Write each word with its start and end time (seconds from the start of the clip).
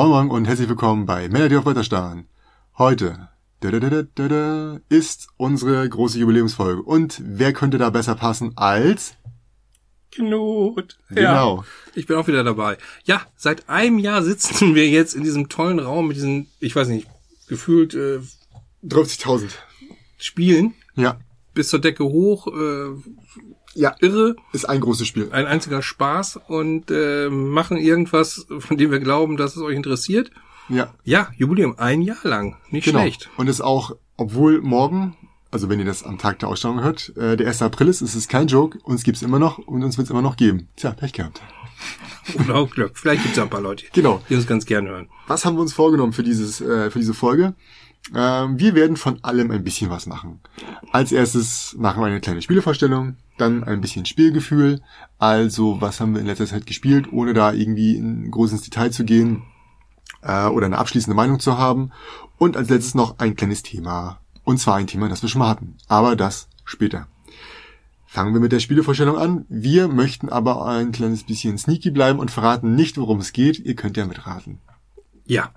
Moin 0.00 0.08
Moin 0.08 0.30
und 0.30 0.46
herzlich 0.46 0.70
willkommen 0.70 1.04
bei 1.04 1.28
Männer, 1.28 1.50
die 1.50 1.56
auf 1.56 1.66
Weiterstarren. 1.66 2.26
Heute 2.78 3.28
da, 3.60 3.70
da, 3.70 3.80
da, 3.80 4.02
da, 4.02 4.28
da, 4.28 4.80
ist 4.88 5.28
unsere 5.36 5.86
große 5.86 6.18
Jubiläumsfolge. 6.18 6.80
Und 6.80 7.20
wer 7.22 7.52
könnte 7.52 7.76
da 7.76 7.90
besser 7.90 8.14
passen 8.14 8.56
als... 8.56 9.12
Knut. 10.10 10.96
Genau. 11.10 11.56
Ja, 11.56 11.64
ich 11.94 12.06
bin 12.06 12.16
auch 12.16 12.26
wieder 12.28 12.42
dabei. 12.42 12.78
Ja, 13.04 13.20
seit 13.36 13.68
einem 13.68 13.98
Jahr 13.98 14.22
sitzen 14.22 14.74
wir 14.74 14.88
jetzt 14.88 15.14
in 15.14 15.22
diesem 15.22 15.50
tollen 15.50 15.78
Raum 15.78 16.08
mit 16.08 16.16
diesen, 16.16 16.48
ich 16.60 16.74
weiß 16.74 16.88
nicht, 16.88 17.06
gefühlt 17.46 17.92
äh, 17.92 18.20
30.000. 18.82 19.50
Spielen. 20.16 20.72
Ja. 20.96 21.20
Bis 21.54 21.68
zur 21.68 21.78
Decke 21.80 22.04
hoch. 22.04 22.46
Äh, 22.48 22.94
Ja. 23.74 23.94
irre. 24.00 24.34
Ist 24.52 24.68
ein 24.68 24.80
großes 24.80 25.06
Spiel. 25.06 25.28
Ein 25.32 25.46
einziger 25.46 25.80
Spaß 25.82 26.40
und 26.48 26.90
äh, 26.90 27.28
machen 27.30 27.76
irgendwas, 27.76 28.46
von 28.58 28.76
dem 28.76 28.90
wir 28.90 28.98
glauben, 29.00 29.36
dass 29.36 29.54
es 29.56 29.62
euch 29.62 29.76
interessiert. 29.76 30.30
Ja. 30.68 30.92
Ja, 31.04 31.28
Jubiläum, 31.36 31.74
ein 31.78 32.02
Jahr 32.02 32.18
lang. 32.24 32.56
Nicht 32.70 32.84
Genau. 32.84 33.00
schlecht. 33.00 33.28
Und 33.36 33.48
ist 33.48 33.60
auch, 33.60 33.96
obwohl 34.16 34.60
morgen, 34.60 35.16
also 35.50 35.68
wenn 35.68 35.78
ihr 35.80 35.84
das 35.84 36.02
am 36.04 36.18
Tag 36.18 36.38
der 36.40 36.48
Ausstellung 36.48 36.82
hört, 36.82 37.12
äh, 37.16 37.36
der 37.36 37.46
1. 37.48 37.62
April 37.62 37.88
ist, 37.88 38.02
ist 38.02 38.14
es 38.14 38.28
kein 38.28 38.46
Joke. 38.48 38.78
Uns 38.84 39.02
gibt's 39.04 39.22
immer 39.22 39.38
noch 39.38 39.58
und 39.58 39.82
uns 39.84 39.98
wird's 39.98 40.10
immer 40.10 40.22
noch 40.22 40.36
geben. 40.36 40.68
Tja, 40.76 40.92
Pech 40.92 41.12
gehabt. 41.12 41.40
Oder 42.44 42.56
auch 42.56 42.70
Glück. 42.70 42.96
Vielleicht 42.98 43.22
gibt 43.22 43.36
es 43.36 43.42
ein 43.42 43.50
paar 43.50 43.60
Leute, 43.62 43.86
Genau. 43.92 44.20
die 44.28 44.34
uns 44.36 44.46
ganz 44.46 44.66
gern 44.66 44.86
hören. 44.86 45.08
Was 45.26 45.44
haben 45.44 45.56
wir 45.56 45.62
uns 45.62 45.72
vorgenommen 45.72 46.12
für 46.12 46.22
dieses, 46.22 46.60
äh, 46.60 46.90
für 46.90 46.98
diese 46.98 47.14
Folge? 47.14 47.54
Ähm, 48.14 48.58
wir 48.58 48.74
werden 48.74 48.96
von 48.96 49.22
allem 49.22 49.50
ein 49.50 49.64
bisschen 49.64 49.90
was 49.90 50.06
machen. 50.06 50.40
Als 50.92 51.12
erstes 51.12 51.76
machen 51.78 52.00
wir 52.00 52.06
eine 52.06 52.20
kleine 52.20 52.42
Spielevorstellung, 52.42 53.16
dann 53.38 53.62
ein 53.64 53.80
bisschen 53.80 54.06
Spielgefühl. 54.06 54.80
Also, 55.18 55.80
was 55.80 56.00
haben 56.00 56.14
wir 56.14 56.20
in 56.20 56.26
letzter 56.26 56.46
Zeit 56.46 56.66
gespielt, 56.66 57.12
ohne 57.12 57.34
da 57.34 57.52
irgendwie 57.52 57.96
in 57.96 58.30
groß 58.30 58.52
ins 58.52 58.62
Detail 58.62 58.90
zu 58.90 59.04
gehen 59.04 59.42
äh, 60.22 60.46
oder 60.46 60.66
eine 60.66 60.78
abschließende 60.78 61.14
Meinung 61.14 61.40
zu 61.40 61.58
haben. 61.58 61.92
Und 62.38 62.56
als 62.56 62.70
letztes 62.70 62.94
noch 62.94 63.18
ein 63.18 63.36
kleines 63.36 63.62
Thema. 63.62 64.20
Und 64.44 64.58
zwar 64.58 64.76
ein 64.76 64.86
Thema, 64.86 65.08
das 65.08 65.22
wir 65.22 65.28
schon 65.28 65.40
mal 65.40 65.50
hatten. 65.50 65.76
Aber 65.86 66.16
das 66.16 66.48
später. 66.64 67.06
Fangen 68.06 68.34
wir 68.34 68.40
mit 68.40 68.50
der 68.50 68.58
Spielevorstellung 68.58 69.16
an. 69.16 69.44
Wir 69.48 69.86
möchten 69.86 70.30
aber 70.30 70.66
ein 70.66 70.90
kleines 70.90 71.22
bisschen 71.22 71.58
sneaky 71.58 71.92
bleiben 71.92 72.18
und 72.18 72.32
verraten 72.32 72.74
nicht, 72.74 72.98
worum 72.98 73.20
es 73.20 73.32
geht. 73.32 73.60
Ihr 73.60 73.76
könnt 73.76 73.96
ja 73.96 74.04
mitraten. 74.04 74.58
Ja. 75.26 75.50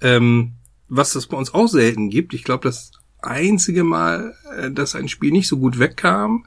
Ähm, 0.00 0.54
was 0.88 1.14
es 1.14 1.26
bei 1.26 1.36
uns 1.36 1.54
auch 1.54 1.68
selten 1.68 2.10
gibt, 2.10 2.34
ich 2.34 2.44
glaube, 2.44 2.68
das 2.68 2.92
einzige 3.20 3.84
Mal, 3.84 4.34
äh, 4.56 4.70
dass 4.70 4.94
ein 4.94 5.08
Spiel 5.08 5.32
nicht 5.32 5.48
so 5.48 5.58
gut 5.58 5.78
wegkam, 5.78 6.46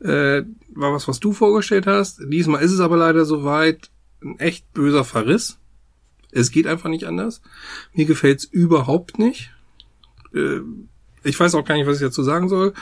äh, 0.00 0.42
war 0.74 0.92
was, 0.92 1.08
was 1.08 1.20
du 1.20 1.32
vorgestellt 1.32 1.86
hast. 1.86 2.20
Diesmal 2.28 2.62
ist 2.62 2.72
es 2.72 2.80
aber 2.80 2.96
leider 2.96 3.24
soweit 3.24 3.90
ein 4.22 4.38
echt 4.38 4.72
böser 4.72 5.04
Verriss. 5.04 5.58
Es 6.30 6.50
geht 6.50 6.66
einfach 6.66 6.90
nicht 6.90 7.04
anders. 7.04 7.40
Mir 7.94 8.04
gefällt's 8.04 8.44
überhaupt 8.44 9.18
nicht. 9.18 9.52
Äh, 10.34 10.60
ich 11.24 11.38
weiß 11.38 11.54
auch 11.54 11.64
gar 11.64 11.76
nicht, 11.76 11.86
was 11.86 11.96
ich 11.96 12.06
dazu 12.06 12.22
sagen 12.22 12.48
soll. 12.48 12.74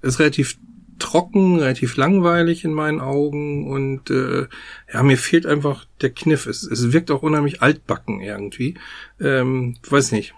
Es 0.00 0.14
ist 0.14 0.20
relativ 0.20 0.58
trocken, 0.98 1.58
relativ 1.58 1.96
langweilig 1.96 2.64
in 2.64 2.72
meinen 2.72 3.00
Augen 3.00 3.70
und 3.70 4.10
äh, 4.10 4.46
ja, 4.92 5.02
mir 5.02 5.18
fehlt 5.18 5.46
einfach 5.46 5.86
der 6.00 6.10
Kniff. 6.10 6.46
Es, 6.46 6.62
es 6.62 6.92
wirkt 6.92 7.10
auch 7.10 7.22
unheimlich 7.22 7.62
altbacken 7.62 8.20
irgendwie. 8.20 8.74
Ähm, 9.20 9.76
weiß 9.88 10.12
nicht. 10.12 10.34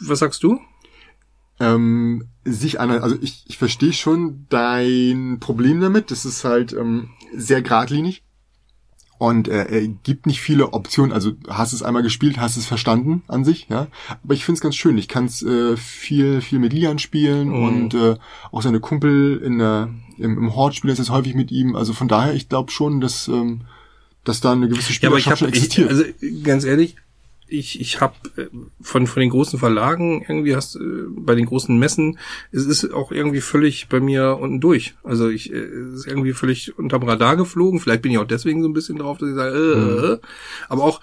Was 0.00 0.20
sagst 0.20 0.42
du? 0.42 0.60
ähm, 1.60 2.28
sich 2.44 2.80
an, 2.80 2.90
also 2.90 3.16
ich, 3.20 3.44
ich 3.48 3.58
verstehe 3.58 3.92
schon 3.92 4.46
dein 4.48 5.38
Problem 5.40 5.80
damit. 5.80 6.10
Das 6.10 6.24
ist 6.24 6.44
halt 6.44 6.72
ähm, 6.72 7.10
sehr 7.34 7.62
geradlinig 7.62 8.22
und 9.18 9.48
äh, 9.48 9.64
er 9.64 9.88
gibt 10.04 10.26
nicht 10.26 10.40
viele 10.40 10.72
Optionen. 10.72 11.12
Also 11.12 11.32
hast 11.48 11.72
es 11.72 11.82
einmal 11.82 12.02
gespielt, 12.02 12.38
hast 12.38 12.56
es 12.56 12.66
verstanden 12.66 13.22
an 13.28 13.44
sich, 13.44 13.66
ja. 13.68 13.88
Aber 14.22 14.34
ich 14.34 14.44
finde 14.44 14.56
es 14.58 14.62
ganz 14.62 14.76
schön. 14.76 14.96
Ich 14.96 15.08
kann 15.08 15.24
es 15.26 15.42
äh, 15.42 15.76
viel, 15.76 16.40
viel 16.40 16.58
mit 16.60 16.72
Lian 16.72 16.98
spielen 16.98 17.48
Mhm. 17.48 17.62
und 17.64 17.94
äh, 17.94 18.16
auch 18.52 18.62
seine 18.62 18.80
Kumpel 18.80 19.40
in 19.44 19.58
der, 19.58 19.90
im, 20.18 20.38
im 20.38 20.54
Horde 20.54 20.74
spielen 20.76 20.94
jetzt 20.96 21.10
häufig 21.10 21.34
mit 21.34 21.50
ihm. 21.50 21.74
Also 21.76 21.92
von 21.92 22.08
daher, 22.08 22.34
ich 22.34 22.48
glaube 22.48 22.70
schon, 22.70 23.00
dass 23.00 23.28
ähm, 23.28 23.62
dass 24.24 24.40
da 24.40 24.52
eine 24.52 24.68
gewisse 24.68 24.92
Ja, 24.92 25.08
aber 25.08 25.16
ich 25.18 25.24
Spielerschaft 25.24 25.28
habe, 25.28 25.38
schon 25.38 25.48
existiert. 25.48 25.88
also 25.90 26.04
ganz 26.42 26.64
ehrlich, 26.64 26.96
ich 27.48 27.80
ich 27.80 28.00
habe 28.00 28.14
von 28.80 29.06
von 29.06 29.20
den 29.20 29.30
großen 29.30 29.58
Verlagen 29.58 30.24
irgendwie 30.28 30.54
hast 30.56 30.76
äh, 30.76 30.80
bei 31.10 31.34
den 31.34 31.46
großen 31.46 31.78
Messen, 31.78 32.18
es 32.52 32.66
ist 32.66 32.92
auch 32.92 33.10
irgendwie 33.12 33.40
völlig 33.40 33.88
bei 33.88 34.00
mir 34.00 34.38
unten 34.40 34.60
durch. 34.60 34.94
Also 35.04 35.28
ich 35.28 35.52
äh, 35.52 35.56
es 35.56 36.00
ist 36.00 36.06
irgendwie 36.06 36.32
völlig 36.32 36.78
unterm 36.78 37.02
Radar 37.04 37.36
geflogen. 37.36 37.80
Vielleicht 37.80 38.02
bin 38.02 38.12
ich 38.12 38.18
auch 38.18 38.24
deswegen 38.26 38.62
so 38.62 38.68
ein 38.68 38.74
bisschen 38.74 38.98
drauf, 38.98 39.18
dass 39.18 39.28
ich 39.30 39.34
sage, 39.34 39.56
äh, 39.56 39.76
Mhm. 39.76 40.14
äh. 40.14 40.18
aber 40.68 40.84
auch 40.84 41.00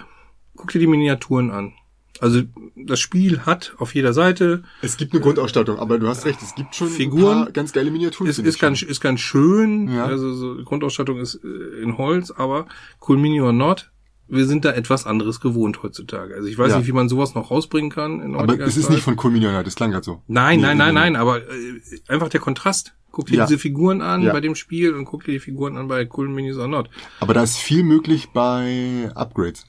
guck 0.55 0.71
dir 0.71 0.79
die 0.79 0.87
Miniaturen 0.87 1.51
an. 1.51 1.73
Also 2.21 2.43
das 2.77 3.01
Spiel 3.01 3.39
hat 3.41 3.73
auf 3.77 3.93
jeder 3.93 4.13
Seite 4.13 4.63
es 4.81 4.95
gibt 4.95 5.11
eine 5.11 5.21
Grundausstattung, 5.21 5.77
aber 5.79 5.99
du 5.99 6.07
hast 6.07 6.25
recht, 6.25 6.41
es 6.41 6.55
gibt 6.55 6.73
schon 6.73 6.87
Figuren. 6.87 7.51
ganz 7.51 7.73
geile 7.73 7.91
Miniaturen. 7.91 8.29
ist, 8.29 8.39
ist 8.39 8.57
ganz 8.57 8.81
ist 8.83 9.01
ganz 9.01 9.19
schön. 9.19 9.89
Ja. 9.93 10.05
Also 10.05 10.31
so, 10.33 10.55
Grundausstattung 10.63 11.19
ist 11.19 11.35
äh, 11.43 11.81
in 11.83 11.97
Holz, 11.97 12.31
aber 12.31 12.67
cool 13.09 13.17
Mini 13.17 13.41
or 13.41 13.51
not. 13.51 13.91
Wir 14.27 14.45
sind 14.45 14.65
da 14.65 14.71
etwas 14.71 15.05
anderes 15.05 15.39
gewohnt 15.39 15.83
heutzutage. 15.83 16.33
Also 16.35 16.47
ich 16.47 16.57
weiß 16.57 16.71
Ja. 16.71 16.77
nicht, 16.79 16.87
wie 16.87 16.91
man 16.93 17.09
sowas 17.09 17.35
noch 17.35 17.51
rausbringen 17.51 17.91
kann. 17.91 18.21
In 18.21 18.35
Aber 18.35 18.59
es 18.59 18.75
ist 18.77 18.89
nicht 18.89 19.03
von 19.03 19.17
Cool 19.23 19.31
Millionär, 19.31 19.63
das 19.63 19.75
klang 19.75 19.91
gerade 19.91 20.03
so. 20.03 20.21
Nein, 20.27 20.59
Nee, 20.59 20.65
nein, 20.67 20.77
nein, 20.77 20.93
nein, 20.95 21.15
aber 21.15 21.41
äh, 21.41 21.79
einfach 22.07 22.29
der 22.29 22.39
Kontrast. 22.39 22.93
Guck 23.11 23.27
dir 23.27 23.37
Ja. 23.37 23.45
diese 23.45 23.59
Figuren 23.59 24.01
an 24.01 24.23
Ja. 24.23 24.33
bei 24.33 24.41
dem 24.41 24.55
Spiel 24.55 24.93
und 24.93 25.05
guck 25.05 25.23
dir 25.23 25.31
die 25.33 25.39
Figuren 25.39 25.77
an 25.77 25.87
bei 25.87 26.09
Cool 26.17 26.27
Minis 26.27 26.57
or 26.57 26.67
Not. 26.67 26.89
Aber 27.19 27.33
da 27.33 27.43
ist 27.43 27.57
viel 27.57 27.83
möglich 27.83 28.29
bei 28.33 29.09
Upgrades. 29.15 29.65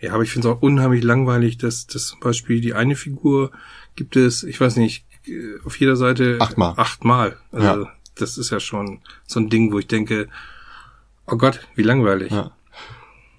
Ja, 0.00 0.14
aber 0.14 0.22
ich 0.22 0.30
finde 0.32 0.48
es 0.48 0.54
auch 0.54 0.62
unheimlich 0.62 1.02
langweilig, 1.04 1.58
dass, 1.58 1.86
dass 1.86 2.08
zum 2.08 2.20
Beispiel 2.20 2.60
die 2.60 2.74
eine 2.74 2.96
Figur 2.96 3.50
gibt 3.94 4.16
es, 4.16 4.42
ich 4.42 4.60
weiß 4.60 4.76
nicht, 4.76 5.04
äh, 5.26 5.58
auf 5.64 5.78
jeder 5.78 5.96
Seite 5.96 6.38
Achtmal. 6.40 6.74
Achtmal. 6.76 7.36
Also 7.52 7.82
Ja. 7.82 7.92
das 8.14 8.38
ist 8.38 8.50
ja 8.50 8.58
schon 8.58 9.00
so 9.26 9.38
ein 9.40 9.48
Ding, 9.50 9.70
wo 9.72 9.78
ich 9.78 9.86
denke, 9.86 10.28
oh 11.26 11.36
Gott, 11.36 11.60
wie 11.74 11.82
langweilig. 11.82 12.32
Ja. 12.32 12.52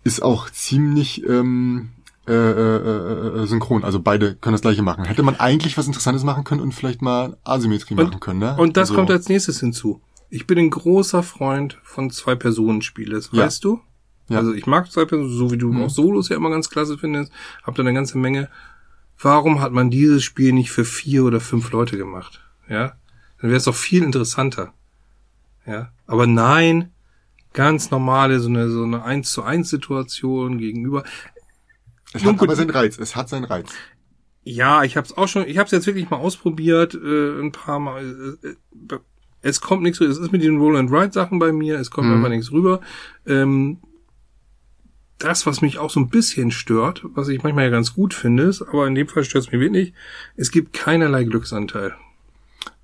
Ist 0.04 0.22
auch 0.22 0.50
ziemlich 0.50 1.26
ähm, 1.28 1.90
äh, 2.28 2.32
äh, 2.34 3.42
äh, 3.44 3.46
synchron. 3.48 3.84
Also 3.84 4.00
beide 4.00 4.36
können 4.36 4.54
das 4.54 4.62
gleiche 4.62 4.82
machen. 4.82 5.04
Hätte 5.06 5.24
man 5.24 5.40
eigentlich 5.40 5.78
was 5.78 5.88
Interessantes 5.88 6.24
machen 6.24 6.44
können 6.44 6.62
und 6.62 6.74
vielleicht 6.74 7.02
mal 7.02 7.38
Asymmetrie 7.44 7.96
machen 7.96 8.20
können, 8.20 8.40
ne? 8.40 8.56
Und 8.58 8.78
das 8.78 8.90
also, 8.90 8.96
kommt 8.96 9.12
als 9.12 9.28
nächstes 9.28 9.60
hinzu. 9.60 10.02
Ich 10.30 10.48
bin 10.48 10.58
ein 10.58 10.70
großer 10.70 11.22
Freund 11.22 11.80
von 11.84 12.10
Zwei-Personen-Spielen, 12.10 13.22
Ja. 13.32 13.44
weißt 13.44 13.64
du? 13.64 13.82
Ja. 14.30 14.38
Also 14.40 14.54
ich 14.54 14.66
mag 14.66 14.90
Zwei-Personen, 14.92 15.38
so 15.38 15.52
wie 15.52 15.58
du 15.58 15.72
Mhm. 15.74 15.84
auch 15.84 15.90
Solos 15.90 16.30
ja 16.30 16.38
immer 16.38 16.50
ganz 16.50 16.70
klasse 16.70 16.98
findest, 16.98 17.32
hab 17.64 17.76
da 17.76 17.84
eine 17.84 17.94
ganze 17.94 18.18
Menge. 18.18 18.50
Warum 19.20 19.60
hat 19.62 19.74
man 19.74 19.90
dieses 19.90 20.24
Spiel 20.24 20.54
nicht 20.54 20.72
für 20.72 20.86
vier 20.86 21.26
oder 21.26 21.40
fünf 21.42 21.72
Leute 21.72 21.98
gemacht? 21.98 22.42
Ja? 22.70 22.94
Dann 23.42 23.50
wäre 23.50 23.58
es 23.58 23.66
doch 23.66 23.76
viel 23.76 24.02
interessanter. 24.02 24.74
Ja? 25.68 25.92
Aber 26.08 26.26
nein, 26.26 26.93
ganz 27.54 27.92
normale, 27.92 28.40
so 28.40 28.50
eine, 28.50 28.70
so 28.70 28.84
eine 28.84 29.04
1 29.04 29.32
zu 29.32 29.44
1 29.44 29.70
Situation 29.70 30.58
gegenüber. 30.58 31.04
Es 32.14 32.24
Nun 32.24 32.34
hat 32.34 32.40
gut. 32.40 32.50
aber 32.50 32.56
seinen 32.56 32.70
Reiz. 32.70 32.98
Es 33.00 33.16
hat 33.16 33.30
seinen 33.30 33.46
Reiz. 33.46 33.70
Ja, 34.44 34.84
ich 34.84 34.98
habe 34.98 35.08
es 35.08 35.16
auch 35.18 35.28
schon, 35.28 35.48
ich 35.48 35.58
habe 35.58 35.66
es 35.66 35.72
jetzt 35.72 35.88
wirklich 35.88 36.10
mal 36.10 36.18
ausprobiert, 36.18 36.94
äh, 36.96 37.40
ein 37.42 37.52
paar 37.52 37.80
Mal. 37.80 38.38
Äh, 38.44 38.48
äh, 38.96 39.00
es 39.42 39.62
kommt 39.62 39.84
nichts, 39.84 40.00
es 40.02 40.18
ist 40.18 40.32
mit 40.32 40.42
den 40.44 40.58
Roll 40.58 40.78
and 40.78 40.92
Ride 40.92 41.12
Sachen 41.14 41.40
bei 41.40 41.52
mir, 41.52 41.78
es 41.80 41.92
kommt 41.92 42.08
Mhm. 42.08 42.16
einfach 42.16 42.30
nichts 42.30 42.52
rüber. 42.52 42.80
Ähm, 43.26 43.78
das, 45.18 45.46
was 45.46 45.62
mich 45.62 45.78
auch 45.80 45.90
so 45.90 46.00
ein 46.02 46.10
bisschen 46.10 46.52
stört, 46.52 47.02
was 47.14 47.30
ich 47.30 47.44
manchmal 47.44 47.66
ja 47.66 47.70
ganz 47.70 47.94
gut 47.94 48.14
finde, 48.14 48.44
ist, 48.44 48.62
aber 48.62 48.88
in 48.88 48.96
dem 48.96 49.08
Fall 49.08 49.24
stört 49.24 49.46
es 49.46 49.52
mich 49.52 49.62
wirklich, 49.62 49.94
es 50.36 50.52
gibt 50.52 50.74
keinerlei 50.74 51.24
Glücksanteil. 51.24 51.94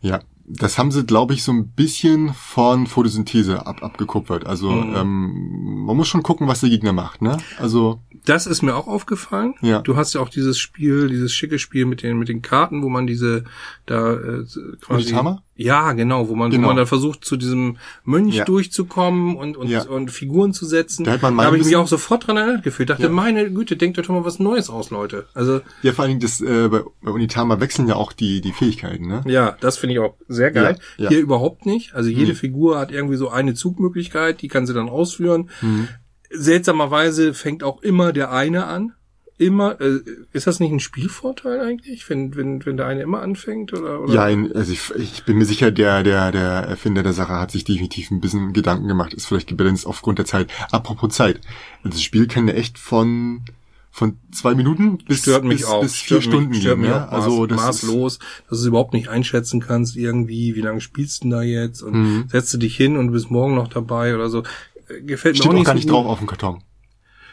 Ja. 0.02 0.22
Das 0.52 0.78
haben 0.80 0.92
sie, 0.92 1.06
glaube 1.06 1.34
ich, 1.36 1.44
so 1.44 1.52
ein 1.52 1.70
bisschen 1.74 2.34
von 2.34 2.88
Photosynthese 2.88 3.68
ab, 3.68 3.84
abgekupfert. 3.84 4.48
Also 4.48 4.72
Mhm. 4.72 4.96
ähm, 4.96 5.84
man 5.86 5.96
muss 5.96 6.08
schon 6.08 6.24
gucken, 6.24 6.48
was 6.48 6.62
der 6.62 6.70
Gegner 6.70 6.92
macht, 6.92 7.22
ne? 7.22 7.38
Also 7.60 8.02
Das 8.26 8.48
ist 8.48 8.64
mir 8.64 8.76
auch 8.76 8.88
aufgefallen. 8.88 9.54
Ja. 9.62 9.82
Du 9.82 9.96
hast 9.96 10.14
ja 10.14 10.22
auch 10.22 10.30
dieses 10.30 10.58
Spiel, 10.60 11.08
dieses 11.08 11.32
schicke 11.34 11.60
Spiel 11.60 11.86
mit 11.86 12.02
den 12.04 12.18
mit 12.18 12.30
den 12.30 12.42
Karten, 12.42 12.82
wo 12.84 12.90
man 12.90 13.06
diese 13.08 13.44
da 13.86 14.14
äh, 14.14 14.44
quasi 14.82 15.06
Unitama? 15.10 15.44
Ja 15.62 15.92
genau, 15.94 16.30
wo 16.30 16.36
man 16.36 16.50
Genau. 16.52 16.64
wo 16.64 16.68
man 16.68 16.78
dann 16.78 16.88
versucht 16.88 17.26
zu 17.26 17.36
diesem 17.38 17.78
Mönch 18.06 18.36
Ja. 18.36 18.46
durchzukommen 18.46 19.36
und 19.36 19.58
und, 19.58 19.68
Ja. 19.70 19.84
und 19.84 20.10
Figuren 20.10 20.54
zu 20.54 20.66
setzen. 20.66 21.04
Da 21.04 21.18
da 21.18 21.30
habe 21.44 21.58
ich 21.58 21.66
mich 21.66 21.76
auch 21.76 21.88
sofort 21.88 22.26
dran 22.28 22.38
erinnert 22.38 22.64
gefühlt. 22.64 22.90
Dachte, 22.90 23.04
Ja. 23.04 23.10
meine 23.10 23.52
Güte, 23.52 23.76
denkt 23.76 24.00
euch 24.00 24.08
doch 24.08 24.14
mal 24.14 24.24
was 24.26 24.40
Neues 24.40 24.70
aus, 24.70 24.90
Leute. 24.90 25.28
Also 25.34 25.62
ja, 25.82 25.92
vor 25.92 26.04
allen 26.04 26.12
Dingen 26.12 26.22
das 26.22 26.40
äh, 26.42 26.70
bei, 26.70 26.82
bei 27.02 27.12
Unitama 27.12 27.60
wechseln 27.60 27.88
ja 27.90 27.96
auch 27.96 28.14
die 28.14 28.42
die 28.42 28.54
Fähigkeiten, 28.54 29.08
ne? 29.08 29.22
ja, 29.28 29.58
das 29.60 29.78
finde 29.78 29.94
ich 29.96 30.00
auch 30.00 30.16
sehr 30.28 30.52
geil. 30.52 30.78
Ja. 30.98 31.10
Hier 31.10 31.20
überhaupt 31.20 31.66
nicht. 31.66 31.94
Also 31.94 32.10
jede 32.10 32.30
Nee. 32.30 32.36
Figur 32.36 32.80
hat 32.80 32.92
irgendwie 32.92 33.18
so 33.18 33.30
eine 33.30 33.54
Zugmöglichkeit, 33.54 34.42
die 34.42 34.48
kann 34.48 34.66
sie 34.66 34.74
dann 34.74 34.88
ausführen. 34.90 35.50
Mhm. 35.62 35.88
seltsamerweise 36.32 37.34
fängt 37.34 37.64
auch 37.64 37.82
immer 37.82 38.14
der 38.14 38.32
eine 38.32 38.66
an. 38.68 38.94
Immer, 39.40 39.80
äh, 39.80 40.02
ist 40.34 40.48
das 40.48 40.60
nicht 40.60 40.74
ein 40.74 40.82
Spielvorteil 40.82 41.62
eigentlich, 41.62 42.10
wenn, 42.10 42.36
wenn, 42.36 42.66
wenn 42.66 42.76
der 42.76 42.88
eine 42.88 43.04
immer 43.04 43.22
anfängt 43.22 43.72
oder? 43.72 44.02
oder? 44.02 44.14
Ja, 44.14 44.24
also 44.54 44.74
ich, 44.74 44.94
ich 44.98 45.24
bin 45.24 45.38
mir 45.38 45.46
sicher, 45.46 45.72
der, 45.72 46.04
der, 46.04 46.34
der 46.34 46.44
Erfinder 46.44 47.04
der 47.04 47.14
Sache 47.14 47.34
hat 47.40 47.50
sich 47.50 47.64
definitiv 47.64 48.12
ein 48.12 48.20
bisschen 48.20 48.52
Gedanken 48.52 48.90
gemacht, 48.90 49.14
ist 49.14 49.28
vielleicht 49.28 49.48
gebalanced 49.48 49.88
aufgrund 49.88 50.18
der 50.20 50.26
Zeit. 50.26 50.52
Apropos 50.72 51.16
Zeit. 51.16 51.40
Das 51.86 52.04
Spiel 52.04 52.28
kann 52.28 52.50
ja 52.50 52.54
echt 52.56 52.78
von, 52.78 53.46
von 53.92 54.18
zwei 54.34 54.56
Minuten 54.56 54.98
bis, 54.98 55.20
stört 55.22 55.46
mich 55.46 55.60
bis, 55.62 55.68
auch. 55.68 55.84
bis 55.84 55.96
vier 55.96 56.22
stört 56.22 56.24
Stunden 56.26 56.50
mich, 56.50 56.62
gehen. 56.64 56.82
mich 56.82 56.90
ja? 56.90 57.08
auch 57.08 57.12
Also 57.14 57.46
das 57.46 57.56
maßlos, 57.58 58.20
dass 58.20 58.28
du 58.50 58.56
es 58.56 58.66
überhaupt 58.66 58.92
nicht 58.94 59.08
einschätzen 59.08 59.62
kannst 59.62 59.96
irgendwie, 59.96 60.54
wie 60.56 60.62
lange 60.62 60.82
spielst 60.82 61.24
du 61.24 61.30
da 61.30 61.44
jetzt 61.44 61.82
und 61.82 61.94
Mhm. 61.94 62.24
setzt 62.28 62.54
du 62.54 62.58
dich 62.58 62.76
hin 62.76 62.98
und 62.98 63.14
bist 63.14 63.32
morgen 63.32 63.56
noch 63.56 63.70
dabei 63.70 64.14
oder 64.16 64.30
so. 64.30 64.44
Äh, 64.90 65.02
Gefällt 65.04 65.36
Ist, 65.36 65.44
steht 65.44 65.54
mir 65.54 65.60
auch 65.60 65.62
auch 65.62 65.66
gar 65.66 65.74
so 65.76 65.78
nicht 65.78 65.90
drauf 65.90 66.06
auf 66.08 66.18
dem 66.18 66.28
Karton. 66.28 66.62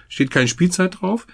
Steht 0.08 0.30
keine 0.30 0.46
Spielzeit 0.46 1.00
drauf. 1.00 1.26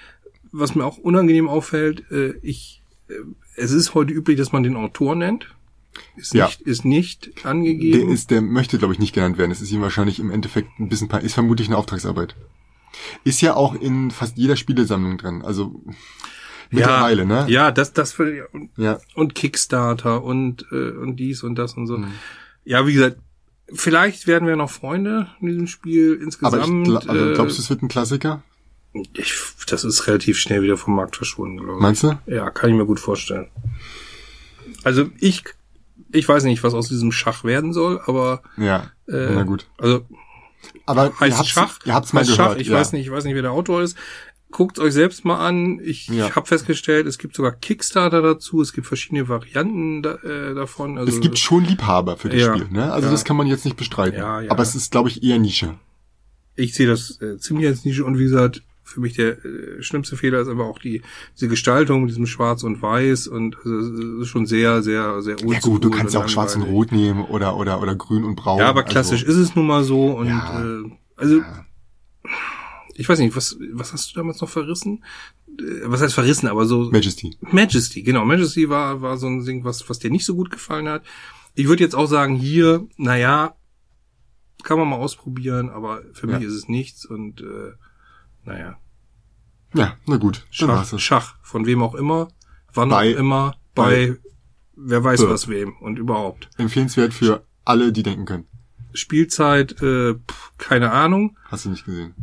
Was 0.52 0.75
mir 0.75 0.84
auch 0.84 0.99
unangenehm 0.99 1.49
auffällt, 1.49 2.04
äh, 2.10 2.34
ich, 2.43 2.82
äh, 3.08 3.14
es 3.56 3.70
ist 3.72 3.94
heute 3.94 4.12
üblich, 4.12 4.37
dass 4.38 4.52
man 4.52 4.62
den 4.62 4.76
Autor 4.76 5.14
nennt. 5.16 5.54
Ist 6.16 6.34
Ja. 6.34 6.46
nicht, 6.46 6.60
ist 6.62 6.84
nicht 6.84 7.32
Der 7.44 7.50
angegeben. 7.50 8.10
ist, 8.10 8.31
der 8.31 8.40
möchte, 8.43 8.78
glaube 8.78 8.93
ich, 8.94 8.99
nicht 9.00 9.14
genannt 9.14 9.37
werden. 9.38 9.50
Es 9.50 9.60
ist 9.60 9.70
ihm 9.72 9.81
wahrscheinlich 9.82 10.19
im 10.20 10.31
Endeffekt 10.31 10.78
ein 10.78 10.88
bisschen, 10.88 11.10
ist 11.10 11.34
vermutlich 11.34 11.69
eine 11.69 11.76
Auftragsarbeit. 11.76 12.34
Ist 13.25 13.40
ja 13.40 13.54
auch 13.54 13.75
in 13.75 14.10
fast 14.10 14.37
jeder 14.37 14.56
Spielesammlung 14.56 15.19
drin. 15.19 15.43
Also 15.43 15.82
mittlerweile, 16.70 17.25
ne? 17.26 17.46
Ja, 17.48 17.70
das, 17.70 17.93
das 17.93 18.12
für, 18.12 18.48
und, 18.52 18.70
Ja. 18.76 18.98
und 19.14 19.34
Kickstarter 19.34 20.22
und, 20.22 20.66
äh, 20.72 20.90
und 20.93 21.16
dies 21.16 21.43
und 21.43 21.56
das 21.56 21.75
und 21.75 21.87
so. 21.87 21.98
Mhm. 21.98 22.12
Ja, 22.64 22.87
wie 22.87 22.93
gesagt, 22.94 23.19
vielleicht 23.72 24.26
werden 24.26 24.46
wir 24.48 24.56
noch 24.56 24.70
Freunde 24.70 25.28
in 25.40 25.48
diesem 25.48 25.66
Spiel 25.66 26.12
Aber 26.12 26.16
ich 26.16 26.22
insgesamt. 26.25 27.08
also, 27.08 27.34
glaubst 27.34 27.58
du, 27.58 27.62
es 27.62 27.70
wird 27.70 27.82
ein 27.82 27.88
Klassiker? 27.88 28.43
Ich, 29.14 29.32
das 29.68 29.84
ist 29.84 30.06
relativ 30.06 30.38
schnell 30.38 30.62
wieder 30.62 30.76
vom 30.76 30.94
Markt 30.94 31.16
verschwunden, 31.16 31.58
glaube 31.58 31.74
ich. 31.78 31.82
Meinst 31.82 32.02
du? 32.02 32.18
Ja, 32.26 32.50
kann 32.50 32.70
ich 32.70 32.76
mir 32.76 32.84
gut 32.86 33.00
vorstellen. 33.00 33.48
Also 34.84 35.08
ich, 35.18 35.44
ich 36.12 36.28
weiß 36.28 36.44
nicht, 36.44 36.62
was 36.62 36.74
aus 36.74 36.88
diesem 36.88 37.12
Schach 37.12 37.44
werden 37.44 37.72
soll, 37.72 38.00
aber 38.06 38.42
Ja. 38.56 38.90
äh, 39.08 39.30
Na 39.34 39.44
gut. 39.44 39.66
Also 39.78 40.04
Aber 40.86 41.06
ihr 41.06 41.20
heißt 41.20 41.38
habt's, 41.38 41.50
Schach. 41.50 41.78
ihr 41.84 41.94
habt's 41.94 42.12
mal 42.12 42.22
gehört. 42.22 42.36
Schach. 42.36 42.56
Ich 42.56 42.68
ja. 42.68 42.74
weiß 42.76 42.92
nicht, 42.92 43.06
ich 43.06 43.12
weiß 43.12 43.24
nicht, 43.24 43.34
wer 43.34 43.42
der 43.42 43.52
Autor 43.52 43.82
ist. 43.82 43.96
Guckt 44.50 44.78
euch 44.78 44.92
selbst 44.92 45.24
mal 45.24 45.38
an. 45.38 45.80
Ich, 45.82 46.08
Ja. 46.08 46.26
ich 46.26 46.36
habe 46.36 46.46
festgestellt, 46.46 47.06
es 47.06 47.16
gibt 47.16 47.34
sogar 47.34 47.52
Kickstarter 47.52 48.20
dazu. 48.20 48.60
Es 48.60 48.74
gibt 48.74 48.86
verschiedene 48.86 49.26
Varianten 49.28 50.02
da, 50.02 50.16
äh, 50.16 50.54
davon. 50.54 50.98
Also 50.98 51.10
Es 51.10 51.20
gibt 51.20 51.38
schon 51.38 51.64
Liebhaber 51.64 52.18
für 52.18 52.28
das 52.28 52.38
Ja. 52.40 52.54
Spiel, 52.54 52.68
ne? 52.70 52.92
Also 52.92 53.06
Ja. 53.06 53.12
das 53.12 53.24
kann 53.24 53.36
man 53.36 53.46
jetzt 53.46 53.64
nicht 53.64 53.78
bestreiten. 53.78 54.18
Ja, 54.18 54.42
ja. 54.42 54.50
Aber 54.50 54.62
es 54.62 54.74
ist, 54.74 54.90
glaube 54.92 55.08
ich, 55.08 55.22
eher 55.22 55.38
Nische. 55.38 55.78
ich 56.54 56.74
sehe 56.74 56.86
das 56.86 57.18
äh, 57.22 57.38
ziemlich 57.38 57.66
als 57.66 57.86
Nische 57.86 58.04
und 58.04 58.18
wie 58.18 58.24
gesagt, 58.24 58.62
für 58.92 59.00
mich 59.00 59.14
der 59.14 59.44
äh, 59.44 59.82
schlimmste 59.82 60.16
Fehler 60.16 60.40
ist 60.40 60.48
aber 60.48 60.66
auch 60.66 60.78
die 60.78 61.02
diese 61.36 61.48
Gestaltung 61.48 62.02
mit 62.02 62.10
diesem 62.10 62.26
Schwarz 62.26 62.62
und 62.62 62.80
Weiß 62.82 63.26
und 63.28 63.56
also, 63.64 64.24
schon 64.24 64.46
sehr, 64.46 64.82
sehr, 64.82 65.22
sehr 65.22 65.36
Ja 65.40 65.58
gut, 65.60 65.82
du 65.84 65.90
kannst 65.90 66.14
ja 66.14 66.20
auch 66.22 66.28
schwarz 66.28 66.54
und 66.56 66.62
rot 66.62 66.92
nehmen 66.92 67.24
oder, 67.24 67.56
oder, 67.56 67.80
oder 67.82 67.94
grün 67.96 68.24
und 68.24 68.36
braun. 68.36 68.58
Ja, 68.60 68.68
aber 68.68 68.82
klassisch 68.82 69.24
Also, 69.26 69.32
ist 69.40 69.48
es 69.50 69.56
nun 69.56 69.66
mal 69.66 69.82
so 69.84 70.16
und 70.16 70.28
Ja. 70.28 70.80
äh, 70.80 70.82
also 71.16 71.40
ich 72.94 73.08
weiß 73.08 73.18
nicht, 73.18 73.34
was 73.34 73.56
was 73.72 73.92
hast 73.92 74.10
du 74.10 74.14
damals 74.20 74.40
noch 74.40 74.48
verrissen? 74.48 75.02
Äh, 75.58 75.62
Was 75.86 76.00
heißt 76.02 76.14
verrissen, 76.14 76.46
aber 76.48 76.66
so 76.66 76.90
Majesty. 76.90 77.36
Majesty, 77.50 78.02
genau. 78.02 78.24
Majesty 78.24 78.68
war, 78.68 79.00
war 79.02 79.16
so 79.16 79.26
ein 79.26 79.44
Ding, 79.44 79.64
was, 79.64 79.88
was 79.88 79.98
dir 79.98 80.10
nicht 80.10 80.24
so 80.26 80.34
gut 80.34 80.50
gefallen 80.50 80.88
hat. 80.88 81.02
Ich 81.54 81.68
würde 81.68 81.82
jetzt 81.82 81.94
auch 81.94 82.06
sagen, 82.06 82.34
hier, 82.36 82.86
naja, 82.96 83.54
kann 84.62 84.78
man 84.78 84.88
mal 84.88 84.96
ausprobieren, 84.96 85.70
aber 85.70 86.02
für 86.12 86.28
Ja. 86.28 86.38
mich 86.38 86.46
ist 86.46 86.54
es 86.54 86.68
nichts 86.68 87.04
und 87.04 87.40
äh, 87.40 87.72
naja. 88.44 88.78
Ja, 89.74 89.96
na 90.06 90.16
gut. 90.16 90.46
Schach, 90.50 90.90
das. 90.90 91.00
Schach, 91.00 91.36
von 91.42 91.64
wem 91.66 91.82
auch 91.82 91.94
immer, 91.94 92.28
wann 92.74 92.90
Bei- 92.90 93.14
auch 93.14 93.18
immer, 93.18 93.54
bei, 93.74 94.16
wer 94.76 95.02
weiß 95.02 95.22
Äh. 95.22 95.28
was 95.30 95.48
wem 95.48 95.76
und 95.78 95.98
überhaupt. 95.98 96.50
Empfehlenswert 96.58 97.14
für 97.14 97.44
alle, 97.64 97.92
die 97.92 98.02
denken 98.02 98.24
können. 98.26 98.46
Spielzeit, 98.92 99.80
äh, 99.80 100.14
pff, 100.14 100.52
keine 100.58 100.90
Ahnung. 100.92 101.38
Hast 101.46 101.64
du 101.64 101.70
nicht 101.70 101.84
gesehen. 101.86 102.14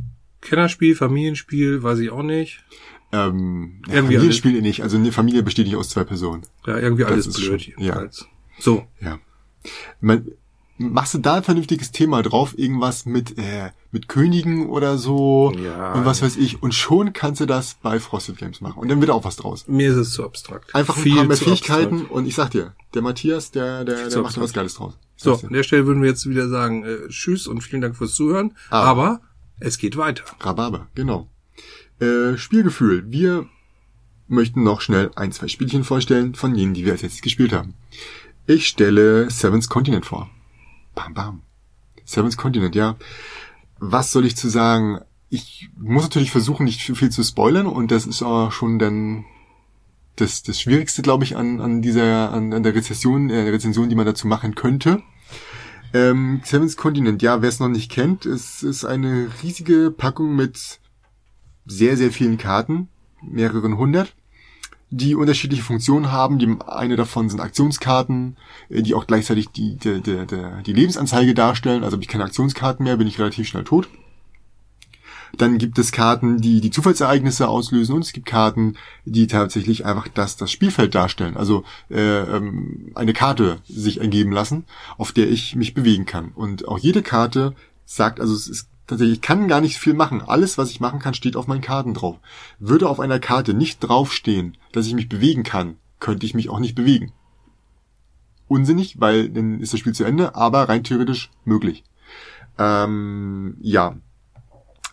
Kennerspiel, 0.42 0.96
Familienspiel, 0.96 1.82
weiß 1.82 2.00
ich 2.00 2.12
auch 2.12 2.22
nicht. 2.24 2.64
Ähm, 3.12 3.82
ja, 3.88 3.96
Irgendwie 3.96 4.14
Familienspiel 4.16 4.56
eh 4.58 4.62
nicht. 4.62 4.84
Also 4.84 4.98
eine 4.98 5.12
Familie 5.12 5.42
besteht 5.42 5.66
nicht 5.66 5.76
aus 5.76 5.90
zwei 5.90 6.04
Personen. 6.04 6.44
Ja, 6.68 6.78
irgendwie 6.78 7.04
Das 7.04 7.12
alles 7.12 7.28
ist 7.28 7.38
blöd 7.38 7.62
schon- 7.64 7.74
jedenfalls. 7.80 8.28
So, 8.60 8.86
Ja. 9.02 9.18
Man, 10.00 10.28
machst 10.78 11.16
du 11.16 11.18
da 11.18 11.36
ein 11.36 11.44
vernünftiges 11.44 11.92
Thema 11.92 12.22
drauf? 12.22 12.58
Irgendwas 12.58 13.06
mit, 13.08 13.38
äh, 13.40 13.72
mit 13.92 14.08
Königen 14.08 14.68
oder 14.70 14.98
so? 14.98 15.52
Ja. 15.58 15.94
Und 15.94 16.06
was 16.06 16.22
weiß 16.22 16.38
ich. 16.38 16.62
Und 16.62 16.74
schon 16.76 17.14
kannst 17.14 17.42
du 17.42 17.46
das 17.46 17.76
bei 17.82 18.00
Frosted 18.00 18.38
Games 18.38 18.62
machen. 18.62 18.80
Und 18.80 18.88
dann 18.90 19.02
wird 19.02 19.10
auch 19.12 19.24
was 19.24 19.36
draus. 19.36 19.66
mir 19.68 19.90
ist 19.90 19.98
es 19.98 20.12
zu 20.12 20.24
abstrakt. 20.24 20.74
Einfach 20.76 20.96
ein 20.98 21.04
Viel 21.04 21.16
paar 21.16 21.26
mehr 21.26 21.38
Fähigkeiten. 21.38 21.94
abstrakt. 21.96 22.12
Und 22.12 22.26
ich 22.28 22.36
sag 22.36 22.52
dir, 22.52 22.74
der 22.94 23.02
Matthias, 23.02 23.52
der, 23.52 23.84
der, 23.86 23.96
der 23.96 24.10
zu 24.10 24.22
macht 24.22 24.38
da 24.38 24.42
was. 24.42 24.54
Geiles 24.54 24.76
draus. 24.76 24.98
Ich 25.18 25.24
So, 25.24 25.34
an 25.36 25.54
der 25.54 25.64
Stelle 25.64 25.86
würden 25.88 26.02
wir 26.04 26.10
jetzt 26.10 26.30
wieder 26.30 26.48
sagen, 26.50 26.84
äh, 26.84 27.08
tschüss 27.10 27.48
und 27.48 27.62
vielen 27.62 27.82
Dank 27.82 27.96
fürs 27.96 28.14
Zuhören. 28.14 28.56
Ah. 28.70 28.84
Aber 28.84 29.22
es 29.60 29.78
geht 29.78 29.98
weiter. 29.98 30.24
Rhabarber, 30.40 30.88
genau. 30.96 31.28
Äh, 32.00 32.38
Spielgefühl. 32.38 33.06
Wir 33.12 33.48
möchten 34.28 34.64
noch 34.64 34.82
schnell 34.82 35.10
ein, 35.16 35.32
zwei 35.32 35.48
Spielchen 35.48 35.84
vorstellen 35.84 36.36
von 36.36 36.54
denen, 36.54 36.74
die 36.76 36.86
wir 36.86 36.92
als 36.94 37.02
letztes 37.02 37.22
gespielt 37.22 37.52
haben. 37.52 37.74
Ich 38.46 38.68
stelle 38.68 39.30
Seven's 39.32 39.68
Continent 39.68 40.06
vor. 40.06 40.30
Bam, 40.96 41.14
bam. 41.14 41.42
Seven's 42.06 42.38
Continent, 42.38 42.76
ja. 42.76 42.96
Was 43.80 44.12
soll 44.12 44.26
ich 44.26 44.36
zu 44.36 44.50
sagen? 44.50 45.00
Ich 45.30 45.70
muss 45.78 46.04
natürlich 46.04 46.32
versuchen, 46.32 46.66
nicht 46.66 46.82
viel 46.82 47.10
zu 47.10 47.24
spoilern 47.24 47.68
und 47.68 47.92
das 47.92 48.06
ist 48.06 48.24
auch 48.24 48.52
schon 48.52 48.80
dann 48.80 49.26
das, 50.16 50.44
das 50.44 50.60
Schwierigste, 50.60 51.02
glaube 51.02 51.24
ich, 51.24 51.38
an, 51.38 51.62
an 51.62 51.82
dieser, 51.82 52.32
an, 52.32 52.54
an 52.54 52.64
der 52.64 52.76
Rezession, 52.76 53.30
äh, 53.30 53.50
Rezension, 53.50 53.90
die 53.90 53.96
man 53.96 54.06
dazu 54.06 54.28
machen 54.28 54.56
könnte. 54.56 55.02
Ähm, 55.94 56.42
Seven's 56.44 56.78
Continent, 56.78 57.22
ja, 57.22 57.42
wer 57.42 57.50
es 57.50 57.60
noch 57.60 57.70
nicht 57.70 57.90
kennt, 57.90 58.26
es 58.26 58.62
ist 58.64 58.86
eine 58.86 59.30
riesige 59.42 59.92
Packung 59.92 60.36
mit 60.36 60.80
sehr, 61.66 61.98
sehr 61.98 62.12
vielen 62.12 62.38
Karten, 62.38 62.90
mehreren 63.22 63.78
hundert, 63.78 64.16
die 64.92 65.16
unterschiedliche 65.16 65.64
Funktionen 65.64 66.12
haben. 66.12 66.40
Die 66.40 66.58
eine 66.68 66.96
davon 66.96 67.30
sind 67.30 67.40
Aktionskarten, 67.40 68.38
äh, 68.70 68.82
die 68.82 68.94
auch 68.94 69.08
gleichzeitig 69.08 69.50
die, 69.50 69.76
die, 69.76 70.02
die, 70.02 70.26
die, 70.66 70.74
Lebensanzeige 70.74 71.34
darstellen. 71.34 71.84
Also 71.84 71.96
habe 71.96 72.04
ich 72.04 72.10
keine 72.10 72.24
Aktionskarten 72.26 72.84
mehr, 72.84 72.98
bin 72.98 73.08
ich 73.08 73.20
relativ 73.20 73.48
schnell 73.48 73.64
tot. 73.64 73.90
Dann 75.38 75.60
gibt 75.60 75.78
es 75.78 75.92
Karten, 75.92 76.42
die 76.42 76.60
die 76.60 76.72
Zufallsereignisse 76.72 77.48
auslösen 77.48 77.96
und 77.96 78.04
es 78.04 78.14
gibt 78.14 78.26
Karten, 78.26 78.78
die 79.06 79.28
tatsächlich 79.28 79.86
einfach 79.86 80.08
das, 80.08 80.38
das 80.38 80.52
Spielfeld 80.52 80.96
darstellen. 80.96 81.38
Also 81.38 81.64
äh, 81.92 82.22
ähm, 82.22 82.92
eine 82.96 83.14
Karte 83.14 83.60
sich 83.68 84.02
ergeben 84.02 84.32
lassen, 84.32 84.66
auf 84.98 85.12
der 85.12 85.30
ich 85.30 85.56
mich 85.56 85.76
bewegen 85.76 86.06
kann. 86.06 86.32
Und 86.34 86.68
auch 86.68 86.80
jede 86.80 87.04
Karte 87.04 87.54
sagt, 87.86 88.20
also 88.20 88.34
es 88.34 88.48
ist 88.48 88.70
tatsächlich, 88.90 89.18
ich 89.18 89.22
kann 89.22 89.48
gar 89.48 89.62
nicht 89.62 89.78
viel 89.78 89.94
machen. 89.94 90.22
Alles, 90.22 90.58
was 90.58 90.72
ich 90.72 90.80
machen 90.80 91.00
kann, 91.00 91.14
steht 91.14 91.36
auf 91.36 91.48
meinen 91.48 91.62
Karten 91.62 91.94
drauf. 91.94 92.18
Würde 92.60 92.90
auf 92.90 93.00
einer 93.00 93.20
Karte 93.20 93.54
nicht 93.54 93.80
draufstehen, 93.80 94.58
dass 94.72 94.88
ich 94.88 94.94
mich 94.94 95.08
bewegen 95.08 95.44
kann, 95.44 95.78
könnte 96.00 96.26
ich 96.26 96.34
mich 96.34 96.50
auch 96.50 96.60
nicht 96.60 96.76
bewegen. 96.76 97.14
Unsinnig, 98.48 99.00
weil 99.00 99.30
dann 99.30 99.60
ist 99.62 99.74
das 99.74 99.80
Spiel 99.80 99.94
zu 99.94 100.04
Ende, 100.04 100.36
aber 100.36 100.68
rein 100.68 100.84
theoretisch 100.84 101.30
möglich. 101.46 101.84
Ähm, 102.58 103.56
ja, 103.62 103.96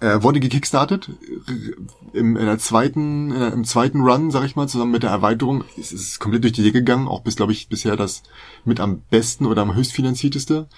äh, 0.00 0.22
wurde 0.22 0.40
gekickstartet 0.40 1.08
äh, 1.48 2.18
im, 2.18 2.36
in 2.36 2.46
der 2.46 2.58
zweiten, 2.58 3.30
in 3.30 3.52
im 3.52 3.64
zweiten 3.64 4.02
Run, 4.02 4.30
sag 4.30 4.44
ich 4.44 4.56
mal, 4.56 4.68
zusammen 4.68 4.92
mit 4.92 5.02
der 5.02 5.10
Erweiterung. 5.10 5.64
Es 5.78 5.92
ist 5.92 6.20
komplett 6.20 6.44
durch 6.44 6.52
die 6.52 6.62
Decke 6.62 6.80
gegangen, 6.80 7.08
auch 7.08 7.22
bis, 7.22 7.36
glaube 7.36 7.52
ich, 7.52 7.68
bisher 7.68 7.96
das 7.96 8.22
mit 8.64 8.78
am 8.78 9.00
besten 9.10 9.46
oder 9.46 9.62
am 9.62 9.74
höchstfinanzierteste. 9.74 10.68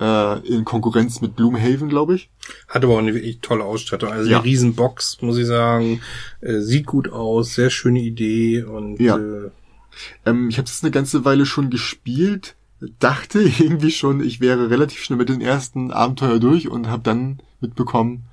Äh, 0.00 0.38
in 0.46 0.64
Konkurrenz 0.64 1.20
mit 1.22 1.36
Gloomhaven, 1.36 1.88
glaube 1.88 2.16
ich. 2.16 2.28
Hat 2.68 2.84
aber 2.84 2.94
auch 2.94 2.98
eine 2.98 3.14
wirklich 3.14 3.38
tolle 3.40 3.64
Ausstattung. 3.64 4.10
Also 4.10 4.30
Ja. 4.30 4.38
eine 4.38 4.44
Riesenbox, 4.44 5.22
muss 5.22 5.38
ich 5.38 5.46
sagen. 5.46 6.00
Äh, 6.42 6.60
sieht 6.60 6.86
gut 6.86 7.10
aus, 7.10 7.54
sehr 7.54 7.70
schöne 7.70 8.00
Idee 8.00 8.62
und 8.62 9.00
Ja. 9.00 9.16
äh, 9.16 9.50
Ähm, 10.26 10.50
ich 10.50 10.58
habe 10.58 10.66
es 10.68 10.82
eine 10.82 10.90
ganze 10.90 11.24
Weile 11.24 11.46
schon 11.46 11.70
gespielt, 11.70 12.54
dachte 13.00 13.40
irgendwie 13.58 13.90
schon, 13.90 14.20
ich 14.22 14.40
wäre 14.40 14.68
relativ 14.68 15.02
schnell 15.02 15.16
mit 15.18 15.30
den 15.30 15.40
ersten 15.40 15.90
Abenteuer 15.90 16.38
durch 16.38 16.68
und 16.68 16.88
habe 16.88 17.02
dann 17.02 17.40
mitbekommen, 17.62 18.24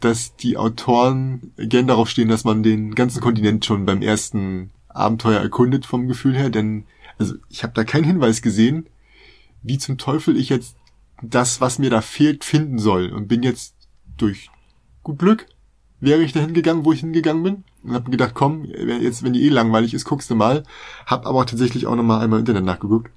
dass 0.00 0.36
die 0.36 0.56
Autoren 0.56 1.52
gern 1.58 1.86
darauf 1.86 2.08
stehen, 2.08 2.28
dass 2.28 2.44
man 2.44 2.62
den 2.62 2.94
ganzen 2.94 3.20
Kontinent 3.20 3.64
schon 3.66 3.84
beim 3.86 4.00
ersten 4.02 4.70
Abenteuer 4.88 5.40
erkundet 5.40 5.84
vom 5.86 6.08
Gefühl 6.08 6.34
her, 6.34 6.48
denn 6.50 6.84
also 7.18 7.34
ich 7.50 7.62
habe 7.62 7.72
da 7.74 7.84
keinen 7.84 8.04
Hinweis 8.04 8.40
gesehen, 8.42 8.86
wie 9.66 9.78
zum 9.78 9.98
Teufel 9.98 10.36
ich 10.36 10.48
jetzt 10.48 10.76
das, 11.22 11.60
was 11.60 11.78
mir 11.78 11.90
da 11.90 12.00
fehlt, 12.00 12.44
finden 12.44 12.78
soll 12.78 13.10
und 13.10 13.26
bin 13.26 13.42
jetzt 13.42 13.74
durch 14.16 14.50
gut 15.02 15.18
Glück 15.18 15.46
wäre 15.98 16.22
ich 16.22 16.32
dahin 16.32 16.52
gegangen, 16.52 16.84
wo 16.84 16.92
ich 16.92 17.00
hingegangen 17.00 17.42
bin 17.42 17.64
und 17.82 17.94
habe 17.94 18.10
gedacht, 18.10 18.34
komm, 18.34 18.64
jetzt 18.64 19.22
wenn 19.22 19.32
die 19.32 19.44
eh 19.44 19.48
langweilig 19.48 19.94
ist, 19.94 20.04
guckst 20.04 20.30
du 20.30 20.34
mal. 20.34 20.62
Hab 21.06 21.26
aber 21.26 21.46
tatsächlich 21.46 21.86
auch 21.86 21.96
noch 21.96 22.02
mal 22.02 22.20
einmal 22.20 22.38
im 22.38 22.42
Internet 22.42 22.64
nachgeguckt. 22.64 23.10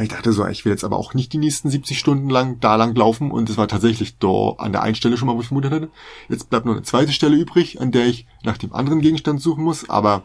Ich 0.00 0.08
dachte 0.08 0.32
so, 0.32 0.46
ich 0.46 0.64
will 0.64 0.72
jetzt 0.72 0.84
aber 0.84 0.96
auch 0.96 1.14
nicht 1.14 1.32
die 1.32 1.38
nächsten 1.38 1.68
70 1.68 1.98
Stunden 1.98 2.30
lang 2.30 2.58
da 2.60 2.76
lang 2.76 2.94
laufen 2.94 3.30
und 3.30 3.50
es 3.50 3.56
war 3.56 3.68
tatsächlich 3.68 4.18
da 4.18 4.54
an 4.56 4.72
der 4.72 4.82
einen 4.82 4.94
Stelle 4.94 5.16
schon 5.16 5.26
mal, 5.26 5.36
wo 5.36 5.40
ich 5.40 5.48
vermutet 5.48 5.72
hätte. 5.72 5.90
Jetzt 6.28 6.48
bleibt 6.48 6.64
nur 6.64 6.74
eine 6.74 6.84
zweite 6.84 7.12
Stelle 7.12 7.36
übrig, 7.36 7.80
an 7.80 7.90
der 7.90 8.06
ich 8.06 8.26
nach 8.44 8.56
dem 8.56 8.72
anderen 8.72 9.00
Gegenstand 9.00 9.42
suchen 9.42 9.64
muss, 9.64 9.90
aber 9.90 10.22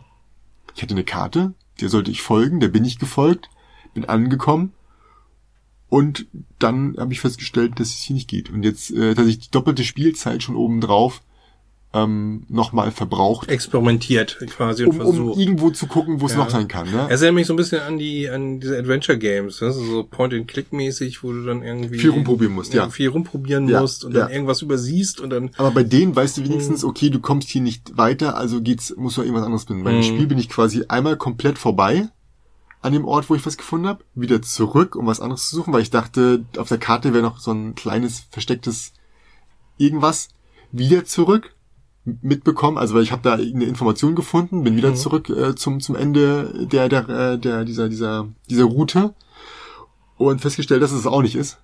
ich 0.75 0.83
hatte 0.83 0.93
eine 0.93 1.03
Karte, 1.03 1.53
der 1.81 1.89
sollte 1.89 2.11
ich 2.11 2.21
folgen, 2.21 2.59
der 2.59 2.67
bin 2.67 2.85
ich 2.85 2.99
gefolgt, 2.99 3.49
bin 3.93 4.05
angekommen 4.05 4.71
und 5.95 6.25
dann 6.59 6.95
habe 6.97 7.13
ich 7.13 7.21
festgestellt, 7.21 7.79
dass 7.79 7.89
es 7.89 7.99
hier 8.01 8.15
nicht 8.15 8.27
geht. 8.29 8.49
Und 8.49 8.63
jetzt 8.63 8.91
äh, 8.91 9.15
tatsächlich 9.15 9.39
die 9.45 9.51
doppelte 9.51 9.83
Spielzeit 9.83 10.43
schon 10.43 10.55
oben 10.55 10.81
drauf. 10.81 11.21
ähm, 11.97 12.43
nochmal 12.49 12.91
verbraucht, 12.91 13.47
Experimentiert 13.49 14.37
quasi 14.49 14.83
und 14.83 14.99
um, 14.99 14.99
um 14.99 15.15
versucht. 15.15 15.39
irgendwo 15.39 15.69
zu 15.69 15.87
gucken, 15.87 16.19
wo 16.19 16.25
es 16.25 16.33
Ja. 16.33 16.39
noch 16.39 16.49
sein 16.49 16.67
kann. 16.67 16.91
Ne? 16.91 16.97
Er 17.07 17.11
erinnert 17.11 17.35
mich 17.35 17.47
so 17.47 17.53
ein 17.53 17.55
bisschen 17.55 17.79
an 17.79 17.97
die, 17.97 18.29
an 18.29 18.59
diese 18.59 18.77
Adventure 18.77 19.17
Games, 19.17 19.61
ist 19.61 19.75
so 19.75 20.03
Point-and-Click-mäßig, 20.03 21.23
wo 21.23 21.31
du 21.31 21.45
dann 21.45 21.63
irgendwie 21.63 21.97
Viel 21.97 22.09
rumprobieren 22.09 22.53
musst, 22.53 22.73
ja. 22.73 22.89
Viel 22.89 23.07
rumprobieren 23.07 23.69
Ja, 23.69 23.79
musst 23.79 24.03
und 24.03 24.13
ja. 24.13 24.23
dann 24.23 24.31
irgendwas 24.33 24.61
übersiehst 24.61 25.21
und 25.21 25.29
dann 25.29 25.51
Aber 25.57 25.71
bei 25.71 25.83
denen 25.83 26.13
weißt 26.13 26.37
du 26.37 26.43
wenigstens, 26.43 26.83
Mhm. 26.83 26.89
okay, 26.89 27.09
du 27.09 27.19
kommst 27.19 27.47
hier 27.47 27.61
nicht 27.61 27.97
weiter, 27.97 28.35
also 28.35 28.61
geht's, 28.61 28.93
musst 28.97 29.15
du 29.15 29.21
irgendwas 29.21 29.45
anderes 29.45 29.63
finden. 29.63 29.85
Bei 29.85 29.91
dem 29.91 29.99
Mhm. 29.99 30.03
Spiel 30.03 30.27
bin 30.27 30.37
ich 30.37 30.49
quasi 30.49 30.83
einmal 30.89 31.15
komplett 31.15 31.57
vorbei 31.57 32.09
an 32.85 32.93
dem 32.93 33.05
Ort, 33.05 33.29
wo 33.29 33.35
ich 33.35 33.45
was 33.45 33.57
gefunden 33.57 33.87
habe, 33.87 34.03
wieder 34.13 34.41
zurück, 34.41 34.95
um 34.95 35.07
was 35.07 35.19
anderes 35.19 35.49
zu 35.49 35.55
suchen, 35.55 35.73
weil 35.73 35.81
ich 35.81 35.89
dachte, 35.89 36.45
auf 36.57 36.69
der 36.69 36.77
Karte 36.77 37.13
wäre 37.13 37.23
noch 37.23 37.39
so 37.39 37.51
ein 37.51 37.75
kleines 37.75 38.21
verstecktes 38.31 38.93
irgendwas, 39.77 40.29
wieder 40.71 41.05
zurück 41.05 41.53
mitbekommen, 42.21 42.77
also 42.77 42.93
weil 42.93 43.01
ich 43.03 43.11
habe 43.11 43.23
da 43.23 43.33
eine 43.33 43.65
Information 43.65 44.13
gefunden, 44.15 44.63
bin 44.63 44.77
wieder 44.77 44.91
Mhm. 44.91 44.95
zurück 44.95 45.29
äh, 45.29 45.55
zum 45.55 45.79
zum 45.79 45.95
Ende 45.95 46.67
der 46.71 46.87
der 46.87 47.09
äh, 47.09 47.39
der 47.39 47.65
dieser 47.65 47.89
dieser 47.89 48.27
dieser 48.49 48.65
Route 48.65 49.13
und 50.17 50.39
festgestellt, 50.39 50.83
dass 50.83 50.91
es 50.91 51.07
auch 51.07 51.23
nicht 51.23 51.35
ist 51.35 51.57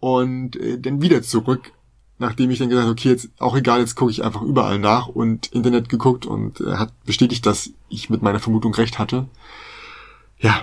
und 0.00 0.56
äh, 0.56 0.78
dann 0.80 1.02
wieder 1.02 1.22
zurück 1.22 1.72
nachdem 2.20 2.50
ich 2.50 2.58
dann 2.58 2.68
gesagt 2.68 2.86
habe, 2.86 2.92
okay, 2.92 3.10
jetzt 3.10 3.28
auch 3.38 3.56
egal, 3.56 3.78
jetzt 3.80 3.94
gucke 3.94 4.10
ich 4.10 4.24
einfach 4.24 4.42
überall 4.42 4.78
nach 4.80 5.06
und 5.06 5.46
Internet 5.52 5.88
geguckt 5.88 6.26
und 6.26 6.60
äh, 6.60 6.72
hat 6.74 6.92
bestätigt, 7.04 7.46
dass 7.46 7.70
ich 7.88 8.10
mit 8.10 8.22
meiner 8.22 8.40
Vermutung 8.40 8.74
recht 8.74 8.98
hatte. 8.98 9.28
Ja, 10.40 10.62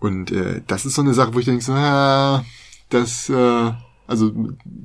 und 0.00 0.30
äh, 0.30 0.62
das 0.66 0.84
ist 0.86 0.94
so 0.94 1.02
eine 1.02 1.14
Sache, 1.14 1.34
wo 1.34 1.38
ich 1.38 1.46
denke, 1.46 1.64
so, 1.64 1.72
ah, 1.72 2.44
das, 2.90 3.28
äh, 3.28 3.72
also 4.08 4.32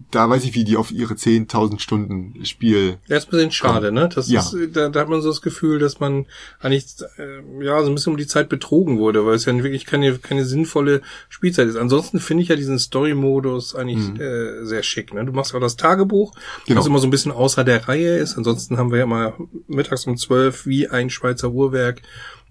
da 0.09 0.27
weiß 0.27 0.43
ich, 0.45 0.55
wie 0.55 0.63
die 0.63 0.77
auf 0.77 0.91
ihre 0.91 1.13
10.000 1.13 1.79
Stunden 1.79 2.43
Spiel. 2.43 2.97
Ja, 3.07 3.17
ist 3.17 3.27
ein 3.27 3.29
bisschen 3.31 3.51
schade, 3.51 3.91
ne? 3.91 4.09
Das 4.11 4.27
Ja. 4.31 4.39
ist, 4.39 4.55
da, 4.75 4.89
da 4.89 4.99
hat 5.01 5.09
man 5.09 5.21
so 5.21 5.29
das 5.29 5.43
Gefühl, 5.43 5.77
dass 5.77 5.99
man 5.99 6.25
eigentlich 6.59 6.87
äh, 7.19 7.63
ja 7.63 7.79
so 7.83 7.89
ein 7.89 7.93
bisschen 7.93 8.13
um 8.13 8.17
die 8.17 8.25
Zeit 8.25 8.49
betrogen 8.49 8.97
wurde, 8.97 9.23
weil 9.23 9.35
es 9.35 9.45
ja 9.45 9.53
wirklich 9.55 9.85
keine, 9.85 10.17
keine 10.17 10.43
sinnvolle 10.43 11.03
Spielzeit 11.29 11.67
ist. 11.67 11.75
Ansonsten 11.75 12.19
finde 12.19 12.41
ich 12.41 12.49
ja 12.49 12.55
diesen 12.55 12.79
Story-Modus 12.79 13.75
eigentlich 13.75 14.19
äh, 14.19 14.65
sehr 14.65 14.81
schick. 14.81 15.13
Ne? 15.13 15.23
Du 15.23 15.33
machst 15.33 15.53
auch 15.53 15.59
das 15.59 15.75
Tagebuch, 15.77 16.33
Genau. 16.65 16.79
was 16.79 16.87
immer 16.87 16.97
so 16.97 17.05
ein 17.05 17.11
bisschen 17.11 17.31
außer 17.31 17.63
der 17.63 17.87
Reihe 17.87 18.17
ist. 18.17 18.37
Ansonsten 18.39 18.77
haben 18.77 18.89
wir 18.89 18.97
ja 18.97 19.03
immer 19.03 19.33
mittags 19.67 20.07
um 20.07 20.17
zwölf 20.17 20.65
wie 20.65 20.87
ein 20.87 21.11
Schweizer 21.11 21.51
Uhrwerk 21.51 22.01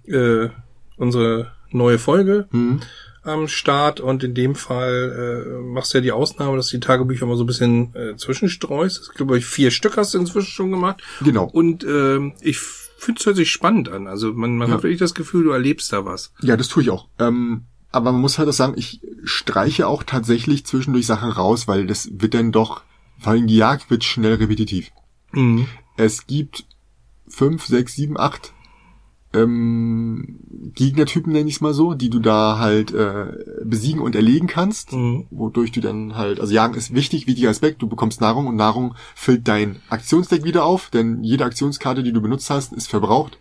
äh, 0.06 0.50
unsere 0.96 1.50
neue 1.70 1.98
Folge 1.98 2.46
Hm, 2.50 2.80
am 3.22 3.48
Start 3.48 4.00
und 4.00 4.24
in 4.24 4.34
dem 4.34 4.54
Fall 4.54 5.44
äh, 5.46 5.62
machst 5.62 5.92
du 5.92 5.98
ja 5.98 6.02
die 6.02 6.12
Ausnahme, 6.12 6.56
dass 6.56 6.68
du 6.68 6.76
die 6.78 6.86
Tagebücher 6.86 7.26
mal 7.26 7.36
so 7.36 7.44
ein 7.44 7.46
bisschen 7.46 7.94
äh, 7.94 8.16
zwischenstreust. 8.16 9.08
Ich 9.10 9.16
glaube, 9.16 9.40
vier 9.42 9.70
Stück 9.70 9.96
hast 9.98 10.14
du 10.14 10.18
inzwischen 10.18 10.50
schon 10.50 10.70
gemacht. 10.70 11.02
genau. 11.20 11.44
Und 11.44 11.84
ähm, 11.84 12.32
ich 12.40 12.58
finde 12.58 13.18
es 13.20 13.26
hört 13.26 13.36
sich 13.36 13.50
spannend 13.50 13.88
an. 13.90 14.06
Also 14.06 14.32
man, 14.32 14.56
man 14.56 14.68
Ja. 14.68 14.74
hat 14.74 14.82
wirklich 14.82 14.98
das 15.00 15.14
Gefühl, 15.14 15.44
du 15.44 15.50
erlebst 15.50 15.92
da 15.92 16.04
was. 16.06 16.32
Ja, 16.40 16.56
das 16.56 16.68
tue 16.68 16.82
ich 16.82 16.90
auch. 16.90 17.08
Ähm, 17.18 17.64
aber 17.92 18.12
man 18.12 18.20
muss 18.22 18.38
halt 18.38 18.48
auch 18.48 18.52
sagen, 18.54 18.74
ich 18.76 19.00
streiche 19.24 19.86
auch 19.86 20.02
tatsächlich 20.02 20.64
zwischendurch 20.64 21.06
Sachen 21.06 21.30
raus, 21.30 21.68
weil 21.68 21.86
das 21.86 22.08
wird 22.12 22.34
dann 22.34 22.52
doch, 22.52 22.82
vor 23.18 23.32
allem 23.32 23.46
die 23.46 23.56
Jagd 23.56 23.90
wird 23.90 24.04
schnell 24.04 24.34
repetitiv. 24.34 24.90
Mhm. 25.32 25.66
Es 25.96 26.26
gibt 26.26 26.64
fünf, 27.28 27.66
sechs, 27.66 27.94
sieben, 27.94 28.18
acht 28.18 28.52
ähm, 29.32 30.40
Gegnertypen, 30.74 31.32
nenne 31.32 31.48
ich 31.48 31.56
es 31.56 31.60
mal 31.60 31.74
so, 31.74 31.94
die 31.94 32.10
du 32.10 32.18
da 32.18 32.58
halt 32.58 32.92
äh, 32.92 33.26
besiegen 33.64 34.00
und 34.00 34.16
erlegen 34.16 34.46
kannst, 34.46 34.92
Mhm. 34.92 35.26
wodurch 35.30 35.70
du 35.72 35.80
dann 35.80 36.16
halt, 36.16 36.40
also 36.40 36.52
Jagen 36.52 36.74
ist 36.74 36.94
wichtig, 36.94 37.26
wichtiger 37.26 37.50
Aspekt, 37.50 37.80
du 37.82 37.88
bekommst 37.88 38.20
Nahrung 38.20 38.46
und 38.46 38.56
Nahrung 38.56 38.94
füllt 39.14 39.46
dein 39.46 39.76
Aktionsdeck 39.88 40.44
wieder 40.44 40.64
auf, 40.64 40.90
denn 40.90 41.22
jede 41.22 41.44
Aktionskarte, 41.44 42.02
die 42.02 42.12
du 42.12 42.20
benutzt 42.20 42.50
hast, 42.50 42.72
ist 42.72 42.88
verbraucht. 42.88 43.38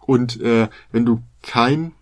Und 0.00 0.40
äh, 0.40 0.68
wenn 0.92 1.04
du 1.04 1.20
kein 1.42 1.92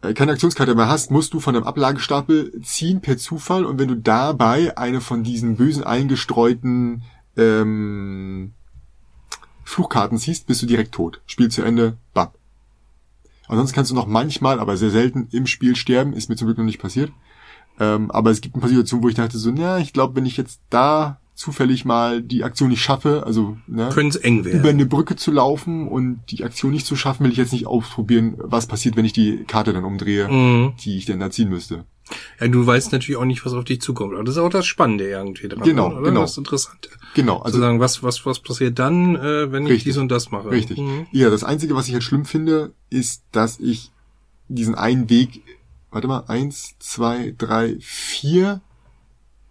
äh, 0.00 0.14
keine 0.14 0.32
Aktionskarte 0.32 0.74
mehr 0.74 0.88
hast, 0.88 1.10
musst 1.10 1.34
du 1.34 1.40
von 1.40 1.54
einem 1.54 1.66
Ablagestapel 1.66 2.60
ziehen 2.62 3.02
per 3.02 3.18
Zufall 3.18 3.66
und 3.66 3.78
wenn 3.78 3.88
du 3.88 3.96
dabei 3.96 4.76
eine 4.78 5.02
von 5.02 5.22
diesen 5.22 5.56
bösen 5.56 5.84
eingestreuten 5.84 7.02
ähm, 7.36 8.52
Fluchkarten 9.72 10.18
ziehst, 10.18 10.46
bist 10.46 10.62
du 10.62 10.66
direkt 10.66 10.92
tot. 10.92 11.20
Spiel 11.26 11.50
zu 11.50 11.62
Ende, 11.62 11.96
bap. 12.14 12.34
Ansonsten 13.48 13.74
kannst 13.74 13.90
du 13.90 13.94
noch 13.94 14.06
manchmal, 14.06 14.60
aber 14.60 14.76
sehr 14.76 14.90
selten 14.90 15.28
im 15.32 15.46
Spiel 15.46 15.76
sterben, 15.76 16.12
ist 16.12 16.28
mir 16.28 16.36
zum 16.36 16.46
Glück 16.46 16.58
noch 16.58 16.64
nicht 16.64 16.80
passiert. 16.80 17.10
Ähm, 17.80 18.10
aber 18.10 18.30
es 18.30 18.40
gibt 18.40 18.54
ein 18.56 18.60
paar 18.60 18.68
Situationen, 18.68 19.02
wo 19.02 19.08
ich 19.08 19.14
dachte 19.14 19.38
so, 19.38 19.50
na, 19.50 19.78
ich 19.78 19.92
glaube, 19.92 20.14
wenn 20.16 20.26
ich 20.26 20.36
jetzt 20.36 20.60
da 20.70 21.18
zufällig 21.34 21.84
mal 21.86 22.22
die 22.22 22.44
Aktion 22.44 22.68
nicht 22.68 22.82
schaffe, 22.82 23.24
also 23.26 23.56
ne, 23.66 23.88
über 24.52 24.68
eine 24.68 24.84
Brücke 24.86 25.16
zu 25.16 25.30
laufen 25.32 25.88
und 25.88 26.20
die 26.28 26.44
Aktion 26.44 26.72
nicht 26.72 26.86
zu 26.86 26.94
schaffen, 26.94 27.24
will 27.24 27.32
ich 27.32 27.38
jetzt 27.38 27.52
nicht 27.52 27.66
ausprobieren, 27.66 28.34
was 28.36 28.66
passiert, 28.66 28.96
wenn 28.96 29.06
ich 29.06 29.14
die 29.14 29.44
Karte 29.44 29.72
dann 29.72 29.84
umdrehe, 29.84 30.28
Mhm. 30.28 30.74
die 30.84 30.98
ich 30.98 31.06
dann 31.06 31.18
da 31.20 31.30
ziehen 31.30 31.48
müsste. 31.48 31.84
Ja, 32.40 32.48
du 32.48 32.66
weißt 32.66 32.92
natürlich 32.92 33.16
auch 33.16 33.24
nicht, 33.24 33.44
was 33.44 33.52
auf 33.52 33.64
dich 33.64 33.80
zukommt. 33.80 34.14
Aber 34.14 34.24
das 34.24 34.36
ist 34.36 34.40
auch 34.42 34.48
das 34.50 34.66
Spannende 34.66 35.08
irgendwie 35.08 35.48
dran. 35.48 35.62
Genau, 35.62 35.92
oder? 35.92 36.02
genau. 36.02 36.20
Das 36.22 36.36
Interessante. 36.38 36.88
Genau, 37.14 37.38
Also 37.40 37.56
zu 37.58 37.60
sagen, 37.62 37.78
was, 37.80 38.02
was, 38.02 38.24
was 38.26 38.40
passiert 38.40 38.78
dann, 38.78 39.16
äh, 39.16 39.52
wenn 39.52 39.64
ich 39.64 39.70
Richtig. 39.72 39.92
dies 39.92 39.98
und 39.98 40.08
das 40.08 40.30
mache. 40.30 40.50
richtig. 40.50 40.78
Mhm. 40.78 41.06
Ja, 41.12 41.28
das 41.30 41.44
Einzige, 41.44 41.74
was 41.74 41.86
ich 41.88 41.92
halt 41.94 42.02
schlimm 42.04 42.24
finde, 42.24 42.72
ist, 42.90 43.22
dass 43.32 43.58
ich 43.60 43.90
diesen 44.48 44.74
einen 44.74 45.08
Weg, 45.10 45.42
warte 45.90 46.08
mal, 46.08 46.24
eins, 46.28 46.74
zwei, 46.78 47.34
drei, 47.36 47.76
vier, 47.80 48.60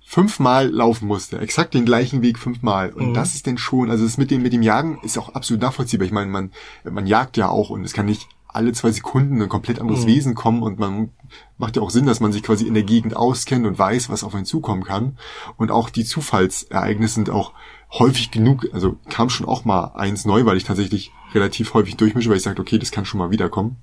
fünfmal 0.04 0.70
laufen 0.70 1.08
musste. 1.08 1.40
Exakt 1.40 1.74
den 1.74 1.86
gleichen 1.86 2.22
Weg 2.22 2.38
fünfmal. 2.38 2.92
Und 2.92 3.10
Mhm. 3.10 3.14
das 3.14 3.34
ist 3.36 3.46
denn 3.46 3.58
schon, 3.58 3.90
also 3.90 4.04
das 4.04 4.18
mit 4.18 4.30
dem, 4.32 4.42
mit 4.42 4.52
dem 4.54 4.62
Jagen 4.62 5.00
ist 5.04 5.18
auch 5.18 5.30
absolut 5.36 5.62
nachvollziehbar. 5.62 6.06
Ich 6.06 6.12
meine, 6.12 6.30
man, 6.30 6.52
man 6.84 7.08
jagt 7.08 7.38
ja 7.38 7.48
auch 7.48 7.70
und 7.70 7.84
es 7.86 7.94
kann 7.94 8.08
nicht 8.08 8.28
alle 8.54 8.74
zwei 8.74 8.92
Sekunden 8.92 9.42
ein 9.42 9.50
komplett 9.50 9.80
anderes 9.80 10.04
Mhm. 10.04 10.08
Wesen 10.08 10.36
kommen 10.36 10.64
und 10.64 10.80
man 10.80 11.10
macht 11.58 11.76
ja 11.76 11.82
auch 11.82 11.90
Sinn, 11.90 12.06
dass 12.06 12.20
man 12.20 12.32
sich 12.32 12.44
quasi 12.44 12.68
in 12.68 12.74
der 12.74 12.84
Gegend 12.84 13.16
auskennt 13.16 13.66
und 13.66 13.78
weiß, 13.78 14.10
was 14.10 14.24
auf 14.24 14.36
einen 14.36 14.46
zukommen 14.46 14.84
kann. 14.84 15.18
Und 15.58 15.72
auch 15.72 15.90
die 15.90 16.06
Zufallsereignisse 16.06 17.16
sind 17.16 17.30
auch 17.30 17.54
häufig 17.92 18.32
genug, 18.32 18.68
also 18.74 18.98
kam 19.10 19.30
schon 19.30 19.48
auch 19.48 19.66
mal 19.66 19.94
eins 19.96 20.26
neu, 20.26 20.46
weil 20.46 20.58
ich 20.58 20.64
tatsächlich 20.64 21.12
relativ 21.34 21.74
häufig 21.74 21.98
durchmische, 21.98 22.30
weil 22.30 22.38
ich 22.38 22.44
sage, 22.44 22.62
okay, 22.62 22.78
das 22.78 22.92
kann 22.92 23.06
schon 23.06 23.20
mal 23.20 23.32
wiederkommen. 23.32 23.78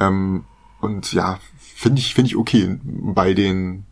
Ähm, 0.00 0.44
und 0.80 1.12
ja, 1.12 1.40
finde 1.58 2.00
ich, 2.00 2.14
finde 2.14 2.28
ich 2.28 2.36
okay. 2.36 2.78
Bei 2.82 3.34
den, 3.34 3.84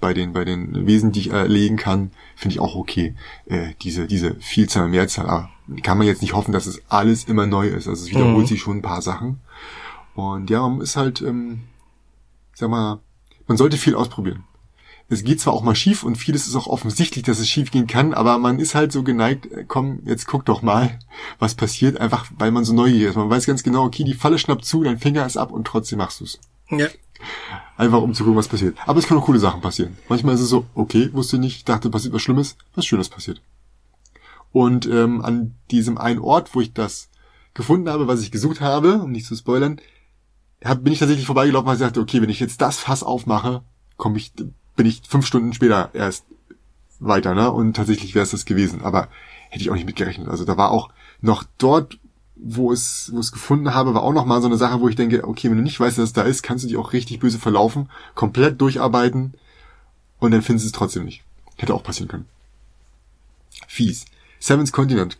bei 0.00 0.14
den, 0.14 0.32
bei 0.32 0.44
den 0.44 0.86
Wesen, 0.86 1.12
die 1.12 1.20
ich 1.20 1.30
erlegen 1.30 1.76
kann, 1.76 2.10
finde 2.36 2.54
ich 2.54 2.60
auch 2.60 2.74
okay. 2.74 3.14
Äh, 3.46 3.74
diese, 3.82 4.06
diese 4.06 4.34
Vielzahl, 4.36 4.88
Mehrzahl. 4.88 5.26
Aber 5.26 5.50
kann 5.82 5.98
man 5.98 6.06
jetzt 6.06 6.22
nicht 6.22 6.34
hoffen, 6.34 6.52
dass 6.52 6.66
es 6.66 6.82
alles 6.88 7.24
immer 7.24 7.46
neu 7.46 7.68
ist. 7.68 7.88
Also 7.88 8.04
es 8.04 8.10
wiederholt 8.10 8.44
Mhm. 8.44 8.46
sich 8.46 8.60
schon 8.60 8.78
ein 8.78 8.82
paar 8.82 9.02
Sachen. 9.02 9.40
Und 10.14 10.50
ja, 10.50 10.66
man 10.68 10.80
ist 10.80 10.96
halt, 10.96 11.20
ähm, 11.22 11.62
sag 12.54 12.70
mal, 12.70 13.00
man 13.46 13.56
sollte 13.56 13.76
viel 13.76 13.94
ausprobieren. 13.94 14.44
Es 15.10 15.22
geht 15.22 15.40
zwar 15.40 15.52
auch 15.52 15.62
mal 15.62 15.74
schief 15.74 16.02
und 16.02 16.16
vieles 16.16 16.46
ist 16.46 16.54
auch 16.56 16.66
offensichtlich, 16.66 17.24
dass 17.24 17.38
es 17.38 17.48
schief 17.48 17.70
gehen 17.70 17.86
kann, 17.86 18.14
aber 18.14 18.38
man 18.38 18.58
ist 18.58 18.74
halt 18.74 18.90
so 18.90 19.02
geneigt, 19.02 19.46
äh, 19.52 19.64
komm, 19.68 20.00
jetzt 20.06 20.26
guck 20.26 20.46
doch 20.46 20.62
mal, 20.62 20.98
was 21.38 21.54
passiert, 21.54 22.00
einfach 22.00 22.26
weil 22.38 22.50
man 22.50 22.64
so 22.64 22.72
neugierig 22.72 23.10
ist. 23.10 23.16
Man 23.16 23.28
weiß 23.28 23.44
ganz 23.46 23.62
genau, 23.62 23.84
okay, 23.84 24.04
die 24.04 24.14
Falle 24.14 24.38
schnappt 24.38 24.64
zu, 24.64 24.82
dein 24.82 24.98
Finger 24.98 25.26
ist 25.26 25.36
ab 25.36 25.50
und 25.50 25.66
trotzdem 25.66 25.98
machst 25.98 26.20
du's. 26.22 26.38
Ja. 26.70 26.86
Einfach 27.76 28.00
um 28.00 28.14
zu 28.14 28.24
gucken, 28.24 28.38
was 28.38 28.48
passiert. 28.48 28.76
Aber 28.86 28.98
es 28.98 29.06
können 29.06 29.20
auch 29.20 29.26
coole 29.26 29.38
Sachen 29.38 29.60
passieren. 29.60 29.96
Manchmal 30.08 30.34
ist 30.36 30.40
es 30.40 30.48
so, 30.48 30.64
okay, 30.74 31.10
wusste 31.12 31.38
nicht, 31.38 31.56
ich 31.56 31.64
dachte, 31.64 31.90
passiert 31.90 32.14
was 32.14 32.22
Schlimmes, 32.22 32.56
was 32.74 32.86
Schönes 32.86 33.08
passiert. 33.08 33.42
Und 34.54 34.86
ähm, 34.86 35.20
an 35.20 35.56
diesem 35.72 35.98
einen 35.98 36.20
Ort, 36.20 36.54
wo 36.54 36.60
ich 36.60 36.72
das 36.72 37.10
gefunden 37.54 37.88
habe, 37.88 38.06
was 38.06 38.22
ich 38.22 38.30
gesucht 38.30 38.60
habe, 38.60 39.00
um 39.00 39.10
nicht 39.10 39.26
zu 39.26 39.34
spoilern, 39.34 39.80
hab, 40.64 40.84
bin 40.84 40.92
ich 40.92 41.00
tatsächlich 41.00 41.26
vorbeigelaufen, 41.26 41.66
weil 41.66 41.74
ich 41.74 41.80
dachte, 41.80 42.00
okay, 42.00 42.22
wenn 42.22 42.30
ich 42.30 42.38
jetzt 42.38 42.60
das 42.60 42.78
Fass 42.78 43.02
aufmache, 43.02 43.62
komme 43.96 44.16
ich, 44.16 44.32
bin 44.76 44.86
ich 44.86 45.02
fünf 45.08 45.26
Stunden 45.26 45.54
später 45.54 45.90
erst 45.92 46.24
weiter, 47.00 47.34
ne? 47.34 47.50
Und 47.50 47.74
tatsächlich 47.74 48.14
wäre 48.14 48.22
es 48.22 48.30
das 48.30 48.44
gewesen. 48.44 48.82
Aber 48.82 49.08
hätte 49.50 49.64
ich 49.64 49.70
auch 49.70 49.74
nicht 49.74 49.86
mitgerechnet. 49.86 50.28
Also 50.28 50.44
da 50.44 50.56
war 50.56 50.70
auch 50.70 50.90
noch 51.20 51.42
dort, 51.58 51.98
wo 52.36 52.70
es, 52.70 53.10
wo 53.12 53.18
es 53.18 53.32
gefunden 53.32 53.74
habe, 53.74 53.92
war 53.92 54.04
auch 54.04 54.12
noch 54.12 54.24
mal 54.24 54.40
so 54.40 54.46
eine 54.46 54.56
Sache, 54.56 54.80
wo 54.80 54.88
ich 54.88 54.94
denke, 54.94 55.26
okay, 55.26 55.50
wenn 55.50 55.56
du 55.56 55.64
nicht 55.64 55.80
weißt, 55.80 55.98
dass 55.98 56.04
es 56.04 56.12
da 56.12 56.22
ist, 56.22 56.44
kannst 56.44 56.62
du 56.62 56.68
dich 56.68 56.76
auch 56.76 56.92
richtig 56.92 57.18
böse 57.18 57.40
verlaufen, 57.40 57.90
komplett 58.14 58.60
durcharbeiten 58.60 59.34
und 60.20 60.30
dann 60.30 60.42
findest 60.42 60.66
du 60.66 60.68
es 60.68 60.72
trotzdem 60.72 61.04
nicht. 61.04 61.24
Hätte 61.56 61.74
auch 61.74 61.82
passieren 61.82 62.08
können. 62.08 62.26
Fies. 63.66 64.04
Seven's 64.44 64.72
Continent. 64.72 65.16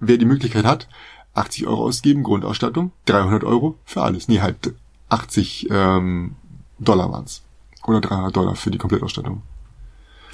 Wer 0.00 0.18
die 0.18 0.24
Möglichkeit 0.24 0.64
hat, 0.64 0.88
80 1.34 1.68
Euro 1.68 1.84
ausgeben, 1.84 2.24
Grundausstattung, 2.24 2.90
300 3.06 3.44
Euro 3.44 3.78
für 3.84 4.02
alles. 4.02 4.26
Nee, 4.26 4.40
halt 4.40 4.74
80 5.10 5.68
ähm, 5.70 6.34
Dollar 6.80 7.12
waren's. 7.12 7.44
Oder 7.86 8.00
300 8.00 8.34
Dollar 8.34 8.56
für 8.56 8.72
die 8.72 8.78
Komplettausstattung. 8.78 9.42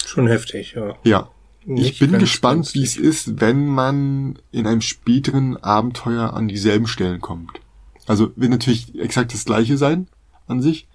Schon 0.07 0.25
heftig, 0.25 0.73
ja. 0.73 0.95
Ja. 1.03 1.29
Nicht 1.65 1.91
ich 1.91 1.99
bin 1.99 2.17
gespannt, 2.17 2.73
wie 2.73 2.81
es 2.81 2.97
ist, 2.97 3.39
wenn 3.39 3.67
man 3.67 4.39
in 4.51 4.65
einem 4.65 4.81
späteren 4.81 5.57
Abenteuer 5.57 6.33
an 6.33 6.47
dieselben 6.47 6.87
Stellen 6.87 7.21
kommt. 7.21 7.61
Also 8.07 8.31
wird 8.35 8.49
natürlich 8.49 8.97
exakt 8.97 9.35
das 9.35 9.45
gleiche 9.45 9.77
sein 9.77 10.07
an 10.47 10.63
sich. 10.63 10.87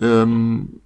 Ähm, 0.00 0.80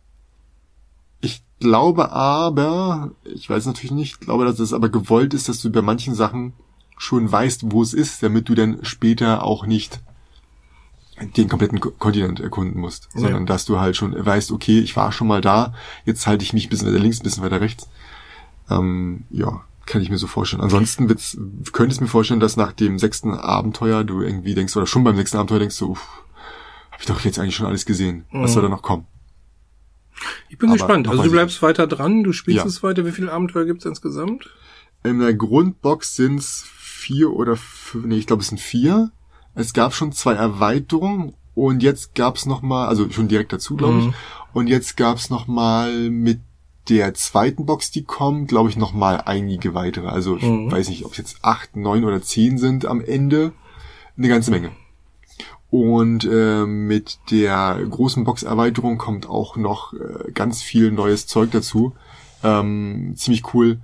glaube 1.61 2.11
aber, 2.13 3.13
ich 3.25 3.49
weiß 3.49 3.67
natürlich 3.67 3.93
nicht, 3.93 4.21
glaube, 4.21 4.45
dass 4.45 4.59
es 4.59 4.73
aber 4.73 4.89
gewollt 4.89 5.35
ist, 5.35 5.49
dass 5.49 5.61
du 5.61 5.71
bei 5.71 5.83
manchen 5.83 6.15
Sachen 6.15 6.53
schon 6.99 7.31
weißt, 7.31 7.71
wo 7.73 7.83
es 7.83 7.95
ist, 7.95 8.23
damit 8.23 8.49
du 8.49 8.55
dann 8.55 8.79
später 8.85 9.43
auch 9.45 9.65
nicht 9.67 10.01
den 11.37 11.49
kompletten 11.49 11.81
Ko- 11.81 11.91
Kontinent 11.99 12.41
erkunden 12.41 12.81
musst, 12.81 13.09
Ja. 13.15 13.21
sondern 13.21 13.47
dass 13.47 13.67
du 13.67 13.79
halt 13.79 13.97
schon 13.97 14.15
weißt, 14.25 14.53
okay, 14.53 14.79
ich 14.81 14.97
war 14.97 15.13
schon 15.13 15.27
mal 15.29 15.41
da, 15.43 15.75
jetzt 16.07 16.27
halte 16.27 16.45
ich 16.45 16.53
mich 16.55 16.67
ein 16.67 16.71
bisschen 16.71 16.89
weiter 16.89 16.99
links, 16.99 17.21
ein 17.21 17.25
bisschen 17.25 17.43
weiter 17.43 17.61
rechts. 17.61 17.89
Ähm, 18.71 19.25
ja, 19.31 19.61
kann 19.85 20.01
ich 20.01 20.09
mir 20.11 20.17
so 20.19 20.27
vorstellen. 20.27 20.63
Ansonsten 20.63 21.09
wird's, 21.09 21.37
könnte 21.73 21.95
ich 21.95 22.01
mir 22.01 22.07
vorstellen, 22.07 22.41
dass 22.41 22.57
nach 22.57 22.73
dem 22.73 22.99
sechsten 22.99 23.35
Abenteuer 23.35 24.05
du 24.05 24.23
irgendwie 24.23 24.55
denkst, 24.55 24.75
oder 24.77 24.87
schon 24.87 25.05
beim 25.05 25.17
sechsten 25.17 25.37
Abenteuer 25.37 25.59
denkst 25.59 25.79
du, 25.79 25.91
uff, 25.91 26.23
hab 26.91 27.01
ich 27.01 27.07
doch 27.07 27.21
jetzt 27.21 27.39
eigentlich 27.39 27.57
schon 27.57 27.67
alles 27.67 27.85
gesehen. 27.85 28.25
Was 28.33 28.51
Mhm. 28.51 28.55
soll 28.55 28.63
da 28.63 28.69
noch 28.71 28.83
kommen? 28.83 29.07
Ich 30.49 30.59
bin 30.59 30.69
Aber 30.71 30.77
gespannt. 30.79 31.09
Also 31.09 31.23
du 31.23 31.27
ich 31.29 31.33
bleibst 31.33 31.63
weiter 31.63 31.87
dran, 31.87 32.23
du 32.25 32.33
spielst 32.33 32.59
Ja. 32.59 32.67
es 32.67 32.83
weiter. 32.83 33.05
Wie 33.07 33.13
viele 33.13 33.33
Abenteuer 33.33 33.65
gibt's 33.65 33.85
insgesamt? 33.85 34.51
In 35.03 35.19
der 35.21 35.35
Grundbox 35.35 36.17
sind's 36.17 36.65
vier 36.77 37.31
oder 37.33 37.57
fünf, 37.57 38.07
nee, 38.07 38.17
ich 38.19 38.27
glaube 38.27 38.43
es 38.43 38.49
sind 38.49 38.61
vier. 38.61 39.11
Es 39.55 39.73
gab 39.73 39.95
schon 39.95 40.13
zwei 40.13 40.35
Erweiterungen 40.35 41.35
und 41.55 41.83
jetzt 41.83 42.15
gab's 42.15 42.47
noch 42.47 42.63
mal, 42.63 42.87
also 42.89 43.09
schon 43.11 43.29
direkt 43.29 43.53
dazu, 43.53 43.77
glaube 43.77 43.99
ich. 43.99 44.05
Mhm. 44.07 44.15
Und 44.53 44.67
jetzt 44.69 44.97
gab's 44.97 45.31
noch 45.31 45.47
mal 45.47 46.11
mit 46.11 46.41
der 46.89 47.15
zweiten 47.15 47.67
Box, 47.67 47.91
die 47.91 48.05
kommt, 48.05 48.49
glaube 48.49 48.69
ich, 48.69 48.77
noch 48.77 48.93
mal 48.93 49.17
einige 49.25 49.75
weitere. 49.75 50.09
Also 50.09 50.37
ich 50.37 50.43
Mhm. 50.43 50.71
weiß 50.71 50.89
nicht, 50.89 51.05
ob 51.05 51.13
es 51.13 51.19
jetzt 51.19 51.39
acht, 51.43 51.77
neun 51.77 52.05
oder 52.05 52.21
zehn 52.23 52.59
sind 52.59 52.85
am 52.87 53.01
Ende. 53.01 53.53
Eine 54.19 54.29
ganze 54.29 54.51
Menge. 54.51 54.73
Und 55.71 56.25
äh, 56.25 56.67
mit 56.67 57.19
der 57.31 57.79
großen 57.89 58.25
Box-Erweiterung 58.25 58.99
kommt 58.99 59.29
auch 59.29 59.57
noch 59.57 59.93
äh, 59.93 60.33
ganz 60.33 60.63
viel 60.63 60.91
neues 60.91 61.27
Zeug 61.27 61.53
dazu. 61.53 61.95
Ähm, 62.43 63.15
ziemlich 63.17 63.55
cool. 63.55 63.79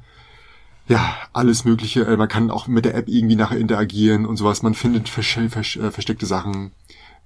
Ja, 0.88 1.16
alles 1.32 1.64
Mögliche. 1.64 2.04
Äh, 2.04 2.16
man 2.16 2.28
kann 2.28 2.50
auch 2.50 2.66
mit 2.66 2.84
der 2.84 2.94
App 2.94 3.08
irgendwie 3.08 3.36
nachher 3.36 3.58
interagieren 3.58 4.26
und 4.26 4.36
sowas. 4.36 4.62
Man 4.62 4.74
findet 4.74 5.08
versch 5.08 5.38
versch 5.48 5.76
äh, 5.76 5.90
versteckte 5.92 6.26
Sachen. 6.26 6.72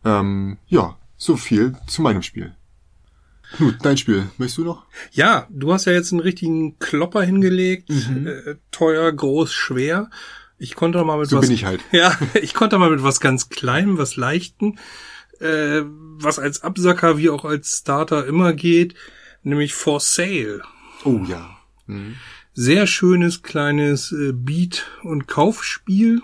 Ähm, 0.05 0.59
ja, 0.69 0.97
so 1.17 1.37
viel 1.37 1.75
zu 1.87 2.03
meinem 2.03 2.23
Spiel. 2.23 2.55
Gut, 3.59 3.79
dein 3.83 3.97
Spiel. 3.97 4.27
Möchtest 4.39 4.59
du 4.59 4.65
noch? 4.65 4.85
Ja, 5.13 5.47
du 5.51 5.73
hast 5.73 5.85
ja 5.87 5.93
jetzt 5.93 6.13
einen 6.13 6.21
richtigen 6.21 6.79
Klopper 6.79 7.23
hingelegt. 7.23 7.89
Mhm. 7.89 8.27
Äh, 8.27 8.55
teuer, 8.71 9.11
groß, 9.11 9.53
schwer. 9.53 10.11
Ich 10.63 10.75
konnte 10.77 11.03
mal 11.05 11.19
mit 11.19 11.29
So 11.31 11.39
was. 11.39 11.47
bin 11.47 11.55
ich 11.55 11.65
halt. 11.65 11.81
Ja, 11.91 12.17
ich 12.41 12.53
konnte 12.55 12.79
mal 12.79 12.91
mit 12.91 13.03
was 13.03 13.19
ganz 13.19 13.49
Kleinem, 13.49 13.97
was 13.99 14.17
Leichten, 14.17 14.79
äh, 15.41 15.81
was 15.85 16.39
als 16.39 16.63
Absacker 16.63 17.17
wie 17.17 17.31
auch 17.31 17.45
als 17.47 17.79
Starter 17.79 18.27
immer 18.27 18.53
geht, 18.53 18.95
nämlich 19.43 19.73
For 19.73 20.01
Sale. 20.01 20.63
Oh 21.05 21.21
ja. 21.27 21.57
Mhm. 21.87 22.17
Sehr 22.53 22.87
schönes 22.87 23.43
kleines 23.43 24.13
äh, 24.13 24.33
Beat- 24.33 24.87
und 25.03 25.27
Kaufspiel, 25.27 26.21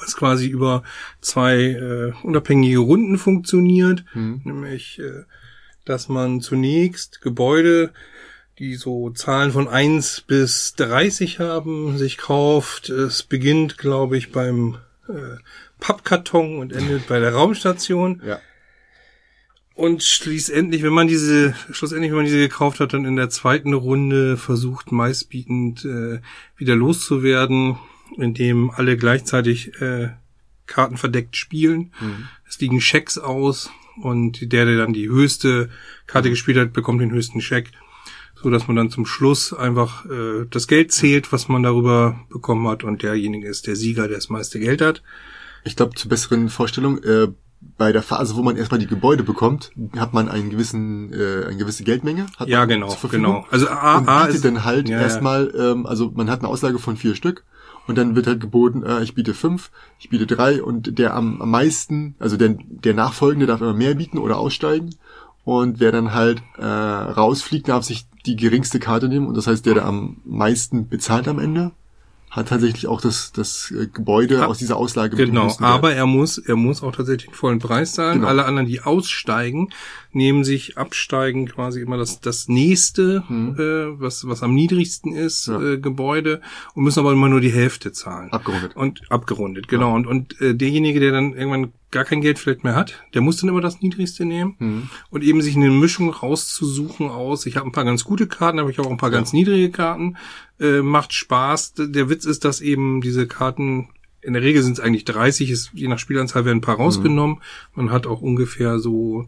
was 0.00 0.16
quasi 0.16 0.48
über 0.48 0.82
zwei 1.20 1.56
äh, 1.58 2.12
unabhängige 2.24 2.78
Runden 2.78 3.18
funktioniert. 3.18 4.04
Mhm. 4.14 4.40
Nämlich, 4.42 4.98
äh, 4.98 5.22
dass 5.84 6.08
man 6.08 6.40
zunächst 6.40 7.20
Gebäude, 7.20 7.92
die 8.62 8.76
so 8.76 9.10
Zahlen 9.10 9.50
von 9.50 9.66
1 9.66 10.20
bis 10.28 10.74
30 10.76 11.40
haben, 11.40 11.98
sich 11.98 12.16
kauft. 12.16 12.90
Es 12.90 13.24
beginnt, 13.24 13.76
glaube 13.76 14.16
ich, 14.16 14.30
beim 14.30 14.76
äh, 15.08 15.38
Pappkarton 15.80 16.60
und 16.60 16.72
endet 16.72 17.08
bei 17.08 17.18
der 17.18 17.34
Raumstation. 17.34 18.22
Ja. 18.24 18.40
Und 19.74 20.04
schließlich, 20.04 20.84
wenn 20.84 20.92
man 20.92 21.08
diese, 21.08 21.56
schlussendlich, 21.72 22.12
wenn 22.12 22.18
man 22.18 22.26
diese 22.26 22.38
gekauft 22.38 22.78
hat, 22.78 22.92
dann 22.92 23.04
in 23.04 23.16
der 23.16 23.30
zweiten 23.30 23.72
Runde 23.72 24.36
versucht, 24.36 24.92
meistbietend 24.92 25.84
äh, 25.84 26.20
wieder 26.56 26.76
loszuwerden, 26.76 27.78
indem 28.16 28.70
alle 28.70 28.96
gleichzeitig 28.96 29.80
äh, 29.80 30.10
Karten 30.66 30.98
verdeckt 30.98 31.36
spielen. 31.36 31.92
Mhm. 32.00 32.28
Es 32.48 32.60
liegen 32.60 32.80
Schecks 32.80 33.18
aus 33.18 33.72
und 34.00 34.52
der, 34.52 34.66
der 34.66 34.76
dann 34.76 34.92
die 34.92 35.08
höchste 35.08 35.68
Karte 36.06 36.30
gespielt 36.30 36.58
hat, 36.58 36.72
bekommt 36.72 37.00
den 37.00 37.10
höchsten 37.10 37.40
Scheck, 37.40 37.72
so 38.42 38.50
dass 38.50 38.66
man 38.66 38.76
dann 38.76 38.90
zum 38.90 39.06
Schluss 39.06 39.52
einfach 39.52 40.04
äh, 40.06 40.46
das 40.50 40.66
Geld 40.66 40.92
zählt, 40.92 41.32
was 41.32 41.48
man 41.48 41.62
darüber 41.62 42.20
bekommen 42.30 42.66
hat 42.68 42.84
und 42.84 43.02
derjenige 43.02 43.48
ist 43.48 43.66
der 43.66 43.76
Sieger, 43.76 44.08
der 44.08 44.18
das 44.18 44.28
meiste 44.28 44.58
Geld 44.58 44.80
hat. 44.80 45.02
Ich 45.64 45.76
glaube, 45.76 45.94
zur 45.94 46.08
besseren 46.08 46.48
Vorstellung, 46.48 47.02
äh, 47.04 47.28
bei 47.78 47.92
der 47.92 48.02
Phase, 48.02 48.36
wo 48.36 48.42
man 48.42 48.56
erstmal 48.56 48.80
die 48.80 48.86
Gebäude 48.86 49.22
bekommt, 49.22 49.70
hat 49.96 50.12
man 50.12 50.28
einen 50.28 50.50
gewissen, 50.50 51.12
äh, 51.12 51.46
eine 51.46 51.56
gewisse 51.56 51.84
Geldmenge. 51.84 52.26
Hat 52.36 52.48
Ja, 52.48 52.64
genau, 52.64 52.96
genau. 53.10 53.46
Also 53.50 53.68
A, 53.68 53.98
und 53.98 54.08
A 54.08 54.20
bietet 54.20 54.36
ist 54.36 54.44
dann 54.44 54.64
halt 54.64 54.88
ja. 54.88 55.00
erstmal, 55.00 55.52
ähm, 55.56 55.86
also 55.86 56.10
man 56.14 56.28
hat 56.28 56.40
eine 56.40 56.48
Auslage 56.48 56.78
von 56.78 56.96
vier 56.96 57.14
Stück 57.14 57.44
und 57.86 57.98
dann 57.98 58.14
wird 58.14 58.26
halt 58.26 58.40
geboten, 58.40 58.82
äh, 58.82 59.02
ich 59.02 59.14
biete 59.14 59.34
fünf, 59.34 59.70
ich 59.98 60.10
biete 60.10 60.26
drei 60.26 60.62
und 60.62 60.98
der 60.98 61.14
am, 61.14 61.40
am 61.40 61.50
meisten, 61.50 62.14
also 62.18 62.36
der, 62.36 62.56
der 62.58 62.94
Nachfolgende 62.94 63.46
darf 63.46 63.60
immer 63.60 63.74
mehr 63.74 63.94
bieten 63.94 64.18
oder 64.18 64.38
aussteigen 64.38 64.94
und 65.44 65.80
wer 65.80 65.92
dann 65.92 66.14
halt 66.14 66.42
äh, 66.58 66.64
rausfliegt, 66.64 67.68
darf 67.68 67.84
sich 67.84 68.06
die 68.26 68.36
geringste 68.36 68.78
Karte 68.78 69.08
nehmen 69.08 69.26
und 69.26 69.36
das 69.36 69.46
heißt, 69.46 69.66
der, 69.66 69.74
der 69.74 69.84
am 69.84 70.18
meisten 70.24 70.88
bezahlt 70.88 71.28
am 71.28 71.38
Ende, 71.38 71.72
hat 72.32 72.48
tatsächlich 72.48 72.86
auch 72.86 73.02
das, 73.02 73.30
das 73.32 73.70
äh, 73.70 73.86
Gebäude 73.86 74.46
aus 74.46 74.56
dieser 74.56 74.78
Auslage 74.78 75.16
Genau, 75.16 75.54
aber 75.60 75.92
er 75.92 76.06
muss, 76.06 76.38
er 76.38 76.56
muss 76.56 76.82
auch 76.82 76.96
tatsächlich 76.96 77.26
den 77.26 77.34
vollen 77.34 77.58
Preis 77.58 77.92
zahlen. 77.92 78.20
Genau. 78.20 78.28
Alle 78.28 78.46
anderen, 78.46 78.66
die 78.66 78.80
aussteigen, 78.80 79.68
nehmen 80.14 80.44
sich 80.44 80.76
absteigen 80.78 81.46
quasi 81.46 81.80
immer 81.80 81.96
das, 81.96 82.20
das 82.20 82.48
nächste, 82.48 83.24
äh, 83.30 84.00
was, 84.00 84.26
was 84.28 84.42
am 84.42 84.54
niedrigsten 84.54 85.12
ist, 85.12 85.48
Mhm. 85.48 85.54
Ja. 85.54 85.62
äh, 85.72 85.78
Gebäude 85.78 86.40
und 86.74 86.84
müssen 86.84 87.00
aber 87.00 87.12
immer 87.12 87.28
nur 87.28 87.40
die 87.40 87.52
Hälfte 87.52 87.92
zahlen. 87.92 88.30
abgerundet. 88.32 88.76
Und 88.76 89.02
abgerundet, 89.10 89.68
genau. 89.68 89.94
Und, 89.94 90.06
und 90.06 90.40
äh, 90.40 90.54
derjenige, 90.54 91.00
der 91.00 91.12
dann 91.12 91.34
irgendwann 91.34 91.72
gar 91.90 92.04
kein 92.04 92.20
Geld 92.22 92.38
vielleicht 92.38 92.64
mehr 92.64 92.74
hat, 92.74 93.02
der 93.14 93.20
muss 93.20 93.36
dann 93.36 93.50
immer 93.50 93.60
das 93.60 93.80
Niedrigste 93.82 94.24
nehmen 94.24 94.56
Mhm. 94.58 94.88
und 95.10 95.22
eben 95.24 95.42
sich 95.42 95.56
eine 95.56 95.70
Mischung 95.70 96.10
rauszusuchen 96.10 97.08
aus. 97.08 97.46
Ich 97.46 97.56
habe 97.56 97.68
ein 97.68 97.72
paar 97.72 97.84
ganz 97.84 98.04
gute 98.04 98.26
Karten, 98.26 98.58
aber 98.58 98.70
ich 98.70 98.78
habe 98.78 98.88
auch 98.88 98.92
ein 98.92 98.96
paar 98.98 99.10
Ja. 99.10 99.18
ganz 99.18 99.32
niedrige 99.32 99.70
Karten. 99.70 100.16
Äh, 100.60 100.80
macht 100.82 101.12
Spaß. 101.12 101.74
Der 101.78 102.08
Witz 102.08 102.24
ist, 102.24 102.44
dass 102.44 102.60
eben 102.60 103.00
diese 103.00 103.26
Karten 103.26 103.88
in 104.24 104.34
der 104.34 104.42
Regel 104.42 104.62
sind 104.62 104.74
es 104.74 104.80
eigentlich 104.80 105.04
30, 105.04 105.50
ist, 105.50 105.72
je 105.74 105.88
nach 105.88 105.98
Spielanzahl 105.98 106.44
werden 106.44 106.58
ein 106.58 106.62
paar 106.62 106.76
rausgenommen. 106.76 107.38
Man 107.74 107.90
hat 107.90 108.06
auch 108.06 108.20
ungefähr 108.22 108.78
so 108.78 109.26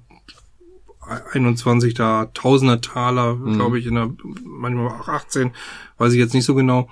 21 1.32 1.94
da 1.94 2.26
Tausender 2.34 2.80
Taler, 2.80 3.36
glaube 3.36 3.78
ich, 3.78 3.86
in 3.86 3.94
der, 3.94 4.10
manchmal 4.44 4.88
auch 4.88 5.08
18, 5.08 5.52
weiß 5.98 6.12
ich 6.12 6.18
jetzt 6.18 6.34
nicht 6.34 6.44
so 6.44 6.54
genau. 6.54 6.88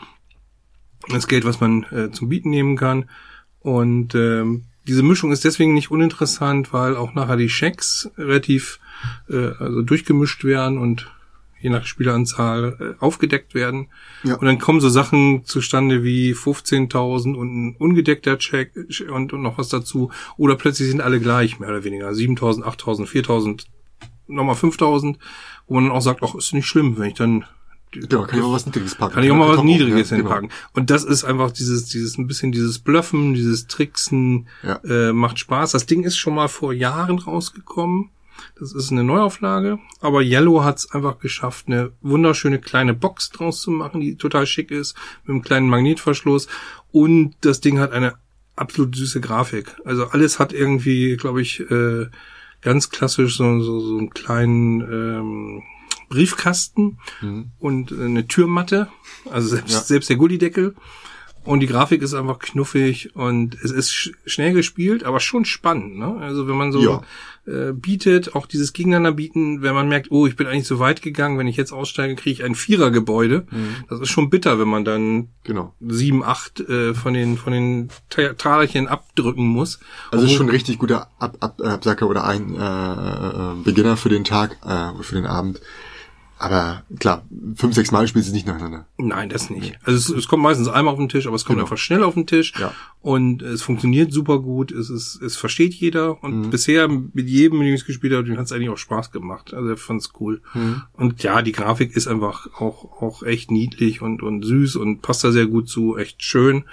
Das 1.09 1.27
Geld, 1.27 1.45
was 1.45 1.61
man 1.61 1.85
äh, 1.91 2.11
zum 2.13 2.29
Bieten 2.29 2.51
nehmen 2.51 2.77
kann. 2.77 3.09
Und 3.61 4.15
ähm, 4.15 4.65
diese 4.87 5.03
Mischung 5.03 5.33
ist 5.33 5.45
deswegen 5.45 5.75
nicht 5.75 5.91
uninteressant, 5.91 6.73
weil 6.73 6.97
auch 6.97 7.15
nachher 7.15 7.37
die 7.37 7.49
Schecks 7.49 8.11
relativ 8.17 8.81
äh, 9.29 9.51
also 9.59 9.83
durchgemischt 9.83 10.45
werden 10.45 10.79
und 10.79 11.11
je 11.61 11.71
nach 11.71 11.87
Spieleranzahl 11.87 12.97
äh, 12.99 13.03
aufgedeckt 13.03 13.55
werden. 13.55 13.89
Ja. 14.25 14.35
Und 14.35 14.47
dann 14.47 14.59
kommen 14.59 14.81
so 14.81 14.89
Sachen 14.89 15.45
zustande 15.45 16.03
wie 16.03 16.35
15.000 16.35 17.35
und 17.35 17.55
ein 17.55 17.77
ungedeckter 17.77 18.39
Check 18.39 18.73
und, 19.09 19.33
und 19.33 19.43
noch 19.43 19.59
was 19.59 19.69
dazu. 19.69 20.11
Oder 20.37 20.57
plötzlich 20.57 20.89
sind 20.89 21.01
alle 21.01 21.21
gleich, 21.21 21.61
mehr 21.61 21.69
oder 21.69 21.85
weniger. 21.85 22.11
7.000, 22.11 22.63
8.000, 22.63 23.07
4.000, 23.07 23.67
nochmal 24.35 24.55
5.000, 24.57 25.17
wo 25.67 25.75
man 25.75 25.85
dann 25.85 25.93
auch 25.93 26.01
sagt, 26.03 26.21
ach, 26.23 26.35
ist 26.35 26.53
nicht 26.55 26.67
schlimm, 26.67 26.99
wenn 26.99 27.09
ich 27.09 27.15
dann 27.15 27.45
Genau, 27.95 28.23
kann 28.25 28.39
ich 28.39 28.45
auch 28.45 28.53
was 28.55 28.65
Niedriges 28.65 28.95
packen. 28.95 29.13
kann 29.15 29.23
ich 29.23 29.31
auch 29.31 29.37
mal 29.37 29.55
was 29.55 29.63
Niedriges 29.63 30.09
ja, 30.09 30.17
genau. 30.17 30.31
hinpacken. 30.31 30.51
Und 30.73 30.89
das 30.89 31.05
ist 31.05 31.25
einfach 31.25 31.51
dieses, 31.51 31.85
dieses, 31.87 32.17
ein 32.17 32.27
bisschen 32.27 32.51
dieses 32.51 32.79
Bluffen, 32.79 33.35
dieses 33.35 33.67
Tricksen, 33.67 34.49
Ja. 34.63 34.77
äh, 34.77 35.13
macht 35.13 35.39
Spaß. 35.39 35.73
Das 35.73 35.85
Ding 35.85 36.03
ist 36.03 36.17
schon 36.17 36.35
mal 36.35 36.49
vor 36.49 36.73
Jahren 36.73 37.19
rausgekommen. 37.19 38.09
Das 38.59 38.73
ist 38.73 38.91
eine 38.91 39.05
Neuauflage. 39.05 39.79
Aber 40.01 40.23
Yellow 40.23 40.65
hat 40.65 40.79
es 40.79 40.91
einfach 40.91 41.19
geschafft, 41.19 41.67
eine 41.69 41.93
wunderschöne 42.01 42.59
kleine 42.61 42.95
Box 42.95 43.29
draus 43.29 43.61
zu 43.61 43.71
machen, 43.71 44.01
die 44.01 44.17
total 44.17 44.47
schick 44.47 44.71
ist, 44.71 44.97
mit 45.25 45.31
einem 45.35 45.43
kleinen 45.43 45.69
Magnetverschluss. 45.69 46.49
Und 46.93 47.35
das 47.43 47.61
Ding 47.61 47.79
hat 47.79 47.93
eine 47.93 48.15
absolut 48.57 48.97
süße 48.97 49.21
Grafik. 49.21 49.77
Also 49.85 50.07
alles 50.07 50.39
hat 50.39 50.55
irgendwie, 50.55 51.17
glaube 51.19 51.43
ich, 51.43 51.61
äh, 51.71 52.07
ganz 52.63 52.91
klassisch 52.91 53.37
so, 53.37 53.61
so, 53.61 53.81
so 53.81 53.99
einen 53.99 54.11
kleinen 54.11 54.81
ähm, 54.81 55.63
Briefkasten 56.09 56.99
Mhm. 57.21 57.51
und 57.59 57.93
eine 57.93 58.27
Türmatte, 58.27 58.89
also 59.31 59.49
selbst, 59.49 59.73
Ja. 59.73 59.81
selbst 59.81 60.09
der 60.11 60.17
Gullideckel. 60.17 60.75
Und 61.45 61.59
die 61.61 61.67
Grafik 61.67 62.03
ist 62.03 62.15
einfach 62.15 62.39
knuffig 62.39 63.17
und 63.17 63.57
es 63.65 63.73
ist 63.73 63.91
sch 63.93 64.13
schnell 64.27 64.53
gespielt, 64.53 65.03
aber 65.03 65.19
schon 65.19 65.45
spannend. 65.45 65.97
Ne? 65.99 66.17
Also 66.21 66.47
wenn 66.47 66.57
man 66.57 66.71
so 66.71 66.81
Ja. 66.81 67.03
Äh, 67.47 67.73
bietet, 67.73 68.35
auch 68.37 68.47
dieses 68.47 68.73
Gegeneinander 68.73 69.13
bieten, 69.13 69.63
wenn 69.63 69.75
man 69.75 69.89
merkt, 69.89 70.11
oh, 70.11 70.27
ich 70.27 70.37
bin 70.37 70.47
eigentlich 70.47 70.67
so 70.67 70.79
weit 70.79 71.03
gegangen, 71.03 71.39
wenn 71.39 71.49
ich 71.49 71.57
jetzt 71.57 71.73
aussteige, 71.73 72.15
kriege 72.15 72.31
ich 72.35 72.45
ein 72.45 72.55
Vierergebäude. 72.55 73.47
Das 73.91 74.01
ist 74.01 74.11
schon 74.11 74.31
bitter, 74.31 74.59
wenn 74.61 74.69
man 74.69 74.85
dann 74.85 75.29
Genau. 75.45 75.75
sieben, 75.81 76.23
acht 76.23 76.61
äh, 76.61 76.95
von 76.95 77.15
den 77.15 77.37
von 77.37 77.53
den 77.53 77.89
Ta- 78.11 78.35
Talerchen 78.35 78.87
abdrücken 78.89 79.45
muss. 79.47 79.81
Also 80.13 80.29
schon 80.29 80.47
ein 80.47 80.51
richtig 80.51 80.79
guter 80.79 81.09
Ab 81.19 81.37
Ab 81.41 81.61
Absacker 81.61 82.09
oder 82.09 82.25
ein 82.25 82.55
äh, 82.55 82.59
äh, 82.59 83.55
Beginner 83.65 83.97
für 83.97 84.09
den 84.09 84.23
Tag, 84.25 84.57
äh, 84.65 85.03
für 85.03 85.17
den 85.17 85.27
Abend. 85.27 85.61
Aber 86.39 86.83
klar, 86.99 87.23
fünf, 87.55 87.75
sechs 87.77 87.93
Mal 87.93 88.09
spielst 88.09 88.29
du 88.29 88.33
nicht 88.33 88.49
nacheinander. 88.49 88.87
Nein, 88.99 89.29
das 89.29 89.49
nicht. 89.49 89.79
Also 89.85 89.97
es, 89.97 90.19
es 90.19 90.27
kommt 90.29 90.43
meistens 90.43 90.67
einmal 90.67 90.93
auf 90.93 90.99
den 90.99 91.09
Tisch, 91.09 91.29
aber 91.29 91.37
es 91.37 91.45
kommt 91.45 91.59
Genau. 91.59 91.67
einfach 91.67 91.79
schnell 91.79 92.03
auf 92.03 92.15
den 92.15 92.27
Tisch. 92.27 92.53
Ja. 92.59 92.73
Und 93.03 93.43
es 93.43 93.63
funktioniert 93.63 94.13
super 94.13 94.39
gut. 94.39 94.71
Es 94.71 94.89
ist, 94.89 95.21
es 95.21 95.37
versteht 95.37 95.75
jeder. 95.75 96.23
Und 96.23 96.51
bisher 96.51 96.87
mit 96.89 97.29
jedem, 97.29 97.59
mit 97.59 97.67
dem 97.67 97.75
ich 97.75 97.81
es 97.81 97.87
gespielt 97.87 98.13
habe, 98.13 98.23
dem 98.25 98.39
hat 98.39 98.47
es 98.47 98.53
eigentlich 98.53 98.69
auch 98.71 98.79
Spaß 98.79 99.11
gemacht. 99.11 99.53
Also 99.53 99.73
ich 99.73 99.81
fand's 99.81 100.13
cool. 100.21 100.41
Und 100.93 101.23
ja, 101.25 101.43
die 101.43 101.51
Grafik 101.53 101.97
ist 101.97 102.07
einfach 102.07 102.47
auch, 102.61 103.03
auch 103.03 103.23
echt 103.25 103.51
niedlich 103.51 104.03
und, 104.03 104.23
und 104.23 104.45
süß 104.45 104.77
und 104.77 105.03
passt 105.03 105.25
da 105.25 105.33
sehr 105.33 105.47
gut 105.47 105.69
zu, 105.69 105.97
echt 105.97 106.23
schön. 106.23 106.65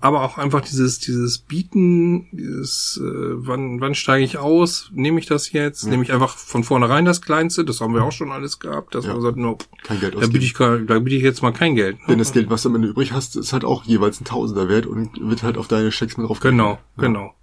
Aber 0.00 0.22
auch 0.22 0.38
einfach 0.38 0.60
dieses, 0.62 1.00
dieses 1.00 1.38
Bieten, 1.38 2.28
dieses, 2.32 3.00
äh, 3.02 3.10
wann, 3.46 3.80
wann 3.80 3.94
steige 3.94 4.24
ich 4.24 4.38
aus? 4.38 4.90
Nehme 4.94 5.18
ich 5.18 5.26
das 5.26 5.52
jetzt? 5.52 5.86
Nehme 5.86 6.02
ich 6.04 6.12
einfach 6.12 6.36
von 6.38 6.62
vornherein 6.64 7.04
das 7.04 7.20
Kleinste? 7.20 7.64
Das 7.64 7.80
haben 7.80 7.94
wir 7.94 8.04
auch 8.04 8.12
schon 8.12 8.30
alles 8.30 8.60
gehabt. 8.60 8.94
Das 8.94 9.04
Ja. 9.06 9.12
man 9.14 9.22
sagt, 9.22 9.36
no, 9.36 9.58
Kein 9.82 9.98
Geld 10.00 10.14
da 10.14 10.26
biete 10.26 10.44
ich, 10.44 10.52
da 10.54 10.98
biete 11.00 11.16
ich 11.16 11.22
jetzt 11.22 11.42
mal 11.42 11.52
kein 11.52 11.74
Geld. 11.74 11.98
ne? 12.00 12.04
Denn 12.10 12.18
das 12.18 12.32
Geld, 12.32 12.48
was 12.48 12.62
du 12.62 12.68
am 12.68 12.76
Ende 12.76 12.88
übrig 12.88 13.12
hast, 13.12 13.36
ist 13.36 13.52
halt 13.52 13.64
auch 13.64 13.84
jeweils 13.84 14.20
ein 14.20 14.24
Tausender 14.24 14.68
wert 14.68 14.86
und 14.86 15.10
wird 15.20 15.42
halt 15.42 15.47
auf 15.56 15.68
deine 15.68 15.90
Schecks 15.92 16.16
mit 16.16 16.28
drauf. 16.28 16.40
Genau, 16.40 16.78
genau. 16.96 17.34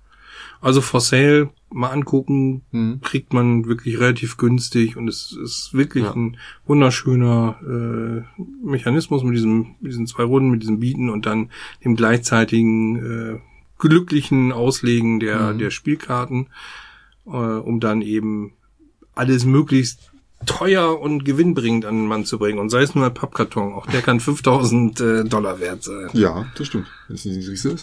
Also 0.61 0.81
for 0.81 1.01
sale 1.01 1.49
mal 1.71 1.89
angucken, 1.89 2.61
Mhm. 2.71 3.01
kriegt 3.01 3.33
man 3.33 3.65
wirklich 3.65 3.99
relativ 3.99 4.37
günstig 4.37 4.95
und 4.97 5.07
es 5.07 5.31
ist 5.43 5.73
wirklich 5.73 6.05
Ja. 6.05 6.13
ein 6.13 6.37
wunderschöner 6.65 7.57
äh, 7.61 8.41
Mechanismus 8.65 9.23
mit 9.23 9.35
diesem, 9.35 9.75
mit 9.81 9.91
diesen 9.91 10.07
zwei 10.07 10.23
Runden, 10.23 10.49
mit 10.49 10.61
diesem 10.61 10.79
Bieten 10.79 11.09
und 11.09 11.25
dann 11.25 11.49
dem 11.83 11.95
gleichzeitigen 11.95 12.95
äh, 13.35 13.39
glücklichen 13.77 14.51
Auslegen 14.53 15.19
der, 15.19 15.53
Mhm. 15.53 15.57
der 15.59 15.69
Spielkarten, 15.71 16.47
äh, 17.25 17.29
um 17.29 17.79
dann 17.79 18.01
eben 18.01 18.53
alles 19.13 19.45
möglichst 19.45 20.11
teuer 20.45 20.99
und 20.99 21.25
gewinnbringend 21.25 21.85
an 21.85 21.95
den 21.95 22.07
Mann 22.07 22.25
zu 22.25 22.37
bringen. 22.39 22.59
Und 22.59 22.69
sei 22.69 22.81
es 22.83 22.93
nur 22.95 23.05
ein 23.05 23.13
Pappkarton, 23.13 23.73
auch 23.73 23.87
der 23.87 24.01
kann 24.01 24.19
5000 24.19 24.99
äh, 25.01 25.23
Dollar 25.25 25.59
wert 25.59 25.83
sein. 25.83 26.09
Ja, 26.13 26.45
das 26.57 26.67
stimmt. 26.67 26.87
Wenn 27.07 27.15
es 27.15 27.25
nicht 27.25 27.39
das 27.39 27.49
Riese 27.49 27.75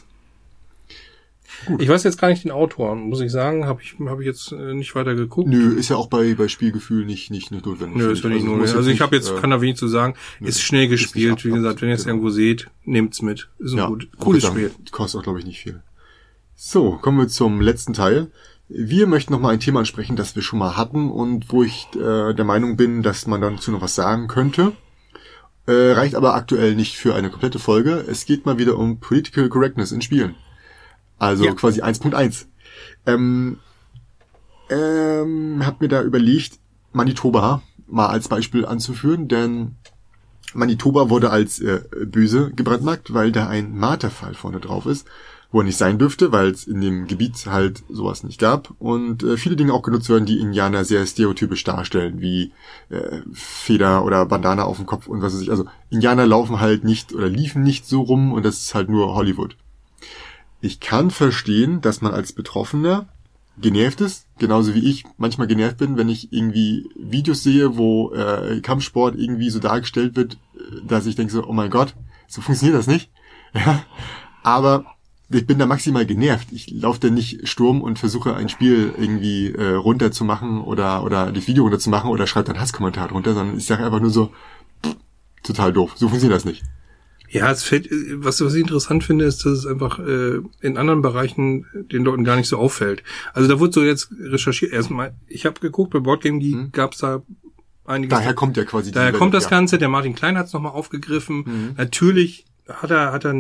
ist. 1.69 1.81
Ich 1.81 1.89
weiß 1.89 2.03
jetzt 2.05 2.21
gar 2.21 2.29
nicht 2.29 2.45
den 2.45 2.51
Autor, 2.51 2.95
muss 2.95 3.21
ich 3.21 3.31
sagen, 3.31 3.67
habe 3.67 3.81
ich, 3.83 3.95
hab 4.07 4.21
ich 4.21 4.27
jetzt 4.27 4.53
äh, 4.53 4.75
nicht 4.75 4.95
weiter 4.95 5.15
geguckt. 5.15 5.49
Nö, 5.49 5.75
ist 5.75 5.89
ja 5.89 5.97
auch 5.97 6.09
bei, 6.09 6.35
bei 6.35 6.49
Spielgefühl 6.49 7.05
nicht, 7.05 7.31
nicht, 7.31 7.51
notwendig. 7.51 7.97
Nö, 7.97 8.13
ist 8.13 8.25
ja 8.25 8.31
nicht 8.31 8.45
muss 8.45 8.71
nur. 8.71 8.77
Also 8.77 8.91
ich 8.91 9.01
habe 9.01 9.17
jetzt, 9.17 9.31
äh, 9.31 9.41
kann 9.41 9.51
da 9.51 9.61
wenig 9.61 9.77
zu 9.77 9.89
sagen. 9.89 10.15
Ist 10.41 10.61
schnell 10.61 10.89
gespielt, 10.89 11.33
ab- 11.33 11.45
wie 11.45 11.51
gesagt, 11.51 11.83
wenn 11.83 11.89
ihr 11.89 11.95
es 11.95 12.05
genau. 12.05 12.15
irgendwo 12.15 12.31
seht, 12.31 12.69
nehmt's 12.85 13.23
mit. 13.23 13.49
Ist 13.59 13.73
ein 13.73 13.79
ja, 13.79 13.87
gut, 13.87 14.09
cooles 14.19 14.45
Spiel. 14.45 14.71
Kostet 14.91 15.21
auch, 15.21 15.25
glaube 15.25 15.39
ich, 15.39 15.45
nicht 15.47 15.61
viel. 15.61 15.83
So, 16.55 16.93
kommen 16.93 17.19
wir 17.19 17.29
zum 17.29 17.61
letzten 17.61 17.93
Teil. 17.93 18.31
Wir 18.69 19.07
möchten 19.07 19.33
noch 19.33 19.41
mal 19.41 19.51
ein 19.51 19.61
Thema 19.61 19.81
ansprechen, 19.81 20.17
das 20.17 20.35
wir 20.35 20.43
schon 20.43 20.59
mal 20.59 20.77
hatten 20.77 21.11
und 21.11 21.53
wo 21.53 21.63
ich 21.63 21.89
äh, 21.95 22.33
der 22.33 22.45
Meinung 22.45 22.77
bin, 22.77 23.03
dass 23.03 23.27
man 23.27 23.41
dazu 23.41 23.71
noch 23.71 23.83
was 23.83 23.95
sagen 23.95 24.29
könnte. 24.29 24.73
Äh, 25.67 25.93
reicht 25.93 26.15
aber 26.15 26.35
aktuell 26.35 26.75
nicht 26.75 26.97
für 26.97 27.15
eine 27.15 27.31
komplette 27.31 27.59
Folge. 27.59 28.05
Es 28.09 28.25
geht 28.27 28.47
mal 28.47 28.59
wieder 28.59 28.79
um 28.79 28.99
Political 28.99 29.49
Correctness 29.49 29.93
in 29.93 30.03
Spielen. 30.03 30.35
Also 31.19 31.45
Ja. 31.45 31.53
quasi 31.55 31.83
1.1. 31.83 32.47
Ähm, 33.07 33.59
ähm, 34.71 35.63
hab 35.65 35.81
mir 35.81 35.89
da 35.89 36.03
überlegt, 36.03 36.59
Manitoba 36.93 37.63
mal 37.87 38.09
als 38.09 38.29
Beispiel 38.29 38.65
anzuführen, 38.65 39.29
denn 39.29 39.77
Manitoba 40.55 41.11
wurde 41.11 41.31
als 41.31 41.61
äh, 41.61 41.81
böse 42.07 42.53
gebrandmarkt, 42.55 43.13
weil 43.15 43.33
da 43.33 43.49
ein 43.49 43.77
Marterfall 43.77 44.35
vorne 44.35 44.61
drauf 44.61 44.87
ist, 44.87 45.07
wo 45.51 45.61
er 45.61 45.65
nicht 45.65 45.77
sein 45.77 45.99
dürfte, 45.99 46.33
weil 46.33 46.51
es 46.51 46.67
in 46.67 46.81
dem 46.81 47.07
Gebiet 47.07 47.47
halt 47.47 47.83
sowas 47.89 48.23
nicht 48.25 48.41
gab 48.41 48.73
und 48.79 49.23
äh, 49.23 49.37
viele 49.37 49.57
Dinge 49.57 49.73
auch 49.73 49.83
genutzt 49.83 50.09
werden, 50.09 50.27
die 50.27 50.41
Indianer 50.41 50.85
sehr 50.85 51.07
stereotypisch 51.07 51.65
darstellen, 51.65 52.21
wie 52.21 52.53
äh, 52.89 53.21
Feder 53.33 54.05
oder 54.05 54.25
Bandana 54.27 54.65
auf 54.65 54.77
dem 54.77 54.87
Kopf 54.87 55.07
und 55.07 55.23
was 55.23 55.35
weiß 55.35 55.43
ich. 55.43 55.51
Also 55.51 55.67
Indianer 55.91 56.27
laufen 56.27 56.61
halt 56.61 56.85
nicht 56.85 57.13
oder 57.15 57.29
liefen 57.29 57.63
nicht 57.63 57.87
so 57.87 58.03
rum 58.03 58.33
und 58.33 58.45
das 58.45 58.59
ist 58.59 58.75
halt 58.75 58.89
nur 58.89 59.15
Hollywood. 59.15 59.57
Ich 60.63 60.79
kann 60.79 61.11
verstehen, 61.11 61.81
dass 61.81 62.03
man 62.03 62.15
als 62.15 62.33
Betroffener 62.33 63.09
genervt 63.61 64.01
ist, 64.01 64.27
genauso 64.39 64.75
wie 64.75 64.89
ich 64.89 65.05
manchmal 65.19 65.49
genervt 65.49 65.77
bin, 65.77 65.97
wenn 65.97 66.09
ich 66.09 66.33
irgendwie 66.33 66.89
Videos 66.97 67.43
sehe, 67.43 67.77
wo 67.77 68.13
äh, 68.15 68.61
Kampfsport 68.61 69.17
irgendwie 69.19 69.51
so 69.51 69.59
dargestellt 69.59 70.15
wird, 70.15 70.35
äh, 70.55 70.87
dass 70.87 71.07
ich 71.07 71.17
denke 71.17 71.33
so, 71.33 71.45
oh 71.45 71.53
mein 71.53 71.69
Gott, 71.69 71.97
so 72.29 72.41
funktioniert 72.41 72.79
das 72.79 72.87
nicht. 72.87 73.11
Ja, 73.55 73.85
aber 74.43 74.87
ich 75.29 75.47
bin 75.47 75.59
da 75.59 75.67
maximal 75.67 76.07
genervt. 76.07 76.49
Ich 76.53 76.71
laufe 76.71 77.01
da 77.01 77.11
nicht 77.11 77.47
Sturm 77.47 77.83
und 77.83 77.99
versuche 77.99 78.35
ein 78.35 78.49
Spiel 78.49 78.95
irgendwie 78.97 79.53
äh, 79.53 79.75
runterzumachen 79.75 80.63
oder 80.63 81.05
oder 81.05 81.31
das 81.33 81.47
Video 81.49 81.65
runterzumachen 81.65 82.09
oder 82.09 82.27
schreibe 82.27 82.47
dann 82.47 82.59
Hasskommentar 82.59 83.09
drunter, 83.09 83.35
sondern 83.35 83.59
ich 83.59 83.67
sage 83.67 83.85
einfach 83.85 84.01
nur 84.01 84.09
so, 84.09 84.33
pff, 84.83 84.97
total 85.43 85.75
doof. 85.75 85.93
So 85.97 86.09
funktioniert 86.09 86.35
das 86.39 86.47
nicht. 86.47 86.63
Ja, 87.33 87.51
es 87.51 87.65
fällt, 87.65 87.89
was, 88.17 88.43
was 88.45 88.53
ich 88.55 88.61
interessant 88.61 89.05
finde, 89.05 89.25
ist, 89.25 89.47
dass 89.47 89.61
es 89.61 89.67
einfach 89.67 89.99
äh, 89.99 90.41
in 90.61 90.77
anderen 90.77 91.01
Bereichen 91.01 91.65
den 91.91 92.05
Leuten 92.05 92.25
gar 92.25 92.37
nicht 92.37 92.47
so 92.49 92.59
auffällt. 92.59 93.03
Also 93.33 93.49
da 93.49 93.59
wurde 93.59 93.73
so 93.73 93.83
jetzt 93.83 94.11
recherchiert. 94.21 94.71
Erstmal, 94.73 95.15
ich 95.29 95.47
habe 95.47 95.59
geguckt, 95.59 95.93
bei 95.93 96.01
Boardgame 96.01 96.41
Geek 96.41 96.73
gab's 96.75 96.99
da 96.99 97.23
einiges. 97.87 98.19
Daher 98.19 98.35
kommt 98.35 98.59
ja 98.59 98.65
quasi 98.65 98.93
Daher 98.93 99.13
kommt 99.13 99.33
das 99.33 99.45
ja. 99.45 99.51
Ganze, 99.51 99.79
der 99.79 99.89
Martin 99.89 100.15
Klein 100.15 100.37
hat 100.37 100.49
es 100.49 100.53
nochmal 100.53 100.73
aufgegriffen. 100.73 101.37
Mhm. 101.39 101.75
Natürlich 101.79 102.45
hat 102.69 102.91
er, 102.91 103.13
hat 103.13 103.25
er 103.25 103.35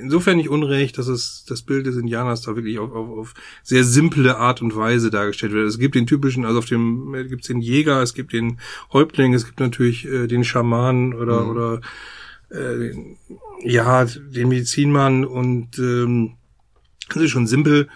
insofern 0.00 0.36
nicht 0.36 0.48
Unrecht, 0.50 0.98
dass 0.98 1.06
es 1.06 1.44
das 1.48 1.62
Bild 1.62 1.86
des 1.86 1.96
Indianers 1.96 2.42
da 2.42 2.56
wirklich 2.56 2.78
auf, 2.80 2.92
auf, 2.92 3.08
auf 3.16 3.34
sehr 3.62 3.84
simple 3.84 4.36
Art 4.38 4.60
und 4.60 4.74
Weise 4.76 5.10
dargestellt 5.10 5.52
wird. 5.52 5.68
Es 5.68 5.78
gibt 5.78 5.94
den 5.94 6.06
typischen, 6.06 6.44
also 6.44 6.58
auf 6.58 6.66
dem 6.66 7.14
äh, 7.14 7.24
gibt's 7.24 7.46
den 7.46 7.60
Jäger, 7.60 8.02
es 8.02 8.12
gibt 8.12 8.32
den 8.32 8.58
Häuptling, 8.92 9.34
es 9.34 9.46
gibt 9.46 9.60
natürlich 9.60 10.04
äh, 10.04 10.26
den 10.26 10.42
Schamanen 10.44 11.14
oder 11.14 11.42
Mhm. 11.44 11.50
oder 11.50 11.80
äh, 12.50 12.92
ja, 13.62 14.04
den 14.04 14.48
Medizinmann 14.48 15.24
und 15.24 15.78
ähm, 15.78 16.36
das 17.08 17.22
ist 17.24 17.30
schon 17.30 17.46
simpel. 17.46 17.88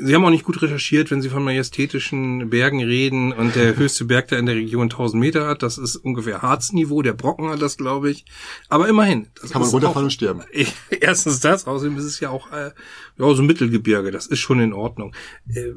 Sie 0.00 0.14
haben 0.14 0.24
auch 0.24 0.30
nicht 0.30 0.44
gut 0.44 0.62
recherchiert, 0.62 1.10
wenn 1.10 1.22
Sie 1.22 1.28
von 1.28 1.42
majestätischen 1.42 2.50
Bergen 2.50 2.80
reden 2.84 3.32
und 3.32 3.56
der 3.56 3.76
höchste 3.76 4.04
Berg, 4.04 4.28
der 4.28 4.38
in 4.38 4.46
der 4.46 4.54
Region 4.54 4.84
1000 4.84 5.20
Meter 5.20 5.48
hat, 5.48 5.64
das 5.64 5.76
ist 5.76 5.96
ungefähr 5.96 6.40
Harzniveau, 6.40 7.02
der 7.02 7.14
Brocken 7.14 7.48
hat 7.48 7.60
das, 7.60 7.76
glaube 7.76 8.08
ich. 8.08 8.24
Aber 8.68 8.88
immerhin. 8.88 9.26
Das 9.40 9.50
Kann 9.50 9.60
man 9.60 9.70
runterfallen 9.70 9.96
auch- 9.96 10.04
und 10.04 10.12
sterben. 10.12 10.42
Erstens 11.00 11.40
das, 11.40 11.66
außerdem 11.66 11.96
ist 11.96 12.04
es 12.04 12.20
ja 12.20 12.30
auch 12.30 12.52
äh, 12.52 12.70
ja, 13.18 13.34
so 13.34 13.42
Mittelgebirge, 13.42 14.12
das 14.12 14.28
ist 14.28 14.38
schon 14.38 14.60
in 14.60 14.72
Ordnung. 14.72 15.14
Äh, 15.52 15.72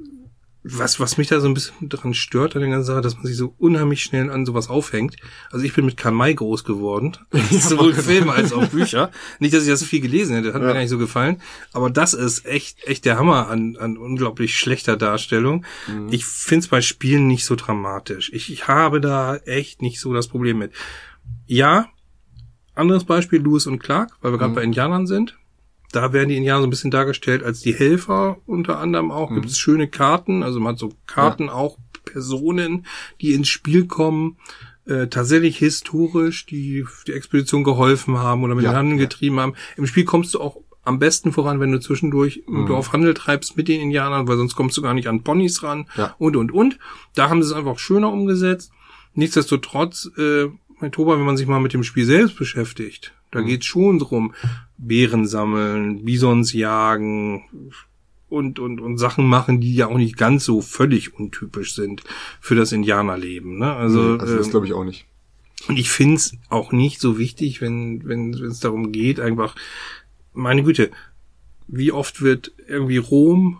was, 0.63 0.99
was 0.99 1.17
mich 1.17 1.27
da 1.27 1.39
so 1.39 1.47
ein 1.47 1.53
bisschen 1.55 1.89
dran 1.89 2.13
stört 2.13 2.55
an 2.55 2.61
der 2.61 2.69
ganzen 2.69 2.85
Sache, 2.87 3.01
dass 3.01 3.15
man 3.15 3.25
sich 3.25 3.35
so 3.35 3.55
unheimlich 3.57 4.03
schnell 4.03 4.29
an 4.29 4.45
sowas 4.45 4.69
aufhängt. 4.69 5.15
Also 5.49 5.65
ich 5.65 5.73
bin 5.73 5.85
mit 5.85 5.97
Karl 5.97 6.13
May 6.13 6.35
groß 6.35 6.63
geworden. 6.63 7.17
Sowohl 7.51 7.93
Filme 7.95 8.31
als 8.31 8.53
auch 8.53 8.67
Bücher. 8.69 9.09
Nicht, 9.39 9.53
dass 9.55 9.63
ich 9.63 9.69
das 9.69 9.83
viel 9.83 10.01
gelesen 10.01 10.35
hätte, 10.35 10.53
hat 10.53 10.61
mir 10.61 10.67
Ja. 10.67 10.73
gar 10.73 10.79
nicht 10.81 10.89
so 10.89 10.99
gefallen. 10.99 11.41
Aber 11.73 11.89
das 11.89 12.13
ist 12.13 12.45
echt, 12.45 12.83
echt 12.85 13.05
der 13.05 13.17
Hammer 13.17 13.47
an, 13.47 13.75
an 13.77 13.97
unglaublich 13.97 14.55
schlechter 14.55 14.97
Darstellung. 14.97 15.65
Ich 16.11 16.25
find's 16.25 16.67
bei 16.67 16.81
Spielen 16.81 17.25
nicht 17.27 17.45
so 17.45 17.55
dramatisch. 17.55 18.31
Ich, 18.31 18.51
ich 18.53 18.67
habe 18.67 19.01
da 19.01 19.37
echt 19.37 19.81
nicht 19.81 19.99
so 19.99 20.13
das 20.13 20.27
Problem 20.27 20.59
mit. 20.59 20.73
Ja, 21.47 21.87
anderes 22.75 23.03
Beispiel, 23.03 23.41
Lewis 23.41 23.65
und 23.67 23.79
Clark, 23.79 24.11
weil 24.21 24.31
wir 24.31 24.37
gerade 24.37 24.53
bei 24.53 24.63
Indianern 24.63 25.07
sind. 25.07 25.37
Da 25.91 26.13
werden 26.13 26.29
die 26.29 26.37
Indianer 26.37 26.61
so 26.61 26.67
ein 26.67 26.69
bisschen 26.71 26.91
dargestellt 26.91 27.43
als 27.43 27.59
die 27.61 27.73
Helfer 27.73 28.37
unter 28.45 28.79
anderem 28.79 29.11
auch. 29.11 29.33
Gibt 29.33 29.47
es 29.47 29.57
schöne 29.57 29.87
Karten, 29.87 30.43
also 30.43 30.59
man 30.59 30.73
hat 30.73 30.79
so 30.79 30.93
Karten 31.07 31.49
auch, 31.49 31.77
Personen, 32.05 32.85
die 33.21 33.33
ins 33.33 33.47
Spiel 33.47 33.85
kommen, 33.85 34.37
äh, 34.85 35.07
tatsächlich 35.07 35.57
historisch, 35.57 36.45
die 36.47 36.85
die 37.07 37.11
Expedition 37.13 37.63
geholfen 37.63 38.17
haben 38.17 38.43
oder 38.43 38.55
mit 38.55 38.63
Ja, 38.65 38.71
den 38.71 38.77
Handel 38.77 38.97
ja. 38.97 39.03
getrieben 39.05 39.39
haben. 39.39 39.53
Im 39.77 39.85
Spiel 39.85 40.03
kommst 40.03 40.33
du 40.33 40.41
auch 40.41 40.57
am 40.83 40.97
besten 40.97 41.31
voran, 41.31 41.59
wenn 41.59 41.71
du 41.71 41.79
zwischendurch 41.79 42.41
im 42.47 42.65
Dorf 42.65 42.91
Handel 42.91 43.13
treibst 43.13 43.55
mit 43.55 43.67
den 43.67 43.79
Indianern, 43.81 44.27
weil 44.27 44.37
sonst 44.37 44.55
kommst 44.55 44.75
du 44.77 44.81
gar 44.81 44.95
nicht 44.95 45.07
an 45.07 45.21
Ponys 45.23 45.61
ran 45.61 45.85
Ja. 45.95 46.15
und 46.17 46.35
und 46.35 46.51
und. 46.51 46.79
Da 47.13 47.29
haben 47.29 47.43
sie 47.43 47.49
es 47.49 47.53
einfach 47.55 47.77
schöner 47.77 48.11
umgesetzt. 48.11 48.71
Nichtsdestotrotz, 49.13 50.09
äh, 50.17 50.47
mein 50.79 50.91
Toba, 50.91 51.15
wenn 51.17 51.25
man 51.25 51.37
sich 51.37 51.45
mal 51.47 51.59
mit 51.59 51.73
dem 51.73 51.83
Spiel 51.83 52.05
selbst 52.05 52.35
beschäftigt, 52.37 53.13
da 53.29 53.41
geht's 53.41 53.67
schon 53.67 53.99
drum, 53.99 54.33
Beeren 54.81 55.27
sammeln, 55.27 56.03
Bisons 56.03 56.53
jagen 56.53 57.43
und, 58.29 58.59
und, 58.59 58.81
und 58.81 58.97
Sachen 58.97 59.25
machen, 59.27 59.61
die 59.61 59.75
ja 59.75 59.87
auch 59.87 59.97
nicht 59.97 60.17
ganz 60.17 60.43
so 60.43 60.61
völlig 60.61 61.13
untypisch 61.13 61.75
sind 61.75 62.03
für 62.39 62.55
das 62.55 62.71
Indianerleben. 62.71 63.59
Ne? 63.59 63.73
Also, 63.73 64.17
also 64.17 64.37
das 64.37 64.47
ähm, 64.47 64.51
glaube 64.51 64.65
ich 64.65 64.73
auch 64.73 64.83
nicht. 64.83 65.05
und 65.67 65.77
ich 65.77 65.89
find's 65.89 66.33
auch 66.49 66.71
nicht 66.71 66.99
so 66.99 67.19
wichtig, 67.19 67.61
wenn 67.61 68.05
wenn 68.05 68.33
es 68.33 68.59
darum 68.59 68.91
geht, 68.91 69.19
einfach, 69.19 69.55
meine 70.33 70.63
Güte, 70.63 70.91
wie 71.67 71.91
oft 71.91 72.21
wird 72.21 72.51
irgendwie 72.67 72.97
Rom 72.97 73.59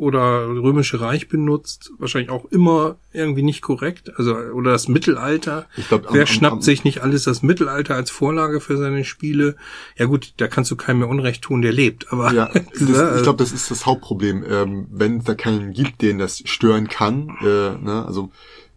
oder 0.00 0.48
Römische 0.48 1.00
Reich 1.00 1.28
benutzt? 1.28 1.92
Wahrscheinlich 1.98 2.30
auch 2.30 2.46
immer 2.46 2.96
irgendwie 3.12 3.42
nicht 3.42 3.60
korrekt. 3.60 4.10
Also 4.16 4.34
oder 4.34 4.72
das 4.72 4.88
Mittelalter. 4.88 5.66
Ich 5.76 5.88
glaub, 5.88 6.06
Wer 6.10 6.22
am- 6.22 6.26
schnappt 6.26 6.52
am- 6.54 6.62
sich 6.62 6.84
nicht 6.84 7.02
alles 7.02 7.24
das 7.24 7.42
Mittelalter 7.42 7.94
als 7.94 8.10
Vorlage 8.10 8.60
für 8.60 8.78
seine 8.78 9.04
Spiele? 9.04 9.56
Ja 9.96 10.06
gut, 10.06 10.32
da 10.38 10.48
kannst 10.48 10.70
du 10.70 10.76
keinem 10.76 11.00
mehr 11.00 11.08
Unrecht 11.08 11.42
tun, 11.42 11.60
der 11.60 11.72
lebt. 11.72 12.10
Aber 12.12 12.32
Ja, 12.32 12.46
das, 12.72 12.80
Ne, 12.80 13.12
ich 13.16 13.22
glaube, 13.22 13.38
das 13.38 13.52
ist 13.52 13.70
das 13.70 13.84
Hauptproblem. 13.84 14.42
Ähm, 14.48 14.86
wenn 14.90 15.18
es 15.18 15.24
da 15.24 15.34
keinen 15.34 15.72
gibt, 15.74 16.00
den 16.00 16.18
das 16.18 16.42
stören 16.46 16.88
kann, 16.88 17.36
äh, 17.42 17.76
ne, 17.78 18.04
also 18.06 18.30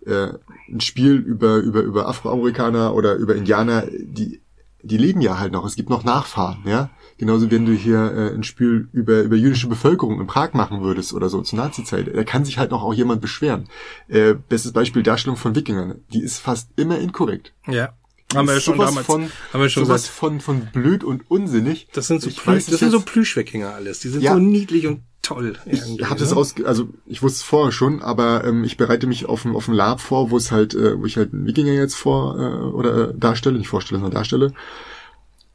äh, 0.05 0.27
ein 0.69 0.81
Spiel 0.81 1.15
über, 1.15 1.57
über, 1.57 1.81
über 1.81 2.07
Afroamerikaner 2.09 2.93
oder 2.93 3.15
über 3.15 3.35
Indianer, 3.35 3.85
die, 3.91 4.41
die 4.81 4.97
leben 4.97 5.21
ja 5.21 5.39
halt 5.39 5.53
noch. 5.53 5.65
Es 5.65 5.75
gibt 5.75 5.89
noch 5.89 6.03
Nachfahren, 6.03 6.63
ja. 6.65 6.89
Genauso 7.17 7.49
wenn 7.51 7.65
du 7.65 7.73
hier 7.73 7.99
äh, 7.99 8.35
ein 8.35 8.43
Spiel 8.43 8.87
über, 8.91 9.21
über 9.21 9.35
jüdische 9.35 9.67
Bevölkerung 9.67 10.19
in 10.19 10.27
Prag 10.27 10.53
machen 10.53 10.81
würdest 10.81 11.13
oder 11.13 11.29
so 11.29 11.41
zur 11.41 11.59
Nazi-Zeit, 11.59 12.09
da 12.13 12.23
kann 12.23 12.45
sich 12.45 12.57
halt 12.57 12.71
noch 12.71 12.83
auch 12.83 12.93
jemand 12.93 13.21
beschweren. 13.21 13.69
Äh, 14.07 14.33
bestes 14.33 14.71
Beispiel 14.71 15.03
Darstellung 15.03 15.37
von 15.37 15.55
Wikingern. 15.55 15.95
Die 16.11 16.21
ist 16.21 16.39
fast 16.39 16.69
immer 16.75 16.97
inkorrekt. 16.99 17.53
Ja. 17.67 17.93
Haben 18.33 18.47
wir 18.47 18.55
ja 18.55 18.61
schon 18.61 18.77
damals, 18.79 19.05
von, 19.05 19.29
haben 19.53 19.61
wir 19.61 19.69
schon 19.69 19.85
sowas 19.85 20.03
gesagt. 20.03 20.17
von, 20.17 20.41
von 20.41 20.67
blöd 20.73 21.03
und 21.03 21.29
unsinnig. 21.29 21.87
Das 21.93 22.07
sind 22.07 22.21
so, 22.21 22.29
Plü 22.31 22.55
das 22.55 22.65
sind 22.65 22.91
so 22.91 23.01
Plüschweckinger 23.01 23.73
alles. 23.73 23.99
Die 23.99 24.09
sind 24.09 24.21
Ja. 24.21 24.33
so 24.33 24.39
niedlich 24.39 24.87
und 24.87 25.01
toll. 25.21 25.53
Ich 25.65 25.81
habe 26.03 26.19
das 26.19 26.31
ne? 26.31 26.37
aus, 26.37 26.55
also 26.63 26.89
ich 27.05 27.21
wusste 27.21 27.37
es 27.37 27.43
vorher 27.43 27.71
schon, 27.71 28.01
aber 28.01 28.43
ähm, 28.43 28.63
ich 28.63 28.77
bereite 28.77 29.07
mich 29.07 29.25
auf 29.25 29.43
dem 29.43 29.55
auf 29.55 29.65
dem 29.65 29.73
Lab 29.73 30.01
vor, 30.01 30.31
wo 30.31 30.37
es 30.37 30.51
halt, 30.51 30.73
äh, 30.73 30.99
wo 30.99 31.05
ich 31.05 31.17
halt 31.17 31.33
einen 31.33 31.45
Wikinger 31.45 31.73
jetzt 31.73 31.95
vor 31.95 32.39
äh, 32.39 32.75
oder 32.75 33.09
äh, 33.09 33.13
darstelle, 33.15 33.57
nicht 33.57 33.69
vorstelle, 33.69 33.99
sondern 33.99 34.15
darstelle. 34.15 34.53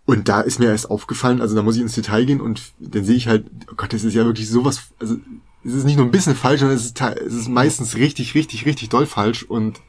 Und 0.09 0.29
da 0.29 0.41
ist 0.41 0.59
mir 0.59 0.67
erst 0.71 0.91
aufgefallen, 0.91 1.43
also 1.43 1.55
da 1.55 1.63
muss 1.63 1.77
ich 1.77 1.83
ins 1.83 1.95
Detail 1.95 2.25
gehen 2.25 2.41
und 2.41 2.63
dann 2.79 3.05
sehe 3.05 3.17
ich 3.17 3.29
halt, 3.29 3.45
oh 3.71 3.75
Gott, 3.77 3.93
das 3.93 4.05
ist 4.05 4.15
ja 4.15 4.25
wirklich 4.25 4.49
sowas, 4.49 4.89
also 4.99 5.17
es 5.65 5.75
ist 5.75 5.85
nicht 5.85 5.97
nur 5.97 6.07
ein 6.07 6.11
bisschen 6.11 6.35
falsch, 6.35 6.61
sondern 6.61 6.79
es 6.79 6.87
ist, 6.87 7.01
es 7.01 7.35
ist 7.35 7.49
meistens 7.49 7.95
richtig, 7.95 8.35
richtig, 8.35 8.65
richtig 8.65 8.89
doll 8.89 9.05
falsch 9.05 9.43
und 9.43 9.81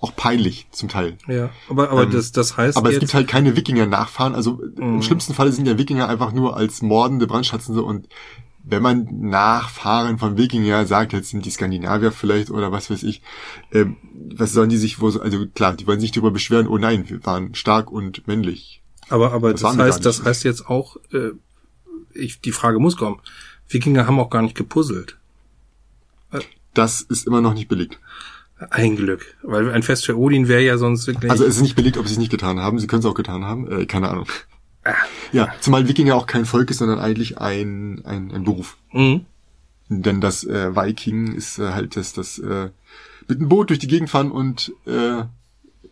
auch 0.00 0.16
peinlich 0.16 0.68
zum 0.70 0.88
Teil. 0.88 1.18
Ja, 1.26 1.50
aber, 1.68 1.90
aber 1.90 2.04
Ähm, 2.04 2.12
das, 2.12 2.32
das 2.32 2.56
heißt 2.56 2.78
Aber 2.78 2.90
es 2.90 2.98
gibt 2.98 3.12
halt 3.12 3.28
keine 3.28 3.56
Wikinger-Nachfahren. 3.56 4.34
Also 4.34 4.52
Mhm. 4.76 4.94
im 4.94 5.02
schlimmsten 5.02 5.34
Falle 5.34 5.52
sind 5.52 5.66
ja 5.66 5.76
Wikinger 5.76 6.08
einfach 6.08 6.32
nur 6.32 6.56
als 6.56 6.80
mordende 6.80 7.26
Brandschatzende 7.26 7.82
und 7.82 8.08
wenn 8.64 8.82
man 8.82 9.06
Nachfahren 9.10 10.18
von 10.18 10.36
Wikinger 10.38 10.86
sagt, 10.86 11.12
jetzt 11.12 11.30
sind 11.30 11.44
die 11.44 11.50
Skandinavier 11.50 12.12
vielleicht 12.12 12.50
oder 12.50 12.72
was 12.72 12.90
weiß 12.90 13.02
ich, 13.02 13.22
ähm, 13.72 13.96
was 14.34 14.52
sollen 14.52 14.70
die 14.70 14.76
sich 14.78 15.00
wo 15.00 15.10
so, 15.10 15.20
also 15.20 15.46
klar, 15.46 15.74
die 15.74 15.86
wollen 15.86 16.00
sich 16.00 16.12
darüber 16.12 16.30
beschweren, 16.30 16.68
oh 16.68 16.78
nein, 16.78 17.08
wir 17.08 17.24
waren 17.26 17.54
stark 17.54 17.90
und 17.90 18.26
männlich. 18.26 18.77
Aber, 19.08 19.32
aber 19.32 19.52
das 19.52 19.62
das, 19.62 19.76
heißt, 19.76 20.06
das 20.06 20.24
heißt 20.24 20.44
jetzt 20.44 20.66
auch, 20.66 20.96
äh, 21.12 21.30
ich, 22.14 22.40
die 22.40 22.52
Frage 22.52 22.78
muss 22.78 22.96
kommen. 22.96 23.20
Wikinger 23.68 24.06
haben 24.06 24.18
auch 24.18 24.30
gar 24.30 24.42
nicht 24.42 24.54
gepuzzelt. 24.54 25.16
Das 26.74 27.00
ist 27.00 27.26
immer 27.26 27.40
noch 27.40 27.54
nicht 27.54 27.68
belegt. 27.68 27.98
Ein 28.70 28.96
Glück. 28.96 29.36
Weil 29.42 29.70
ein 29.70 29.82
Fest 29.82 30.06
für 30.06 30.16
Odin 30.16 30.48
wäre 30.48 30.62
ja 30.62 30.78
sonst 30.78 31.06
wirklich. 31.06 31.30
Also 31.30 31.44
es 31.44 31.56
ist 31.56 31.62
nicht 31.62 31.76
belegt, 31.76 31.96
ob 31.96 32.06
sie 32.06 32.14
es 32.14 32.18
nicht 32.18 32.30
getan 32.30 32.60
haben. 32.60 32.78
Sie 32.78 32.86
können 32.86 33.00
es 33.00 33.06
auch 33.06 33.14
getan 33.14 33.44
haben. 33.44 33.70
Äh, 33.70 33.86
keine 33.86 34.08
Ahnung. 34.08 34.26
Ah. 34.84 34.94
Ja, 35.32 35.52
zumal 35.60 35.86
Wikinger 35.88 36.14
auch 36.14 36.26
kein 36.26 36.44
Volk 36.44 36.70
ist, 36.70 36.78
sondern 36.78 36.98
eigentlich 36.98 37.38
ein, 37.38 38.04
ein, 38.04 38.32
ein 38.32 38.44
Beruf. 38.44 38.76
Mhm. 38.92 39.26
Denn 39.88 40.20
das 40.20 40.44
äh, 40.44 40.74
Viking 40.74 41.34
ist 41.34 41.58
äh, 41.58 41.72
halt 41.72 41.96
das, 41.96 42.12
das 42.12 42.38
äh, 42.38 42.70
mit 43.26 43.38
einem 43.38 43.48
Boot 43.48 43.70
durch 43.70 43.78
die 43.78 43.86
Gegend 43.86 44.10
fahren 44.10 44.30
und 44.30 44.72
äh, 44.86 45.24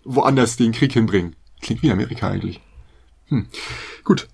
woanders 0.05 0.57
den 0.57 0.73
Krieg 0.73 0.93
hinbringen. 0.93 1.37
Klingt 1.61 1.83
wie 1.83 1.91
Amerika 1.91 2.29
eigentlich. 2.29 2.61
Hm. 3.29 3.47
Gut, 4.05 4.29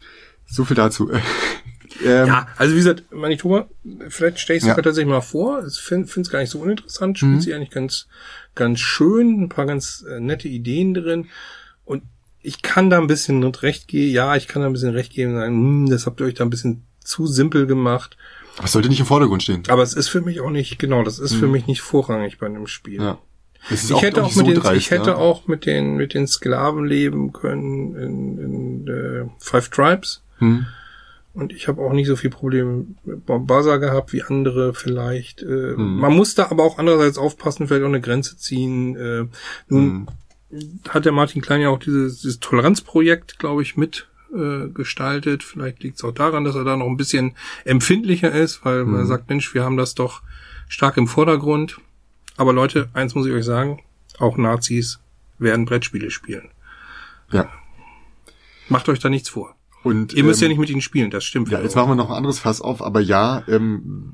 so 0.46 0.64
viel 0.64 0.76
dazu. 0.76 1.10
ähm, 2.04 2.26
Ja, 2.26 2.46
also 2.56 2.72
wie 2.74 2.78
gesagt, 2.78 3.04
Manitoba, 3.12 3.68
vielleicht 4.08 4.38
stelle 4.40 4.58
ich 4.58 4.62
es 4.62 4.68
Ja. 4.68 4.76
mir 4.76 4.82
tatsächlich 4.82 5.10
mal 5.10 5.20
vor. 5.20 5.64
Ich 5.66 5.78
finde 5.80 6.08
es 6.20 6.30
gar 6.30 6.40
nicht 6.40 6.50
so 6.50 6.60
uninteressant. 6.60 7.18
Spielt 7.18 7.32
Mhm. 7.32 7.40
sie 7.40 7.54
eigentlich 7.54 7.70
ganz, 7.70 8.06
ganz 8.54 8.80
schön. 8.80 9.42
Ein 9.42 9.48
paar 9.48 9.66
ganz 9.66 10.04
äh, 10.08 10.20
nette 10.20 10.48
Ideen 10.48 10.94
drin. 10.94 11.28
Und 11.84 12.02
ich 12.40 12.62
kann 12.62 12.90
da 12.90 12.98
ein 12.98 13.06
bisschen 13.06 13.42
recht 13.44 13.88
gehen. 13.88 14.12
Ja, 14.12 14.36
ich 14.36 14.48
kann 14.48 14.62
da 14.62 14.66
ein 14.68 14.72
bisschen 14.72 14.94
recht 14.94 15.12
geben 15.12 15.32
und 15.34 15.38
sagen, 15.40 15.54
hm, 15.54 15.90
das 15.90 16.06
habt 16.06 16.20
ihr 16.20 16.26
euch 16.26 16.34
da 16.34 16.44
ein 16.44 16.50
bisschen 16.50 16.84
zu 17.04 17.26
simpel 17.26 17.66
gemacht. 17.66 18.16
Aber 18.56 18.66
es 18.66 18.72
sollte 18.72 18.88
nicht 18.88 19.00
im 19.00 19.06
Vordergrund 19.06 19.42
stehen. 19.42 19.62
Aber 19.68 19.82
es 19.82 19.94
ist 19.94 20.08
für 20.08 20.20
mich 20.20 20.40
auch 20.40 20.50
nicht, 20.50 20.78
genau, 20.78 21.02
das 21.02 21.18
ist 21.18 21.34
für 21.34 21.46
mich 21.48 21.66
nicht 21.66 21.80
vorrangig 21.80 22.38
bei 22.38 22.46
einem 22.46 22.66
Spiel. 22.66 22.98
Mhm. 22.98 23.04
Ja. 23.04 23.18
Ich 23.70 24.02
hätte 24.02 24.24
auch 24.24 24.34
mit 24.34 24.46
so 24.46 24.52
den, 24.52 24.60
dreist, 24.60 24.76
ich 24.76 24.90
hätte 24.90 25.10
ja. 25.10 25.16
auch 25.16 25.46
mit 25.46 25.66
den, 25.66 25.96
mit 25.96 26.14
den 26.14 26.26
Sklaven 26.26 26.84
leben 26.84 27.32
können 27.32 27.94
in, 27.96 28.38
in 28.38 28.88
äh, 28.88 29.30
Five 29.38 29.68
Tribes. 29.68 30.22
Hm. 30.38 30.66
Und 31.34 31.52
ich 31.52 31.66
habe 31.68 31.80
auch 31.80 31.92
nicht 31.92 32.08
so 32.08 32.16
viel 32.16 32.28
Probleme 32.30 32.84
mit 33.04 33.24
Bombasa 33.24 33.78
gehabt 33.78 34.12
wie 34.12 34.22
andere 34.22 34.74
vielleicht. 34.74 35.42
Äh, 35.42 35.76
Hm. 35.76 35.96
Man 35.96 36.12
muss 36.12 36.34
da 36.34 36.50
aber 36.50 36.64
auch 36.64 36.78
andererseits 36.78 37.18
aufpassen, 37.18 37.68
vielleicht 37.68 37.84
auch 37.84 37.88
eine 37.88 38.00
Grenze 38.00 38.36
ziehen. 38.36 38.96
Äh, 38.96 39.26
nun 39.68 40.08
Hm. 40.50 40.68
hat 40.88 41.04
der 41.04 41.12
Martin 41.12 41.40
Klein 41.40 41.60
ja 41.60 41.68
auch 41.70 41.78
dieses, 41.78 42.20
dieses 42.20 42.40
Toleranzprojekt, 42.40 43.38
glaube 43.38 43.62
ich, 43.62 43.76
mit 43.76 44.08
äh, 44.34 44.68
gestaltet. 44.68 45.42
Vielleicht 45.44 45.82
liegt 45.82 45.96
es 45.98 46.04
auch 46.04 46.12
daran, 46.12 46.44
dass 46.44 46.54
er 46.56 46.64
da 46.64 46.76
noch 46.76 46.86
ein 46.86 46.96
bisschen 46.96 47.36
empfindlicher 47.64 48.32
ist, 48.32 48.64
weil 48.64 48.80
Hm. 48.82 48.94
er 48.96 49.06
sagt, 49.06 49.30
Mensch, 49.30 49.54
wir 49.54 49.62
haben 49.62 49.76
das 49.76 49.94
doch 49.94 50.20
stark 50.68 50.96
im 50.96 51.06
Vordergrund. 51.06 51.78
Aber 52.42 52.52
Leute, 52.52 52.88
eins 52.92 53.14
muss 53.14 53.24
ich 53.28 53.32
euch 53.32 53.44
sagen, 53.44 53.84
auch 54.18 54.36
Nazis 54.36 54.98
werden 55.38 55.64
Brettspiele 55.64 56.10
spielen. 56.10 56.50
Ja. 57.30 57.48
Macht 58.68 58.88
euch 58.88 58.98
da 58.98 59.08
nichts 59.08 59.28
vor. 59.28 59.54
Und, 59.84 60.12
Ihr 60.12 60.24
müsst 60.24 60.40
ja 60.40 60.46
ähm, 60.46 60.50
nicht 60.50 60.58
mit 60.58 60.68
ihnen 60.68 60.80
spielen, 60.80 61.12
das 61.12 61.22
stimmt. 61.22 61.50
Ja, 61.50 61.60
jetzt 61.60 61.76
machen 61.76 61.90
wir 61.90 61.94
noch 61.94 62.10
ein 62.10 62.16
anderes 62.16 62.40
Fass 62.40 62.60
auf, 62.60 62.82
aber 62.82 62.98
ja, 63.00 63.44
ähm, 63.46 64.12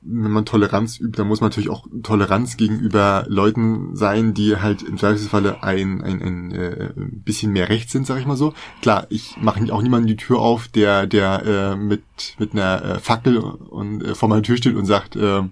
wenn 0.00 0.30
man 0.30 0.44
Toleranz 0.44 1.00
übt, 1.00 1.18
dann 1.18 1.26
muss 1.26 1.40
man 1.40 1.50
natürlich 1.50 1.68
auch 1.68 1.88
Toleranz 2.04 2.56
gegenüber 2.56 3.24
Leuten 3.26 3.96
sein, 3.96 4.32
die 4.32 4.58
halt 4.58 4.82
im 4.82 4.96
Zweifelsfalle 4.96 5.64
ein, 5.64 6.02
ein, 6.02 6.22
ein 6.22 6.50
äh, 6.52 6.92
bisschen 6.96 7.50
mehr 7.50 7.68
rechts 7.68 7.90
sind, 7.90 8.06
sag 8.06 8.20
ich 8.20 8.26
mal 8.26 8.36
so. 8.36 8.54
Klar, 8.80 9.08
ich 9.10 9.38
mache 9.40 9.60
auch 9.72 9.82
niemanden 9.82 10.06
die 10.06 10.14
Tür 10.14 10.38
auf, 10.38 10.68
der, 10.68 11.08
der 11.08 11.42
äh, 11.44 11.76
mit, 11.76 12.04
mit 12.38 12.52
einer 12.52 12.84
äh, 12.84 12.98
Fackel 13.00 13.38
und 13.38 14.04
äh, 14.04 14.14
vor 14.14 14.28
meiner 14.28 14.42
Tür 14.42 14.56
steht 14.56 14.76
und 14.76 14.86
sagt, 14.86 15.16
äh, 15.16 15.42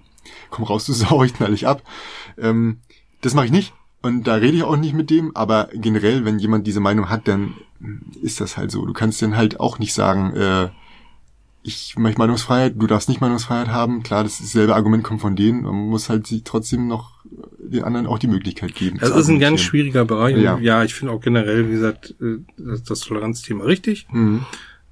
komm 0.49 0.65
raus, 0.65 0.85
du 0.85 0.93
Sau, 0.93 1.23
ich 1.23 1.33
knall 1.33 1.51
dich 1.51 1.67
ab. 1.67 1.83
Ähm, 2.37 2.79
das 3.21 3.33
mache 3.33 3.45
ich 3.45 3.51
nicht. 3.51 3.73
Und 4.01 4.27
da 4.27 4.35
rede 4.35 4.55
ich 4.55 4.63
auch 4.63 4.77
nicht 4.77 4.93
mit 4.93 5.09
dem, 5.09 5.35
aber 5.35 5.69
generell, 5.73 6.25
wenn 6.25 6.37
jemand 6.37 6.67
diese 6.67 6.79
Meinung 6.79 7.09
hat, 7.09 7.27
dann 7.27 7.55
ist 8.21 8.39
das 8.39 8.55
halt 8.55 8.69
so. 8.69 8.85
Du 8.85 8.93
kannst 8.93 9.21
dann 9.21 9.35
halt 9.35 9.59
auch 9.59 9.79
nicht 9.79 9.93
sagen, 9.93 10.35
äh, 10.35 10.69
ich 11.63 11.95
möchte 11.97 12.19
Meinungsfreiheit, 12.19 12.75
du 12.77 12.85
darfst 12.85 13.09
nicht 13.09 13.21
Meinungsfreiheit 13.21 13.69
haben. 13.69 14.03
Klar, 14.03 14.23
das 14.23 14.37
dasselbe 14.37 14.75
Argument 14.75 15.03
kommt 15.03 15.21
von 15.21 15.35
denen. 15.35 15.63
Man 15.63 15.73
muss 15.73 16.09
halt 16.09 16.27
sich 16.27 16.43
trotzdem 16.43 16.87
noch 16.87 17.23
den 17.57 17.83
anderen 17.83 18.05
auch 18.05 18.19
die 18.19 18.27
Möglichkeit 18.27 18.75
geben. 18.75 18.99
Das 18.99 19.09
zu 19.09 19.17
ist 19.17 19.27
ein 19.29 19.39
ganz 19.39 19.61
schwieriger 19.61 20.05
Bereich. 20.05 20.37
Ja. 20.37 20.59
Ja, 20.59 20.83
ich 20.83 20.93
finde 20.93 21.13
auch 21.13 21.19
generell, 21.19 21.67
wie 21.67 21.71
gesagt, 21.71 22.13
äh, 22.21 22.37
das, 22.57 22.99
Toleranzthema 22.99 23.63
richtig. 23.63 24.05
Mhm. 24.11 24.45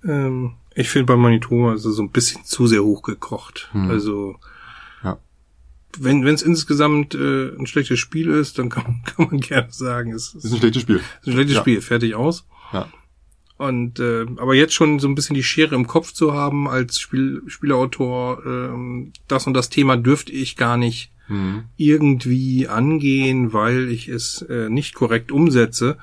Ähm, 0.03 0.53
ich 0.73 0.89
finde 0.89 1.05
bei 1.05 1.15
Manitoba 1.15 1.75
ist 1.75 1.85
es 1.85 1.95
so 1.95 2.01
ein 2.01 2.09
bisschen 2.09 2.43
zu 2.45 2.65
sehr 2.65 2.83
hochgekocht. 2.83 3.69
Hm. 3.73 3.91
Also. 3.91 4.37
Wenn 5.99 6.23
wenn 6.25 6.35
es 6.35 6.41
insgesamt 6.41 7.15
äh, 7.15 7.49
ein 7.57 7.67
schlechtes 7.67 7.99
Spiel 7.99 8.29
ist, 8.29 8.57
dann 8.59 8.69
kann, 8.69 8.83
man- 8.83 9.03
kann 9.05 9.27
man 9.31 9.39
gerne 9.39 9.71
sagen, 9.71 10.11
es 10.13 10.33
ist 10.33 10.45
ist 10.45 10.53
ein 10.53 10.59
schlechtes 10.59 10.81
Spiel. 10.83 11.01
ein 11.25 11.31
schlechtes 11.33 11.55
Ja. 11.55 11.61
Spiel, 11.61 11.81
fertig 11.81 12.15
aus. 12.15 12.45
Ja. 12.71 12.89
Und 13.57 13.99
äh, 13.99 14.25
aber 14.37 14.55
jetzt 14.55 14.73
schon 14.73 14.99
so 14.99 15.07
ein 15.07 15.15
bisschen 15.15 15.35
die 15.35 15.43
Schere 15.43 15.75
im 15.75 15.87
Kopf 15.87 16.11
zu 16.11 16.33
haben 16.33 16.67
als 16.67 16.99
Spiel, 16.99 17.43
Spielautor, 17.47 18.43
ähm, 18.45 19.13
das 19.27 19.45
und 19.47 19.53
das 19.53 19.69
Thema 19.69 19.95
dürfte 19.97 20.31
ich 20.31 20.55
gar 20.55 20.77
nicht 20.77 21.11
Mhm. 21.29 21.63
irgendwie 21.77 22.67
angehen, 22.67 23.53
weil 23.53 23.87
ich 23.89 24.09
es 24.09 24.41
äh, 24.41 24.67
nicht 24.69 24.93
korrekt 24.93 25.31
umsetze. 25.31 25.97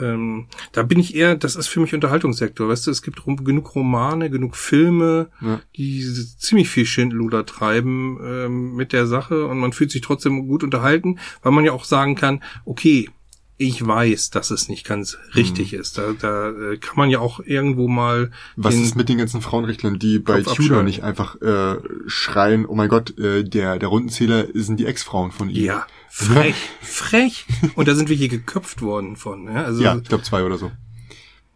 Ähm, 0.00 0.46
da 0.72 0.82
bin 0.82 0.98
ich 0.98 1.14
eher, 1.14 1.36
das 1.36 1.56
ist 1.56 1.68
für 1.68 1.80
mich 1.80 1.94
Unterhaltungssektor, 1.94 2.68
weißt 2.68 2.86
du, 2.86 2.90
es 2.90 3.02
gibt 3.02 3.26
rum, 3.26 3.42
genug 3.44 3.74
Romane, 3.74 4.30
genug 4.30 4.56
Filme, 4.56 5.28
Ja. 5.40 5.60
die 5.76 6.02
ziemlich 6.38 6.68
viel 6.68 6.86
Schindluder 6.86 7.46
treiben 7.46 8.18
ähm, 8.24 8.74
mit 8.76 8.92
der 8.92 9.06
Sache 9.06 9.46
und 9.46 9.58
man 9.58 9.72
fühlt 9.72 9.90
sich 9.90 10.00
trotzdem 10.02 10.46
gut 10.48 10.62
unterhalten, 10.64 11.18
weil 11.42 11.52
man 11.52 11.64
ja 11.64 11.72
auch 11.72 11.84
sagen 11.84 12.14
kann, 12.14 12.42
okay, 12.64 13.08
ich 13.58 13.86
weiß, 13.86 14.30
dass 14.30 14.50
es 14.50 14.68
nicht 14.68 14.84
ganz 14.86 15.16
richtig 15.34 15.72
ist. 15.72 15.96
Da, 15.96 16.12
da 16.18 16.50
äh, 16.50 16.76
kann 16.76 16.96
man 16.96 17.08
ja 17.08 17.20
auch 17.20 17.40
irgendwo 17.40 17.88
mal 17.88 18.30
Was 18.56 18.74
ist 18.74 18.96
mit 18.96 19.08
den 19.08 19.16
ganzen 19.18 19.40
Frauenrechtlern, 19.40 19.98
die 19.98 20.18
bei 20.18 20.42
Kopf 20.42 20.56
Tudor 20.56 20.82
nicht 20.82 21.02
einfach 21.02 21.40
äh, 21.40 21.76
schreien, 22.06 22.66
oh 22.66 22.74
mein 22.74 22.88
Gott, 22.88 23.18
äh, 23.18 23.44
der, 23.44 23.78
der 23.78 23.88
Rundenzähler 23.88 24.46
sind 24.52 24.78
die 24.78 24.86
Ex-Frauen 24.86 25.32
von 25.32 25.48
ihm. 25.48 25.64
ja, 25.64 25.86
frech, 26.10 26.56
frech. 26.82 27.46
Und 27.76 27.88
da 27.88 27.94
sind 27.94 28.10
wir 28.10 28.16
hier 28.16 28.28
geköpft 28.28 28.82
worden 28.82 29.16
von. 29.16 29.46
Ja, 29.46 29.64
also, 29.64 29.82
Ja, 29.82 29.96
ich 29.96 30.08
glaube 30.08 30.24
zwei 30.24 30.44
oder 30.44 30.58
so. 30.58 30.70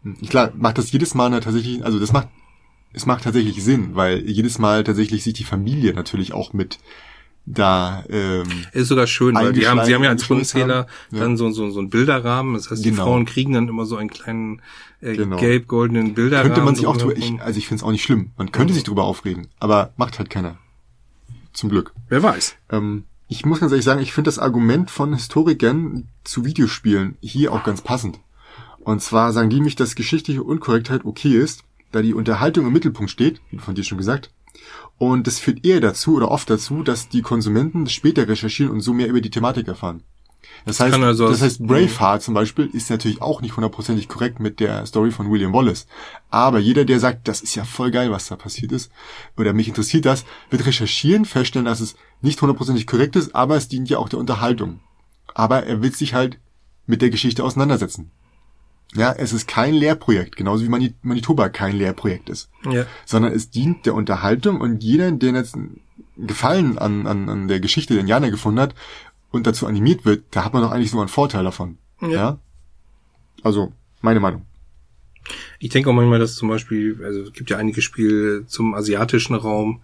Hm. 0.03 0.17
Klar, 0.27 0.51
macht 0.55 0.79
das 0.79 0.91
jedes 0.91 1.13
Mal 1.13 1.29
tatsächlich, 1.39 1.85
also 1.85 1.99
das 1.99 2.11
macht, 2.11 2.29
es 2.93 3.05
macht 3.05 3.23
tatsächlich 3.23 3.63
Sinn, 3.63 3.95
weil 3.95 4.27
jedes 4.27 4.57
Mal 4.57 4.83
tatsächlich 4.83 5.23
sich 5.23 5.33
die 5.33 5.43
Familie 5.43 5.93
natürlich 5.93 6.33
auch 6.33 6.51
mit 6.53 6.79
da, 7.45 8.03
ähm, 8.09 8.47
Ist 8.71 8.87
sogar 8.87 9.07
schön, 9.07 9.35
weil 9.35 9.51
die 9.53 9.67
haben, 9.67 9.83
sie 9.83 9.95
haben 9.95 10.03
ja 10.03 10.11
als 10.11 10.29
haben. 10.29 10.69
Ja. 10.69 10.85
dann 11.11 11.37
so, 11.37 11.49
so, 11.51 11.69
so 11.71 11.79
einen 11.79 11.89
Bilderrahmen. 11.89 12.53
Das 12.53 12.69
heißt, 12.69 12.85
die 12.85 12.91
Genau. 12.91 13.03
Frauen 13.03 13.25
kriegen 13.25 13.53
dann 13.53 13.67
immer 13.67 13.85
so 13.85 13.97
einen 13.97 14.09
kleinen 14.09 14.61
äh, 15.01 15.15
Genau. 15.15 15.37
gelb-goldenen 15.37 16.13
Bilderrahmen. 16.13 16.51
könnte 16.53 16.65
man 16.65 16.75
sich 16.75 16.85
auch 16.85 16.97
drüber, 16.97 17.17
ich, 17.17 17.41
also 17.41 17.57
ich 17.57 17.67
finde 17.67 17.79
es 17.81 17.83
auch 17.83 17.91
nicht 17.91 18.03
schlimm. 18.03 18.31
Man 18.37 18.51
könnte 18.51 18.73
sich 18.73 18.83
drüber 18.83 19.03
aufregen, 19.03 19.47
aber 19.59 19.91
macht 19.97 20.19
halt 20.19 20.29
keiner. 20.29 20.57
Zum 21.53 21.69
Glück. 21.69 21.93
Wer 22.07 22.23
weiß. 22.23 22.55
Ähm, 22.69 23.05
ich 23.27 23.45
muss 23.45 23.59
ganz 23.59 23.71
ehrlich 23.71 23.85
sagen, 23.85 24.01
ich 24.01 24.13
finde 24.13 24.27
das 24.29 24.39
Argument 24.39 24.91
von 24.91 25.13
Historikern 25.13 26.07
zu 26.23 26.45
Videospielen 26.45 27.17
hier 27.21 27.51
auch 27.53 27.63
ganz 27.63 27.81
passend. 27.81 28.19
Und 28.79 29.01
zwar 29.01 29.33
sagen 29.33 29.49
die 29.49 29.57
nämlich, 29.57 29.75
dass 29.75 29.95
geschichtliche 29.95 30.43
Unkorrektheit 30.43 31.05
okay 31.05 31.37
ist, 31.37 31.63
da 31.91 32.01
die 32.01 32.13
Unterhaltung 32.13 32.65
im 32.67 32.73
Mittelpunkt 32.73 33.11
steht, 33.11 33.41
wie 33.49 33.57
von 33.57 33.75
dir 33.75 33.83
schon 33.83 33.97
gesagt. 33.97 34.31
Und 35.01 35.25
das 35.25 35.39
führt 35.39 35.65
eher 35.65 35.81
dazu 35.81 36.13
oder 36.13 36.29
oft 36.29 36.47
dazu, 36.47 36.83
dass 36.83 37.09
die 37.09 37.23
Konsumenten 37.23 37.89
später 37.89 38.27
recherchieren 38.27 38.71
und 38.71 38.81
so 38.81 38.93
mehr 38.93 39.07
über 39.07 39.19
die 39.19 39.31
Thematik 39.31 39.67
erfahren. 39.67 40.03
Das 40.63 40.79
heißt, 40.79 40.95
also 40.95 41.27
das 41.27 41.41
heißt, 41.41 41.65
Braveheart 41.65 42.21
zum 42.21 42.35
Beispiel 42.35 42.69
ist 42.71 42.91
natürlich 42.91 43.19
auch 43.19 43.41
nicht 43.41 43.55
hundertprozentig 43.55 44.07
korrekt 44.07 44.39
mit 44.39 44.59
der 44.59 44.85
Story 44.85 45.09
von 45.09 45.31
William 45.31 45.53
Wallace. 45.53 45.87
Aber 46.29 46.59
jeder, 46.59 46.85
der 46.85 46.99
sagt, 46.99 47.27
das 47.27 47.41
ist 47.41 47.55
ja 47.55 47.63
voll 47.63 47.89
geil, 47.89 48.11
was 48.11 48.27
da 48.27 48.35
passiert 48.35 48.71
ist, 48.71 48.91
oder 49.35 49.53
mich 49.53 49.67
interessiert 49.67 50.05
das, 50.05 50.23
wird 50.51 50.67
recherchieren, 50.67 51.25
feststellen, 51.25 51.65
dass 51.65 51.79
es 51.79 51.95
nicht 52.21 52.39
hundertprozentig 52.39 52.85
korrekt 52.85 53.15
ist, 53.15 53.33
aber 53.33 53.55
es 53.55 53.69
dient 53.69 53.89
ja 53.89 53.97
auch 53.97 54.07
der 54.07 54.19
Unterhaltung. 54.19 54.81
Aber 55.33 55.63
er 55.63 55.81
will 55.81 55.95
sich 55.95 56.13
halt 56.13 56.37
mit 56.85 57.01
der 57.01 57.09
Geschichte 57.09 57.43
auseinandersetzen. 57.43 58.11
Ja, 58.95 59.13
es 59.13 59.31
ist 59.31 59.47
kein 59.47 59.73
Lehrprojekt, 59.73 60.35
genauso 60.35 60.63
wie 60.65 60.69
Mani- 60.69 60.93
Manitoba 61.01 61.47
kein 61.49 61.77
Lehrprojekt 61.77 62.29
ist 62.29 62.49
Ja. 62.69 62.85
sondern 63.05 63.31
es 63.31 63.49
dient 63.49 63.85
der 63.85 63.93
Unterhaltung 63.95 64.59
und 64.59 64.83
jeder, 64.83 65.11
der 65.11 65.31
jetzt 65.33 65.55
einen 65.55 65.79
Gefallen 66.17 66.77
an, 66.77 67.07
an, 67.07 67.29
an 67.29 67.47
der 67.47 67.59
Geschichte 67.61 67.93
der 67.93 68.01
Indianer 68.01 68.29
gefunden 68.31 68.59
hat 68.59 68.75
und 69.31 69.47
dazu 69.47 69.65
animiert 69.65 70.03
wird, 70.03 70.25
da 70.31 70.43
hat 70.43 70.53
man 70.53 70.61
doch 70.61 70.71
eigentlich 70.71 70.91
so 70.91 70.99
einen 70.99 71.07
Vorteil 71.07 71.43
davon. 71.45 71.77
Ja. 72.01 72.09
Ja. 72.09 72.39
Also, 73.43 73.71
meine 74.01 74.19
Meinung. 74.19 74.45
Ich 75.59 75.69
denke 75.69 75.89
auch 75.89 75.93
manchmal, 75.93 76.19
dass 76.19 76.35
zum 76.35 76.49
Beispiel, 76.49 76.99
also 77.03 77.21
es 77.21 77.33
gibt 77.33 77.49
ja 77.49 77.57
einige 77.57 77.81
Spiele 77.81 78.45
zum 78.45 78.73
asiatischen 78.73 79.35
Raum, 79.35 79.81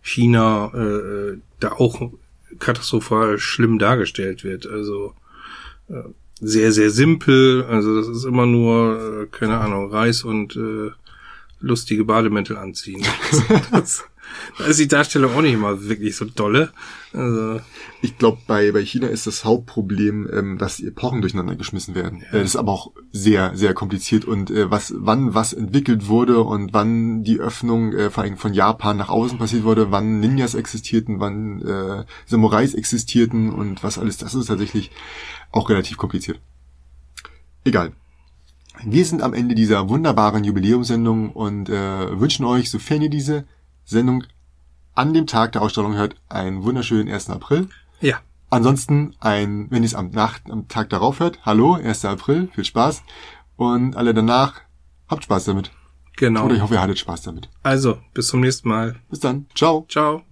China, 0.00 0.70
äh, 0.74 0.78
äh, 0.78 1.38
da 1.58 1.72
auch 1.72 2.12
katastrophal 2.58 3.38
schlimm 3.38 3.78
dargestellt 3.78 4.44
wird. 4.44 4.66
Also 4.66 5.14
äh, 5.88 6.02
sehr, 6.40 6.72
sehr 6.72 6.90
simpel. 6.90 7.64
Also 7.64 7.96
das 7.96 8.08
ist 8.08 8.24
immer 8.24 8.46
nur, 8.46 9.22
äh, 9.22 9.26
keine 9.26 9.58
Ahnung, 9.58 9.90
Reis 9.90 10.24
und 10.24 10.56
äh, 10.56 10.90
lustige 11.60 12.04
Bademäntel 12.04 12.56
anziehen. 12.56 13.02
Das, 13.30 13.70
das, 13.70 14.04
da 14.58 14.64
ist 14.66 14.78
die 14.78 14.88
Darstellung 14.88 15.34
auch 15.34 15.42
nicht 15.42 15.54
immer 15.54 15.88
wirklich 15.88 16.16
so 16.16 16.24
dolle. 16.24 16.72
Also, 17.12 17.60
Ich 18.02 18.18
glaube, 18.18 18.38
bei, 18.46 18.70
bei 18.72 18.84
China 18.84 19.06
ist 19.06 19.26
das 19.26 19.44
Hauptproblem, 19.44 20.28
ähm, 20.32 20.58
dass 20.58 20.76
die 20.76 20.86
Epochen 20.86 21.22
durcheinander 21.22 21.56
geschmissen 21.56 21.94
werden. 21.94 22.22
Äh, 22.22 22.40
das 22.40 22.50
ist 22.50 22.56
aber 22.56 22.72
auch 22.72 22.92
sehr, 23.12 23.56
sehr 23.56 23.72
kompliziert 23.72 24.24
und 24.24 24.50
äh, 24.50 24.70
was, 24.70 24.92
wann 24.96 25.32
was 25.32 25.52
entwickelt 25.52 26.08
wurde 26.08 26.42
und 26.42 26.74
wann 26.74 27.22
die 27.22 27.40
Öffnung 27.40 27.92
äh, 27.92 28.10
vor 28.10 28.24
allem 28.24 28.36
von 28.36 28.52
Japan 28.52 28.96
nach 28.96 29.08
außen 29.08 29.38
passiert 29.38 29.64
wurde, 29.64 29.90
wann 29.90 30.20
Ninjas 30.20 30.54
existierten, 30.54 31.20
wann 31.20 31.62
äh, 31.62 32.04
Samurais 32.26 32.74
existierten 32.74 33.50
und 33.50 33.82
was 33.82 33.98
alles, 33.98 34.18
das 34.18 34.34
ist 34.34 34.46
tatsächlich 34.46 34.90
auch 35.50 35.70
relativ 35.70 35.96
kompliziert. 35.96 36.40
Egal. 37.64 37.92
Wir 38.84 39.04
sind 39.04 39.22
am 39.22 39.34
Ende 39.34 39.54
dieser 39.54 39.88
wunderbaren 39.88 40.44
Jubiläumssendung 40.44 41.30
und 41.30 41.68
äh, 41.70 42.20
wünschen 42.20 42.44
euch, 42.44 42.70
sofern 42.70 43.02
ihr 43.02 43.08
diese 43.08 43.44
Sendung 43.84 44.24
an 44.94 45.12
dem 45.12 45.26
Tag 45.26 45.52
der 45.52 45.62
Ausstellung 45.62 45.94
hört, 45.94 46.16
einen 46.28 46.62
wunderschönen 46.62 47.12
1. 47.12 47.30
April. 47.30 47.68
ja, 48.00 48.20
Ansonsten 48.50 49.16
ein, 49.18 49.66
wenn 49.70 49.82
ihr 49.82 49.86
es 49.86 49.94
am, 49.96 50.10
nach, 50.10 50.38
am 50.48 50.68
Tag 50.68 50.88
darauf 50.90 51.18
hört, 51.18 51.44
hallo, 51.44 51.74
1. 51.74 52.04
April, 52.04 52.48
viel 52.54 52.64
Spaß. 52.64 53.02
Und 53.56 53.96
alle 53.96 54.14
danach, 54.14 54.60
habt 55.08 55.24
Spaß 55.24 55.46
damit. 55.46 55.72
genau. 56.16 56.44
Oder 56.44 56.54
ich 56.54 56.60
hoffe, 56.62 56.74
ihr 56.74 56.80
hattet 56.80 56.98
Spaß 56.98 57.22
damit. 57.22 57.48
Also, 57.64 57.98
bis 58.12 58.28
zum 58.28 58.40
nächsten 58.40 58.68
Mal. 58.68 58.96
Bis 59.10 59.20
dann. 59.20 59.46
Ciao. 59.56 59.86
Ciao. 59.88 60.22